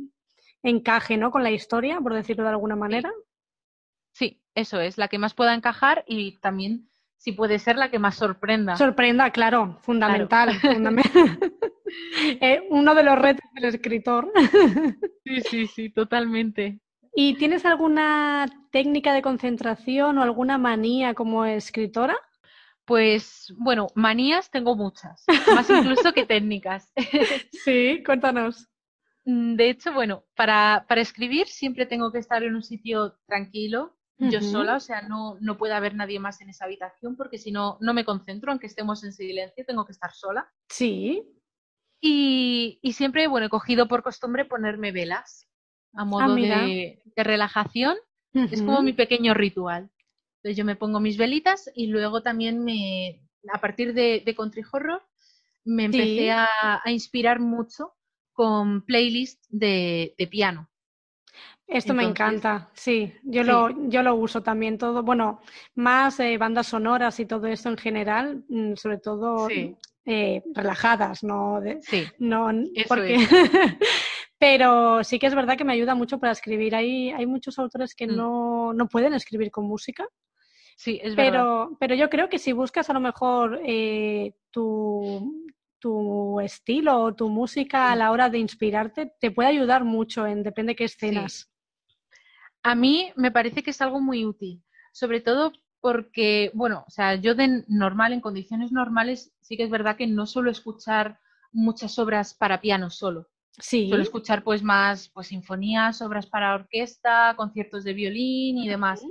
encaje, 0.64 1.16
¿no? 1.16 1.30
Con 1.30 1.44
la 1.44 1.52
historia, 1.52 2.00
por 2.00 2.12
decirlo 2.12 2.42
de 2.42 2.50
alguna 2.50 2.74
manera. 2.74 3.12
sí, 4.12 4.42
eso 4.56 4.80
es, 4.80 4.98
la 4.98 5.06
que 5.06 5.18
más 5.18 5.34
pueda 5.34 5.54
encajar 5.54 6.04
y 6.06 6.38
también 6.40 6.90
si 7.22 7.30
puede 7.30 7.60
ser 7.60 7.76
la 7.76 7.88
que 7.88 8.00
más 8.00 8.16
sorprenda. 8.16 8.76
Sorprenda, 8.76 9.30
claro, 9.30 9.78
fundamental. 9.82 10.50
Eh, 12.40 12.66
uno 12.70 12.94
de 12.94 13.02
los 13.02 13.18
retos 13.18 13.44
del 13.54 13.66
escritor. 13.66 14.32
sí, 15.24 15.40
sí, 15.42 15.66
sí, 15.66 15.90
totalmente. 15.90 16.80
¿Y 17.14 17.34
tienes 17.34 17.66
alguna 17.66 18.46
técnica 18.70 19.12
de 19.12 19.20
concentración 19.20 20.16
o 20.16 20.22
alguna 20.22 20.56
manía 20.56 21.12
como 21.12 21.44
escritora? 21.44 22.16
Pues 22.86 23.52
bueno, 23.58 23.88
manías 23.94 24.50
tengo 24.50 24.74
muchas, 24.74 25.26
más 25.54 25.68
incluso 25.68 26.14
que 26.14 26.24
técnicas. 26.24 26.90
Sí, 27.62 28.02
cuéntanos. 28.06 28.66
Mm, 29.26 29.56
de 29.56 29.68
hecho, 29.68 29.92
bueno, 29.92 30.24
para, 30.34 30.86
para 30.88 31.02
escribir 31.02 31.46
siempre 31.46 31.84
tengo 31.84 32.10
que 32.10 32.20
estar 32.20 32.42
en 32.42 32.54
un 32.54 32.62
sitio 32.62 33.18
tranquilo, 33.26 33.98
yo 34.30 34.40
sola, 34.40 34.76
o 34.76 34.80
sea, 34.80 35.02
no, 35.02 35.36
no 35.40 35.56
puede 35.58 35.74
haber 35.74 35.94
nadie 35.94 36.18
más 36.20 36.40
en 36.40 36.48
esa 36.50 36.66
habitación 36.66 37.16
porque 37.16 37.38
si 37.38 37.50
no, 37.52 37.78
no 37.80 37.92
me 37.94 38.04
concentro, 38.04 38.50
aunque 38.52 38.66
estemos 38.66 39.02
en 39.04 39.12
silencio, 39.12 39.64
tengo 39.66 39.84
que 39.84 39.92
estar 39.92 40.12
sola. 40.12 40.48
Sí. 40.68 41.22
Y, 42.00 42.78
y 42.82 42.92
siempre, 42.94 43.26
bueno, 43.28 43.46
he 43.46 43.50
cogido 43.50 43.86
por 43.88 44.02
costumbre 44.02 44.44
ponerme 44.44 44.92
velas 44.92 45.48
a 45.94 46.04
modo 46.04 46.24
Ah, 46.24 46.28
de, 46.28 46.34
mira. 46.34 46.66
de 46.66 47.24
relajación. 47.24 47.96
Es 48.34 48.62
como 48.62 48.80
mi 48.82 48.94
pequeño 48.94 49.34
ritual. 49.34 49.90
Entonces 50.38 50.56
yo 50.56 50.64
me 50.64 50.74
pongo 50.76 51.00
mis 51.00 51.18
velitas 51.18 51.70
y 51.74 51.88
luego 51.88 52.22
también 52.22 52.64
me, 52.64 53.28
a 53.52 53.60
partir 53.60 53.92
de, 53.92 54.22
de 54.24 54.34
Country 54.34 54.62
Horror, 54.72 55.02
me 55.64 55.84
empecé 55.84 56.16
Sí. 56.16 56.28
a, 56.30 56.48
a 56.82 56.90
inspirar 56.90 57.38
mucho 57.40 57.92
con 58.32 58.82
playlists 58.86 59.46
de, 59.50 60.14
de 60.18 60.26
piano. 60.26 60.68
Esto 61.72 61.94
me 61.94 62.04
encanta, 62.04 62.70
sí, 62.74 63.12
yo 63.24 63.42
sí, 63.42 63.48
lo, 63.50 63.88
yo 63.88 64.02
lo 64.02 64.14
uso 64.14 64.42
también 64.42 64.78
todo, 64.78 65.02
bueno, 65.02 65.40
más 65.74 66.20
eh, 66.20 66.36
bandas 66.38 66.66
sonoras 66.66 67.18
y 67.20 67.26
todo 67.26 67.46
esto 67.46 67.68
en 67.68 67.76
general, 67.76 68.44
mm, 68.48 68.74
sobre 68.74 68.98
todo 68.98 69.48
sí, 69.48 69.74
eh, 70.04 70.42
relajadas, 70.54 71.22
no, 71.22 71.60
de- 71.60 71.80
sí, 71.82 72.04
no 72.18 72.50
eso 72.50 72.86
porque, 72.88 73.14
es. 73.14 73.28
pero 74.38 75.04
sí 75.04 75.18
que 75.18 75.26
es 75.28 75.34
verdad 75.34 75.56
que 75.56 75.64
me 75.64 75.72
ayuda 75.72 75.94
mucho 75.94 76.18
para 76.18 76.32
escribir. 76.32 76.74
Hay, 76.74 77.10
hay 77.10 77.26
muchos 77.26 77.58
autores 77.58 77.94
que 77.94 78.06
Mm, 78.06 78.16
no, 78.16 78.72
no 78.74 78.88
pueden 78.88 79.14
escribir 79.14 79.50
con 79.50 79.64
música, 79.66 80.06
Sí, 80.76 80.98
es 81.02 81.14
verdad. 81.14 81.30
pero, 81.32 81.76
pero 81.78 81.94
yo 81.94 82.10
creo 82.10 82.28
que 82.28 82.38
si 82.38 82.52
buscas 82.52 82.90
a 82.90 82.92
lo 82.92 82.98
mejor 82.98 83.60
eh, 83.64 84.34
tu, 84.50 85.46
tu 85.78 86.40
estilo 86.40 87.00
o 87.02 87.14
tu 87.14 87.28
música 87.28 87.92
a 87.92 87.94
Mm, 87.94 87.98
la 87.98 88.10
hora 88.10 88.28
de 88.30 88.38
inspirarte, 88.38 89.12
te 89.20 89.30
puede 89.30 89.50
ayudar 89.50 89.84
mucho 89.84 90.26
en 90.26 90.42
depende 90.42 90.72
de 90.72 90.76
qué 90.76 90.88
Sí. 90.88 90.96
A 92.62 92.74
mí 92.74 93.12
me 93.16 93.30
parece 93.30 93.62
que 93.62 93.70
es 93.70 93.80
algo 93.80 94.00
muy 94.00 94.24
útil, 94.24 94.62
sobre 94.92 95.20
todo 95.20 95.52
porque, 95.80 96.50
bueno, 96.54 96.84
o 96.86 96.90
sea, 96.90 97.16
yo 97.16 97.34
de 97.34 97.64
normal, 97.68 98.12
en 98.12 98.20
condiciones 98.20 98.70
normales, 98.70 99.34
sí 99.40 99.56
que 99.56 99.64
es 99.64 99.70
verdad 99.70 99.96
que 99.96 100.06
no 100.06 100.26
suelo 100.26 100.50
escuchar 100.50 101.18
muchas 101.50 101.98
obras 101.98 102.34
para 102.34 102.60
piano 102.60 102.88
solo. 102.88 103.28
Suelo 103.58 103.96
Sí. 103.96 104.00
escuchar 104.02 104.44
pues 104.44 104.62
más 104.62 105.08
pues 105.10 105.26
sinfonías, 105.26 106.00
obras 106.00 106.26
para 106.26 106.54
orquesta, 106.54 107.34
conciertos 107.36 107.84
de 107.84 107.92
violín 107.94 108.58
y 108.58 108.68
demás. 108.68 109.02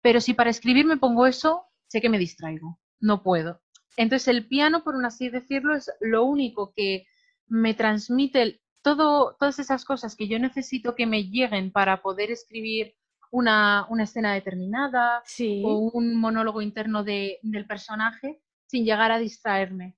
Pero 0.00 0.20
si 0.20 0.32
para 0.32 0.50
escribir 0.50 0.86
me 0.86 0.96
pongo 0.96 1.26
eso, 1.26 1.64
sé 1.88 2.00
que 2.00 2.08
me 2.08 2.18
distraigo, 2.18 2.78
no 3.00 3.22
puedo. 3.22 3.60
Entonces 3.96 4.28
el 4.28 4.46
piano, 4.46 4.84
por 4.84 4.94
un 4.94 5.04
así 5.04 5.28
decirlo, 5.28 5.74
es 5.74 5.90
lo 6.00 6.24
único 6.24 6.72
que 6.74 7.06
me 7.48 7.74
transmite 7.74 8.42
el- 8.42 8.60
todo, 8.86 9.34
todas 9.40 9.58
esas 9.58 9.84
cosas 9.84 10.14
que 10.14 10.28
yo 10.28 10.38
necesito 10.38 10.94
que 10.94 11.06
me 11.06 11.24
lleguen 11.24 11.72
para 11.72 12.02
poder 12.02 12.30
escribir 12.30 12.94
una, 13.32 13.84
una 13.88 14.04
escena 14.04 14.32
determinada 14.32 15.18
o 15.18 15.22
Sí. 15.24 15.64
un 15.92 16.14
monólogo 16.14 16.62
interno 16.62 17.02
de- 17.02 17.40
del 17.42 17.66
personaje 17.66 18.40
sin 18.66 18.84
llegar 18.84 19.10
a 19.10 19.18
distraerme. 19.18 19.96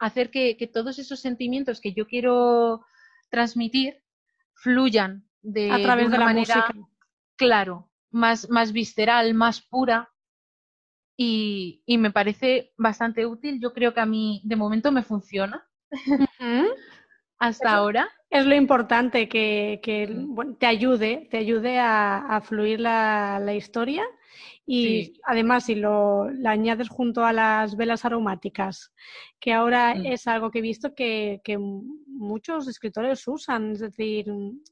Hacer 0.00 0.32
que, 0.32 0.56
que 0.56 0.66
todos 0.66 0.98
esos 0.98 1.20
sentimientos 1.20 1.80
que 1.80 1.92
yo 1.92 2.08
quiero 2.08 2.84
transmitir 3.30 4.02
fluyan 4.54 5.12
A 5.12 5.22
de, 5.42 5.68
de 5.68 5.82
través 5.84 6.10
de 6.10 6.16
una 6.16 6.18
la 6.18 6.24
manera, 6.24 6.56
música. 6.66 6.74
claro, 7.36 7.88
más, 8.10 8.50
más 8.50 8.72
visceral, 8.72 9.34
más 9.34 9.60
pura 9.60 10.10
y, 11.16 11.84
y 11.86 11.96
me 11.98 12.10
parece 12.10 12.72
bastante 12.76 13.24
útil. 13.24 13.60
Yo 13.60 13.72
creo 13.72 13.94
que 13.94 14.00
a 14.00 14.06
mí 14.06 14.40
de 14.44 14.56
momento 14.56 14.90
me 14.90 15.04
funciona. 15.04 15.64
Hasta 17.38 17.72
ahora. 17.72 18.08
es 18.30 18.44
lo 18.46 18.54
importante, 18.54 19.28
que, 19.28 19.80
que, 19.82 20.08
bueno, 20.10 20.56
te 20.58 20.66
ayude, 20.66 21.28
te 21.30 21.38
ayude 21.38 21.78
a, 21.78 22.18
a 22.18 22.40
fluir 22.40 22.80
la, 22.80 23.40
la 23.42 23.54
historia 23.54 24.04
y 24.68 25.04
Sí, 25.04 25.20
además 25.24 25.64
si 25.64 25.76
lo, 25.76 26.28
la 26.30 26.50
añades 26.50 26.88
junto 26.88 27.24
a 27.24 27.32
las 27.32 27.76
velas 27.76 28.04
aromáticas, 28.04 28.92
que 29.38 29.52
ahora 29.52 29.94
mm, 29.94 30.06
es 30.06 30.26
algo 30.26 30.50
que 30.50 30.58
he 30.58 30.62
visto 30.62 30.94
que, 30.94 31.40
que 31.44 31.56
muchos 31.56 32.66
escritores 32.66 33.26
usan, 33.28 33.72
es 33.72 33.78
decir, 33.80 34.26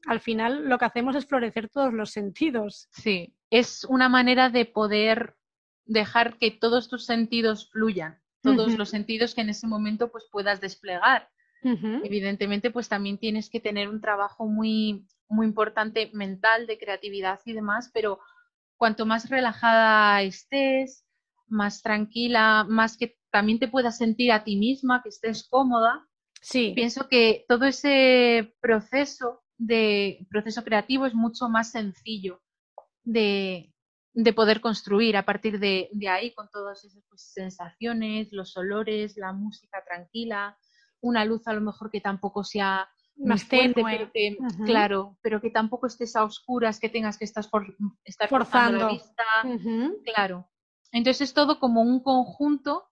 al 0.07 0.19
final 0.19 0.67
lo 0.67 0.77
que 0.77 0.85
hacemos 0.85 1.15
es 1.15 1.25
florecer 1.25 1.69
todos 1.69 1.93
los 1.93 2.11
sentidos. 2.11 2.89
sí. 2.91 3.31
Es 3.51 3.85
una 3.85 4.09
manera 4.09 4.49
de 4.49 4.65
poder 4.65 5.37
dejar 5.85 6.37
que 6.37 6.51
todos 6.51 6.89
tus 6.89 7.05
sentidos 7.05 7.69
fluyan, 7.71 8.19
todos 8.41 8.73
los 8.73 8.89
sentidos 8.89 9.33
que 9.33 9.41
en 9.41 9.49
ese 9.49 9.65
momento 9.65 10.11
pues 10.11 10.25
puedas 10.29 10.59
desplegar. 10.59 11.29
Ujú. 11.65 12.05
Evidentemente, 12.05 12.71
pues 12.71 12.87
también 12.89 13.17
tienes 13.17 13.49
que 13.49 13.59
tener 13.59 13.89
un 13.89 14.01
trabajo 14.01 14.45
muy, 14.47 15.07
muy 15.27 15.47
importante 15.47 16.09
mental 16.13 16.67
de 16.67 16.77
creatividad 16.77 17.39
y 17.45 17.53
demás, 17.53 17.89
pero 17.93 18.19
cuanto 18.77 19.05
más 19.05 19.29
relajada 19.29 20.21
estés, 20.21 21.05
más 21.47 21.81
tranquila, 21.81 22.65
más 22.67 22.97
que 22.97 23.17
también 23.31 23.59
te 23.59 23.67
puedas 23.67 23.97
sentir 23.97 24.31
a 24.31 24.43
ti 24.43 24.55
misma, 24.57 25.01
que 25.03 25.09
estés 25.09 25.47
cómoda, 25.49 26.07
Sí, 26.41 26.73
pienso 26.75 27.09
que 27.09 27.43
todo 27.47 27.65
ese 27.65 28.55
proceso 28.61 29.43
de 29.57 30.27
proceso 30.29 30.63
creativo 30.63 31.07
es 31.07 31.15
mucho 31.15 31.49
más 31.49 31.71
sencillo 31.71 32.39
de, 33.03 33.73
de 34.13 34.33
poder 34.33 34.61
construir 34.61 35.17
a 35.17 35.25
partir 35.25 35.59
de, 35.59 35.89
de 35.91 36.07
ahí 36.07 36.33
con 36.35 36.49
todas 36.51 36.83
esas 36.85 37.03
pues, 37.09 37.23
sensaciones, 37.33 38.29
los 38.31 38.55
olores, 38.57 39.17
la 39.17 39.33
música 39.33 39.83
tranquila, 39.85 40.57
una 41.07 41.23
luz 41.25 41.47
a 41.47 41.53
lo 41.53 41.61
mejor 41.61 41.89
que 41.91 42.01
tampoco 42.01 42.43
sea 42.43 42.87
más 43.17 43.43
fuerte, 43.45 43.73
tenue. 43.75 43.91
pero 43.97 44.11
que, 44.11 44.37
claro, 44.65 45.17
pero 45.21 45.39
que 45.41 45.49
tampoco 45.49 45.87
estés 45.87 46.15
a 46.15 46.23
oscuras, 46.23 46.79
que 46.79 46.89
tengas 46.89 47.17
que 47.17 47.25
estar, 47.25 47.43
for- 47.45 47.75
estar 48.03 48.27
forzando 48.45 48.77
la 48.77 48.85
vista, 48.93 49.23
claro. 50.03 50.49
Entonces 50.91 51.29
es 51.29 51.33
todo 51.33 51.59
como 51.59 51.81
un 51.81 52.01
conjunto 52.03 52.83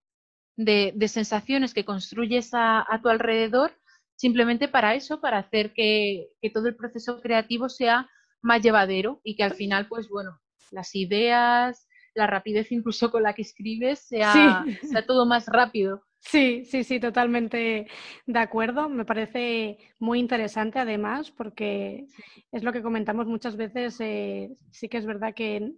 de, 0.56 0.94
de 0.96 1.08
sensaciones 1.08 1.74
que 1.74 1.86
construyes 1.86 2.54
a, 2.54 2.86
a 2.88 3.02
tu 3.02 3.10
alrededor 3.10 3.72
simplemente 4.16 4.68
para 4.68 4.94
eso, 4.96 5.20
para 5.20 5.40
hacer 5.40 5.74
que, 5.74 6.28
que 6.42 6.50
todo 6.50 6.68
el 6.68 6.76
proceso 6.76 7.20
creativo 7.22 7.68
sea 7.68 8.08
más 8.42 8.62
llevadero 8.62 9.20
y 9.24 9.36
que 9.36 9.44
al 9.44 9.54
final, 9.56 9.88
pues 9.88 10.08
bueno, 10.10 10.40
las 10.72 10.96
ideas, 10.96 11.88
la 12.16 12.28
rapidez 12.28 12.72
incluso 12.72 13.12
con 13.12 13.24
la 13.24 13.34
que 13.34 13.42
escribes 13.44 14.00
sea, 14.08 14.34
Sí. 14.34 14.88
sea 14.88 15.06
todo 15.06 15.26
más 15.26 15.46
rápido. 15.48 16.04
Sí, 16.20 16.64
sí, 16.66 16.84
sí, 16.86 17.00
totalmente 17.00 17.88
de 18.26 18.40
acuerdo. 18.40 18.88
Me 18.90 19.04
parece 19.06 19.78
muy 20.00 20.20
interesante 20.20 20.80
además 20.80 21.32
porque 21.32 22.06
es 22.52 22.64
lo 22.64 22.72
que 22.72 22.82
comentamos 22.82 23.28
muchas 23.28 23.58
veces. 23.58 23.98
eh, 24.00 24.50
sí 24.72 24.88
que 24.88 24.98
es 24.98 25.06
verdad 25.06 25.34
que 25.36 25.74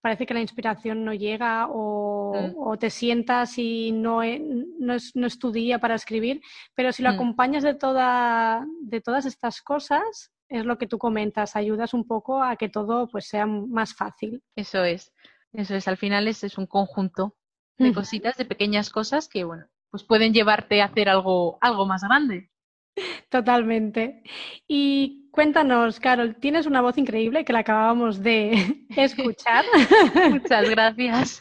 parece 0.00 0.24
que 0.26 0.34
la 0.34 0.40
inspiración 0.40 1.04
no 1.04 1.12
llega 1.14 1.66
o, 1.68 2.32
Mm, 2.32 2.54
o 2.56 2.76
te 2.78 2.90
sientas 2.90 3.58
y 3.58 3.92
no, 3.92 4.22
e- 4.22 4.40
no 4.78 4.94
es, 4.94 5.14
no 5.14 5.26
es 5.26 5.38
tu 5.38 5.52
día 5.52 5.78
para 5.78 5.94
escribir, 5.96 6.40
pero 6.74 6.92
si 6.92 7.02
lo 7.02 7.10
mm, 7.10 7.12
acompañas 7.14 7.62
de, 7.62 7.74
toda, 7.74 8.64
de 8.82 9.00
todas 9.00 9.26
estas 9.26 9.60
cosas, 9.62 10.32
es 10.48 10.64
lo 10.64 10.76
que 10.78 10.86
tú 10.86 10.98
comentas, 10.98 11.56
ayudas 11.56 11.92
un 11.94 12.06
poco 12.06 12.42
a 12.42 12.56
que 12.56 12.68
todo 12.68 13.08
pues 13.08 13.26
sea 13.26 13.46
más 13.46 13.94
fácil. 13.94 14.42
Eso 14.56 14.82
es, 14.84 15.12
eso 15.52 15.74
es. 15.74 15.88
Al 15.88 15.96
final 15.96 16.28
es, 16.28 16.44
es 16.44 16.58
un 16.58 16.66
conjunto 16.66 17.36
de 17.78 17.86
Ujú. 17.90 17.96
cositas, 17.96 18.36
de 18.36 18.44
pequeñas 18.44 18.90
cosas 18.90 19.28
que, 19.28 19.44
bueno, 19.44 19.66
pues 19.90 20.04
pueden 20.04 20.32
llevarte 20.32 20.80
a 20.80 20.86
hacer 20.86 21.08
algo, 21.08 21.58
algo 21.60 21.86
más 21.86 22.02
grande. 22.02 22.50
Totalmente. 23.30 24.22
Y 24.68 25.28
cuéntanos, 25.30 26.00
Carol, 26.00 26.36
tienes 26.36 26.66
una 26.66 26.80
voz 26.80 26.98
increíble 26.98 27.44
que 27.44 27.52
la 27.52 27.60
acabábamos 27.60 28.22
de 28.22 28.86
escuchar. 28.96 29.64
Muchas 30.30 30.68
gracias. 30.68 31.40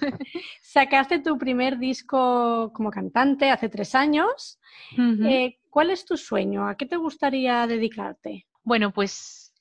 Sacaste 0.61 1.19
tu 1.19 1.37
primer 1.37 1.77
disco 1.77 2.71
como 2.73 2.91
cantante 2.91 3.49
hace 3.49 3.69
tres 3.69 3.95
años. 3.95 4.59
Eh, 4.97 5.59
¿cuál 5.69 5.91
es 5.91 6.05
tu 6.05 6.17
sueño? 6.17 6.67
¿A 6.67 6.75
qué 6.75 6.85
te 6.85 6.95
gustaría 6.95 7.67
dedicarte? 7.67 8.47
Bueno, 8.63 8.91
pues 8.91 9.53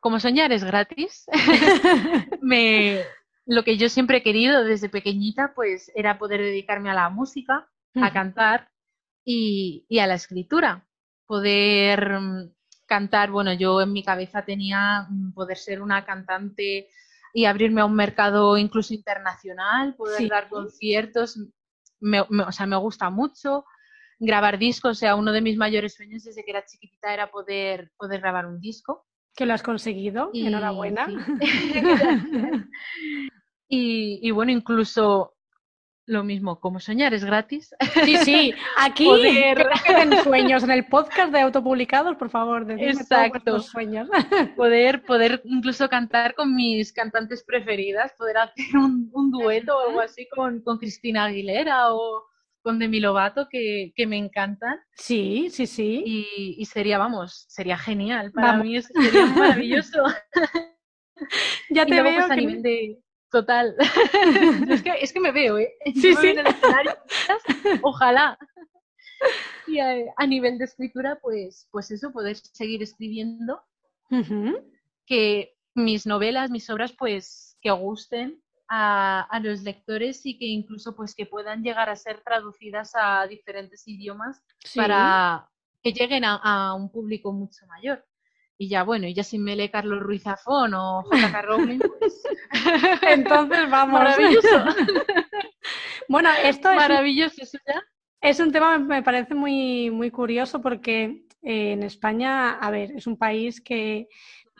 como 0.00 0.20
soñar 0.20 0.52
es 0.52 0.62
gratis, 0.62 1.26
me, 2.40 3.02
lo 3.48 3.64
que 3.64 3.78
yo 3.78 3.90
siempre 3.90 4.18
he 4.18 4.24
querido 4.24 4.64
desde 4.64 4.90
pequeñita, 4.90 5.54
pues 5.54 5.92
era 5.96 6.18
poder 6.18 6.42
dedicarme 6.42 6.90
a 6.90 6.94
la 6.94 7.10
música, 7.10 7.68
a 7.96 8.12
cantar 8.12 8.70
y, 9.24 9.86
y 9.88 10.00
a 10.00 10.06
la 10.06 10.14
escritura. 10.14 10.86
Poder 11.26 12.20
mm, 12.20 12.52
cantar, 12.86 13.30
bueno, 13.32 13.52
yo 13.54 13.80
en 13.82 13.92
mi 13.92 14.04
cabeza 14.04 14.44
tenía 14.44 15.06
mm, 15.10 15.32
poder 15.34 15.58
ser 15.58 15.82
una 15.82 16.04
cantante 16.06 16.88
y 17.34 17.46
abrirme 17.46 17.82
a 17.82 17.86
un 17.86 17.96
mercado 17.96 18.58
incluso 18.58 18.94
internacional, 18.94 19.96
poder 19.96 20.18
Sí, 20.18 20.28
dar 20.28 20.48
conciertos, 20.50 21.38
me- 22.00 22.24
me- 22.30 22.44
o 22.44 22.52
sea, 22.52 22.66
me 22.66 22.76
gusta 22.76 23.10
mucho 23.10 23.64
grabar 24.20 24.58
discos, 24.58 24.92
o 24.92 25.00
sea, 25.00 25.16
uno 25.16 25.32
de 25.32 25.40
mis 25.42 25.56
mayores 25.56 25.94
sueños 25.94 26.24
desde 26.24 26.44
que 26.44 26.50
era 26.52 26.66
chiquitita 26.66 27.14
era 27.14 27.30
poder, 27.30 27.92
poder 27.98 28.20
grabar 28.20 28.46
un 28.46 28.60
disco. 28.60 29.06
Que 29.38 29.46
lo 29.46 29.54
has 29.54 29.62
conseguido. 29.62 30.30
Y 30.32 30.48
Enhorabuena. 30.48 31.06
sí. 31.06 31.16
Y, 33.70 34.18
y 34.22 34.30
bueno, 34.30 34.50
incluso 34.50 35.34
lo 36.06 36.24
mismo, 36.24 36.58
como 36.58 36.80
soñar 36.80 37.12
es 37.12 37.22
gratis. 37.22 37.74
Sí, 38.02 38.16
sí, 38.16 38.54
aquí 38.78 39.04
poder... 39.04 39.68
que 39.84 40.22
sueños 40.22 40.64
en 40.64 40.70
el 40.70 40.86
podcast 40.86 41.30
de 41.32 41.40
autopublicados, 41.40 42.16
por 42.16 42.30
favor, 42.30 42.66
Exacto. 42.70 43.60
sueños. 43.60 44.08
Poder, 44.56 45.02
poder 45.02 45.42
incluso 45.44 45.86
cantar 45.90 46.34
con 46.34 46.54
mis 46.54 46.94
cantantes 46.94 47.44
preferidas, 47.44 48.14
poder 48.16 48.38
hacer 48.38 48.74
un, 48.74 49.30
dueto 49.30 49.76
o 49.76 49.88
algo 49.88 50.00
así 50.00 50.26
con, 50.34 50.62
con 50.62 50.78
Cristina 50.78 51.26
Aguilera 51.26 51.92
o 51.92 52.24
con 52.68 52.78
Demi 52.78 53.00
Lovato 53.00 53.48
que, 53.48 53.94
que 53.96 54.06
me 54.06 54.18
encantan. 54.18 54.78
Sí, 54.94 55.48
sí, 55.50 55.66
sí. 55.66 56.02
Y, 56.04 56.62
sería, 56.66 56.98
vamos, 56.98 57.46
sería 57.48 57.78
genial. 57.78 58.30
Para 58.30 58.58
mí 58.58 58.82
sería 58.82 59.24
maravilloso. 59.64 60.04
ya 61.70 61.86
te 61.86 62.02
veo. 62.02 62.14
Pues, 62.14 62.30
a 62.30 62.36
nivel 62.36 62.60
de, 62.60 63.02
Total. 63.30 63.74
es, 64.68 64.82
que, 64.82 64.92
es 65.00 65.14
que 65.14 65.20
me 65.20 65.32
veo, 65.32 65.56
¿eh? 65.56 65.72
Sí, 65.94 66.14
sí. 66.14 66.34
ojalá. 67.80 68.38
Y 69.66 69.78
a, 69.78 70.26
nivel 70.26 70.58
de 70.58 70.66
escritura, 70.66 71.18
pues, 71.22 71.68
pues 71.70 71.90
eso, 71.90 72.12
poder 72.12 72.36
seguir 72.36 72.82
escribiendo. 72.82 73.62
Que 75.06 75.56
mis 75.74 76.04
novelas, 76.06 76.50
mis 76.50 76.68
obras, 76.68 76.92
pues 76.92 77.56
que 77.62 77.70
gusten 77.70 78.42
a, 78.68 79.22
a, 79.22 79.40
los 79.40 79.62
lectores 79.62 80.24
y 80.26 80.38
que 80.38 80.46
incluso 80.46 80.94
pues 80.94 81.14
que 81.14 81.26
puedan 81.26 81.62
llegar 81.62 81.88
a 81.88 81.96
ser 81.96 82.20
traducidas 82.20 82.92
a 82.94 83.26
diferentes 83.26 83.86
idiomas 83.88 84.42
para 84.74 85.48
que 85.82 85.92
lleguen 85.92 86.24
a, 86.24 86.74
un 86.74 86.90
público 86.90 87.32
mucho 87.32 87.66
mayor. 87.66 88.04
Y 88.60 88.68
ya, 88.68 88.82
bueno, 88.82 89.06
y 89.06 89.14
ya 89.14 89.22
si 89.22 89.38
me 89.38 89.54
lee 89.54 89.68
Carlos 89.68 90.00
Ruiz 90.00 90.24
Zafón 90.24 90.74
o 90.74 91.02
J.K. 91.04 91.42
Rowling, 91.42 91.78
pues... 91.78 92.22
Entonces 93.02 93.70
vamos. 93.70 94.00
Maravilloso. 94.00 94.64
bueno, 96.08 96.28
esto 96.42 96.70
es... 96.70 96.76
Maravilloso, 96.76 97.42
eso 97.42 97.58
ya. 97.66 97.80
Es 98.20 98.40
un 98.40 98.50
tema 98.50 98.78
me 98.78 99.02
parece 99.04 99.34
muy, 99.34 99.90
muy 99.90 100.10
curioso 100.10 100.60
porque 100.60 101.24
eh, 101.42 101.72
en 101.72 101.84
España, 101.84 102.54
a 102.58 102.70
ver, 102.70 102.90
es 102.92 103.06
un 103.06 103.16
país 103.16 103.60
que 103.60 104.08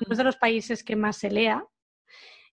es 0.08 0.16
de 0.16 0.24
los 0.24 0.36
países 0.36 0.84
que 0.84 0.94
más 0.94 1.16
se 1.16 1.30
lea. 1.30 1.64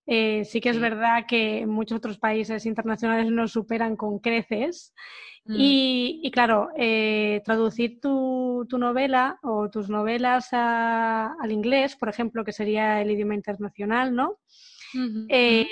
Eh, 0.07 0.45
sí 0.45 0.61
que 0.61 0.69
es 0.69 0.79
verdad 0.79 1.25
que 1.27 1.65
muchos 1.65 1.97
otros 1.97 2.19
países 2.19 2.65
internacionales 2.65 3.31
nos 3.31 3.51
superan 3.51 3.95
con 3.95 4.19
creces 4.19 4.93
Mm. 5.45 5.55
Y, 5.59 6.31
claro, 6.31 6.69
eh, 6.75 7.41
traducir 7.45 7.99
tu, 8.01 8.67
novela 8.71 9.37
o 9.43 9.69
tus 9.69 9.89
novelas 9.89 10.49
al 10.51 11.51
inglés, 11.51 11.95
por 11.95 12.09
ejemplo, 12.09 12.43
que 12.43 12.51
sería 12.51 13.01
el 13.01 13.11
idioma 13.11 13.35
internacional, 13.35 14.13
¿no? 14.15 14.39
Eh, 15.29 15.67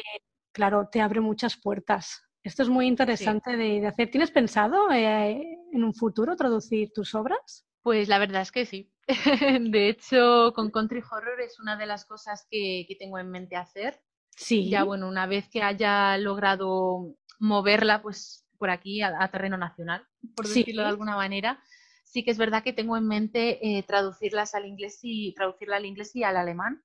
claro, 0.51 0.89
te 0.91 1.01
abre 1.01 1.21
muchas 1.21 1.57
puertas. 1.57 2.23
Esto 2.43 2.61
es 2.61 2.69
muy 2.69 2.87
interesante 2.87 3.57
de, 3.57 3.87
hacer. 3.87 4.11
¿Tienes 4.11 4.31
pensado 4.31 4.91
en 4.91 5.83
un 5.83 5.93
futuro 5.93 6.35
traducir 6.35 6.91
tus 6.93 7.15
obras? 7.15 7.65
Pues 7.81 8.07
la 8.07 8.19
verdad 8.19 8.43
es 8.43 8.51
que 8.51 8.65
sí. 8.65 8.91
de 9.71 9.89
hecho, 9.89 10.53
con 10.53 10.69
Country 10.69 11.01
Horror 11.01 11.41
es 11.41 11.59
una 11.59 11.75
de 11.77 11.85
las 11.85 12.05
cosas 12.05 12.45
que, 12.49 12.85
que 12.87 12.95
tengo 12.95 13.17
en 13.17 13.31
mente 13.31 13.55
hacer. 13.55 13.99
Sí. 14.35 14.69
Ya, 14.69 14.83
bueno, 14.83 15.07
una 15.07 15.25
vez 15.25 15.47
que 15.49 15.61
haya 15.61 16.17
logrado 16.17 17.15
moverla, 17.39 18.01
pues 18.01 18.45
por 18.57 18.69
aquí 18.69 19.01
a, 19.01 19.27
terreno 19.29 19.57
nacional, 19.57 20.07
por 20.35 20.47
decirlo 20.47 20.83
de 20.83 20.89
alguna 20.89 21.15
manera. 21.15 21.61
Sí 22.05 22.23
que 22.23 22.31
es 22.31 22.37
verdad 22.37 22.63
que 22.63 22.73
tengo 22.73 22.95
en 22.95 23.07
mente 23.07 23.59
eh, 23.61 23.83
traducirlas 23.83 24.55
al 24.55 24.65
inglés 24.65 24.99
y 25.01 25.33
traducirla 25.33 25.77
al 25.77 25.85
inglés 25.85 26.15
y 26.15 26.23
al 26.23 26.37
alemán. 26.37 26.83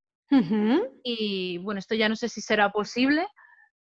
Y 1.03 1.59
bueno, 1.59 1.79
esto 1.79 1.95
ya 1.95 2.09
no 2.09 2.17
sé 2.17 2.29
si 2.29 2.41
será 2.41 2.71
posible, 2.71 3.27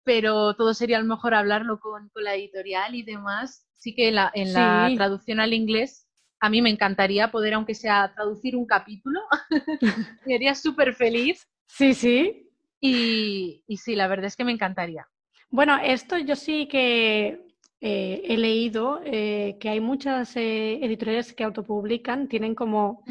pero 0.03 0.55
todo 0.55 0.73
sería 0.73 0.97
a 0.97 1.01
lo 1.01 1.07
mejor 1.07 1.33
hablarlo 1.33 1.79
con, 1.79 2.11
la 2.15 2.35
editorial 2.35 2.95
y 2.95 3.03
demás. 3.03 3.67
Sí 3.73 3.95
que 3.95 4.11
la, 4.11 4.31
en 4.33 4.53
la 4.53 4.91
traducción 4.95 5.39
al 5.39 5.53
inglés 5.53 6.07
a 6.41 6.49
mí 6.49 6.61
me 6.61 6.71
encantaría 6.71 7.31
poder, 7.31 7.53
aunque 7.53 7.75
sea 7.75 8.11
traducir 8.13 8.55
un 8.55 8.65
capítulo, 8.65 9.19
me 10.25 10.35
haría 10.35 10.55
súper 10.55 10.95
feliz. 10.95 11.47
Sí, 11.67 11.93
sí. 11.93 12.50
Y, 12.81 13.63
y, 13.67 13.77
sí, 13.77 13.95
la 13.95 14.07
verdad 14.07 14.25
es 14.25 14.35
que 14.35 14.43
me 14.43 14.51
encantaría. 14.51 15.07
Bueno, 15.49 15.77
esto 15.81 16.17
yo 16.17 16.35
sí 16.35 16.67
que 16.67 17.45
eh, 17.83 18.21
he 18.25 18.37
leído 18.37 19.01
eh, 19.03 19.57
que 19.59 19.69
hay 19.69 19.79
muchas 19.79 20.37
eh, 20.37 20.79
editoriales 20.83 21.33
que 21.33 21.43
autopublican, 21.43 22.27
tienen 22.27 22.53
como 22.53 23.03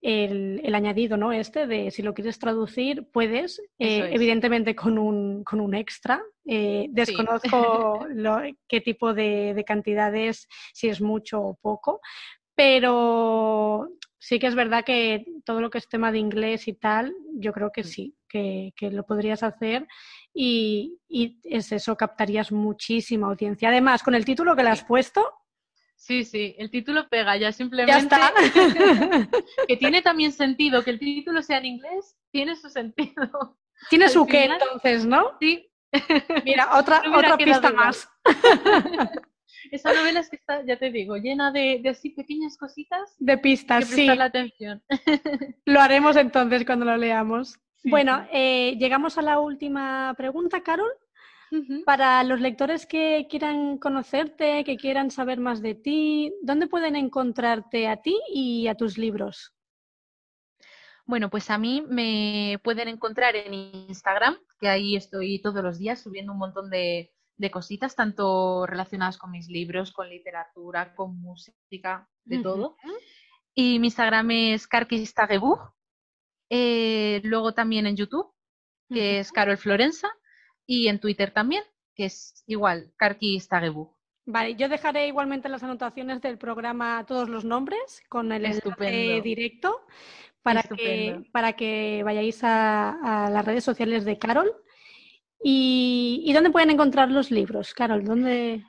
el, 0.00 0.72
añadido, 0.72 1.16
¿no? 1.16 1.32
Este 1.32 1.66
de 1.66 1.90
si 1.90 2.02
lo 2.02 2.14
quieres 2.14 2.38
traducir, 2.38 3.08
puedes, 3.10 3.60
evidentemente 3.78 4.76
con 4.76 4.98
un, 4.98 5.42
con 5.42 5.60
un 5.60 5.74
extra. 5.74 6.22
desconozco 6.44 8.06
qué 8.68 8.80
tipo 8.80 9.14
de, 9.14 9.64
cantidades, 9.66 10.46
si 10.72 10.88
es 10.88 11.00
mucho 11.00 11.40
o 11.40 11.54
poco, 11.60 12.00
pero 12.54 13.88
sí 14.18 14.38
que 14.38 14.46
es 14.46 14.54
verdad 14.54 14.84
que 14.84 15.24
todo 15.44 15.60
lo 15.60 15.70
que 15.70 15.78
es 15.78 15.88
tema 15.88 16.12
de 16.12 16.18
inglés 16.18 16.68
y 16.68 16.74
tal, 16.74 17.12
yo 17.34 17.52
creo 17.52 17.72
que 17.72 17.82
mm. 17.82 17.86
sí, 17.86 18.14
que, 18.34 18.72
que 18.76 18.90
lo 18.90 19.06
podrías 19.06 19.44
hacer 19.44 19.86
y, 20.34 20.98
es 21.44 21.70
eso, 21.70 21.96
captarías 21.96 22.50
muchísima 22.50 23.28
audiencia. 23.28 23.68
Además, 23.68 24.02
con 24.02 24.16
el 24.16 24.24
título 24.24 24.56
que 24.56 24.64
le 24.64 24.70
has 24.70 24.82
puesto. 24.82 25.32
Sí, 25.94 26.24
sí, 26.24 26.56
el 26.58 26.68
título 26.68 27.08
pega 27.08 27.36
ya 27.36 27.52
simplemente. 27.52 27.92
Ya 27.92 27.98
está. 27.98 28.32
que 29.68 29.76
tiene 29.76 30.02
también 30.02 30.32
sentido, 30.32 30.82
que 30.82 30.90
el 30.90 30.98
título 30.98 31.42
sea 31.42 31.58
en 31.58 31.66
inglés, 31.66 32.16
tiene 32.32 32.56
su 32.56 32.68
sentido. 32.68 33.58
Tiene 33.90 34.08
su 34.08 34.24
qué 34.24 34.44
entonces, 34.44 35.04
¿no? 35.04 35.32
Sí. 35.40 35.68
Mira, 36.44 36.70
otra, 36.78 37.02
otra 37.12 37.36
pista 37.36 37.70
más. 37.72 38.08
Esa 39.70 39.92
novela 39.92 40.20
es 40.20 40.30
que 40.30 40.36
está, 40.36 40.64
ya 40.64 40.78
te 40.78 40.90
digo, 40.90 41.16
llena 41.16 41.50
de, 41.50 41.82
así 41.90 42.10
pequeñas 42.10 42.56
cositas. 42.56 43.14
De 43.18 43.36
pistas, 43.36 43.90
que 43.90 43.94
sí. 43.94 44.06
la 44.06 44.26
atención. 44.26 44.82
Lo 45.66 45.80
haremos 45.80 46.16
entonces 46.16 46.64
cuando 46.64 46.84
lo 46.86 46.96
leamos 46.96 47.58
bueno, 47.84 48.26
eh, 48.32 48.76
llegamos 48.78 49.18
a 49.18 49.22
la 49.22 49.38
última 49.40 50.14
pregunta, 50.16 50.62
Carol. 50.62 50.90
Para 51.84 52.24
los 52.24 52.40
lectores 52.40 52.84
que 52.84 53.28
quieran 53.30 53.78
conocerte, 53.78 54.64
que 54.64 54.76
quieran 54.76 55.12
saber 55.12 55.38
más 55.38 55.62
de 55.62 55.76
ti, 55.76 56.34
¿dónde 56.42 56.66
pueden 56.66 56.96
encontrarte 56.96 57.86
a 57.86 57.98
ti 57.98 58.18
y 58.32 58.66
a 58.66 58.74
tus 58.74 58.98
libros? 58.98 59.54
Bueno, 61.06 61.28
pues 61.28 61.50
a 61.50 61.58
mí 61.58 61.84
me 61.86 62.58
pueden 62.64 62.88
encontrar 62.88 63.36
en 63.36 63.54
Instagram, 63.54 64.36
que 64.58 64.68
ahí 64.68 64.96
estoy 64.96 65.40
todos 65.40 65.62
los 65.62 65.78
días 65.78 66.00
subiendo 66.00 66.32
un 66.32 66.38
montón 66.38 66.70
de, 66.70 67.12
cositas, 67.52 67.94
tanto 67.94 68.66
relacionadas 68.66 69.18
con 69.18 69.30
mis 69.30 69.48
libros, 69.48 69.92
con 69.92 70.08
literatura, 70.08 70.94
con 70.94 71.20
música, 71.20 72.08
de 72.24 72.38
todo. 72.38 72.76
Y 73.54 73.78
mi 73.78 73.88
Instagram 73.88 74.30
es 74.30 74.66
carquistagebug, 74.66 75.60
eh, 76.50 77.20
luego 77.24 77.52
también 77.52 77.86
en 77.86 77.96
YouTube, 77.96 78.32
que 78.88 79.18
es 79.20 79.32
Carol 79.32 79.58
Florenza, 79.58 80.08
y 80.66 80.88
en 80.88 81.00
Twitter 81.00 81.30
también, 81.30 81.62
que 81.94 82.06
es 82.06 82.44
igual, 82.46 82.92
Karki 82.96 83.38
Stagebu. 83.40 83.94
Vale, 84.26 84.54
yo 84.56 84.68
dejaré 84.68 85.06
igualmente 85.06 85.48
en 85.48 85.52
las 85.52 85.62
anotaciones 85.62 86.22
del 86.22 86.38
programa 86.38 87.04
todos 87.06 87.28
los 87.28 87.44
nombres 87.44 88.02
con 88.08 88.32
el 88.32 88.46
enlace 88.46 89.20
directo 89.22 89.84
para 90.42 90.62
que, 90.62 91.24
para 91.30 91.52
que 91.54 92.02
vayáis 92.04 92.40
a, 92.42 93.28
las 93.30 93.44
redes 93.44 93.64
sociales 93.64 94.04
de 94.04 94.18
Carol. 94.18 94.50
¿Y, 95.42 96.30
dónde 96.32 96.50
pueden 96.50 96.70
encontrar 96.70 97.10
los 97.10 97.30
libros, 97.30 97.74
Carol? 97.74 98.04
¿Dónde... 98.04 98.64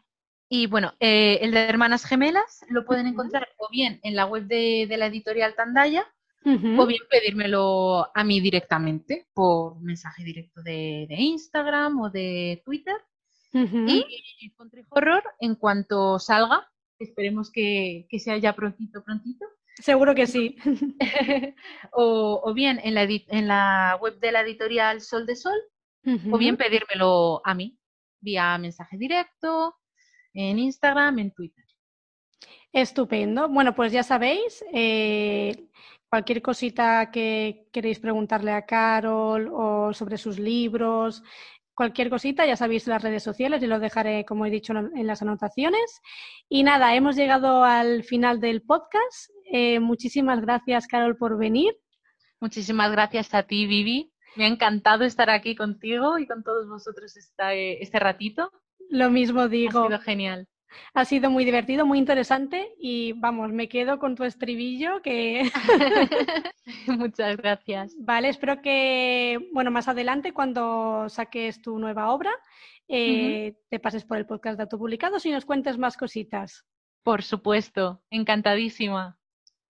Y 0.50 0.68
bueno, 0.68 0.94
eh, 1.00 1.40
el 1.42 1.52
de 1.52 1.62
Hermanas 1.62 2.06
Gemelas 2.06 2.66
lo 2.70 2.86
pueden 2.86 3.08
encontrar 3.08 3.48
o 3.58 3.70
bien 3.70 4.00
en 4.04 4.16
la 4.16 4.26
web 4.26 4.44
de, 4.44 4.86
de 4.88 4.98
la 4.98 5.08
editorial 5.08 5.56
Tandaya 5.56 6.06
o 6.46 6.86
bien 6.86 7.02
pedírmelo 7.10 8.08
a 8.16 8.24
mí 8.24 8.40
directamente 8.40 9.28
por 9.34 9.82
mensaje 9.82 10.24
directo 10.24 10.62
de, 10.62 11.08
Instagram 11.10 12.02
o 12.02 12.10
de 12.10 12.62
Twitter. 12.64 12.96
Y 13.52 14.52
Country 14.58 14.84
Horror, 14.90 15.24
en 15.40 15.56
cuanto 15.56 16.20
salga, 16.20 16.70
esperemos 17.00 17.50
que, 17.52 18.06
sea 18.20 18.38
ya 18.38 18.54
prontito, 18.54 19.04
prontito. 19.04 19.46
Seguro 19.82 20.14
que 20.14 20.28
sí. 20.28 20.58
o, 21.92 22.54
bien 22.54 22.80
en 22.84 22.96
la, 22.96 23.04
en 23.04 23.48
la 23.48 23.98
web 24.02 24.20
de 24.20 24.32
la 24.32 24.42
editorial 24.42 25.02
Sol 25.02 25.26
de 25.26 25.36
Sol, 25.36 25.58
o 26.32 26.38
bien 26.38 26.58
pedírmelo 26.58 27.42
a 27.46 27.54
mí, 27.56 27.80
vía 28.20 28.58
mensaje 28.58 28.98
directo, 28.98 29.76
en 30.34 30.60
Instagram, 30.60 31.20
en 31.20 31.32
Twitter. 31.32 31.66
Estupendo. 32.76 33.48
Bueno, 33.48 33.74
pues 33.74 33.94
ya 33.94 34.04
sabéis, 34.04 34.64
eh, 34.74 35.70
cualquier 36.10 36.42
cosita 36.42 37.12
que 37.12 37.68
queréis 37.72 38.00
preguntarle 38.00 38.52
a 38.52 38.66
Carol 38.66 39.50
o 39.54 39.94
sobre 39.94 40.18
sus 40.18 40.40
libros, 40.40 41.24
cualquier 41.76 42.10
cosita, 42.10 42.46
ya 42.46 42.56
sabéis 42.56 42.88
las 42.88 43.04
redes 43.04 43.22
sociales 43.22 43.62
y 43.62 43.68
lo 43.68 43.80
dejaré, 43.80 44.26
como 44.26 44.46
he 44.46 44.50
dicho, 44.50 44.74
en 44.74 45.08
las 45.08 45.22
anotaciones. 45.22 46.02
Y 46.50 46.64
nada, 46.64 46.96
hemos 46.96 47.16
llegado 47.16 47.64
al 47.64 48.04
final 48.04 48.40
del 48.40 48.62
podcast. 48.62 49.30
Eh, 49.52 49.80
muchísimas 49.80 50.42
gracias, 50.42 50.88
Carol, 50.88 51.18
por 51.18 51.38
venir. 51.38 51.76
Muchísimas 52.40 52.92
gracias 52.92 53.34
a 53.34 53.44
ti, 53.44 53.68
Vivi. 53.68 54.12
Me 54.36 54.46
ha 54.46 54.48
encantado 54.48 55.04
estar 55.04 55.30
aquí 55.30 55.56
contigo 55.56 56.18
y 56.18 56.28
con 56.28 56.44
todos 56.44 56.68
vosotros 56.68 57.16
este 57.16 58.00
ratito. 58.00 58.52
Lo 58.90 59.10
mismo 59.10 59.48
digo. 59.48 59.84
Ha 59.84 59.88
sido 59.88 60.00
genial. 60.00 60.48
Ha 60.94 61.06
sido 61.06 61.30
muy 61.30 61.46
divertido, 61.46 61.86
muy 61.86 62.00
interesante 62.00 62.74
y 62.80 63.14
vamos, 63.14 63.52
me 63.52 63.68
quedo 63.68 64.00
con 64.00 64.16
tu 64.16 64.24
estribillo 64.24 65.02
que... 65.02 65.52
Muchas 66.88 67.38
gracias. 67.38 67.96
Vale, 68.00 68.30
espero 68.30 68.62
que, 68.62 69.40
bueno, 69.54 69.72
más 69.72 69.88
adelante 69.88 70.34
cuando 70.34 71.08
saques 71.10 71.62
tu 71.62 71.80
nueva 71.80 72.12
obra, 72.12 72.32
eh, 72.88 73.56
te 73.70 73.80
pases 73.80 74.06
por 74.06 74.18
el 74.18 74.26
podcast 74.26 74.58
de 74.58 74.64
autopublicados 74.64 75.26
y 75.26 75.32
nos 75.32 75.46
cuentes 75.46 75.78
más 75.78 75.98
cositas. 75.98 76.66
Por 77.04 77.24
supuesto, 77.24 78.02
encantadísima. 78.10 79.20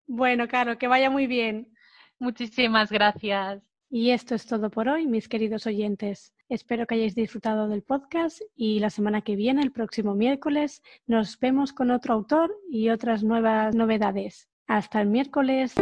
Bueno, 0.07 0.47
claro, 0.47 0.77
que 0.77 0.87
vaya 0.87 1.09
muy 1.09 1.27
bien. 1.27 1.73
Muchísimas 2.19 2.91
gracias. 2.91 3.63
Y 3.89 4.11
esto 4.11 4.35
es 4.35 4.45
todo 4.45 4.69
por 4.69 4.89
hoy, 4.89 5.07
mis 5.07 5.27
queridos 5.27 5.65
oyentes. 5.65 6.34
Espero 6.47 6.85
que 6.85 6.95
hayáis 6.95 7.15
disfrutado 7.15 7.67
del 7.67 7.81
podcast 7.81 8.39
y 8.55 8.79
la 8.79 8.91
semana 8.91 9.21
que 9.21 9.35
viene, 9.35 9.63
el 9.63 9.71
próximo 9.71 10.13
miércoles, 10.13 10.83
nos 11.07 11.39
vemos 11.39 11.73
con 11.73 11.89
otro 11.89 12.13
autor 12.13 12.55
y 12.69 12.89
otras 12.89 13.23
nuevas 13.23 13.73
novedades. 13.73 14.47
Hasta 14.67 15.01
el 15.01 15.07
miércoles. 15.07 15.73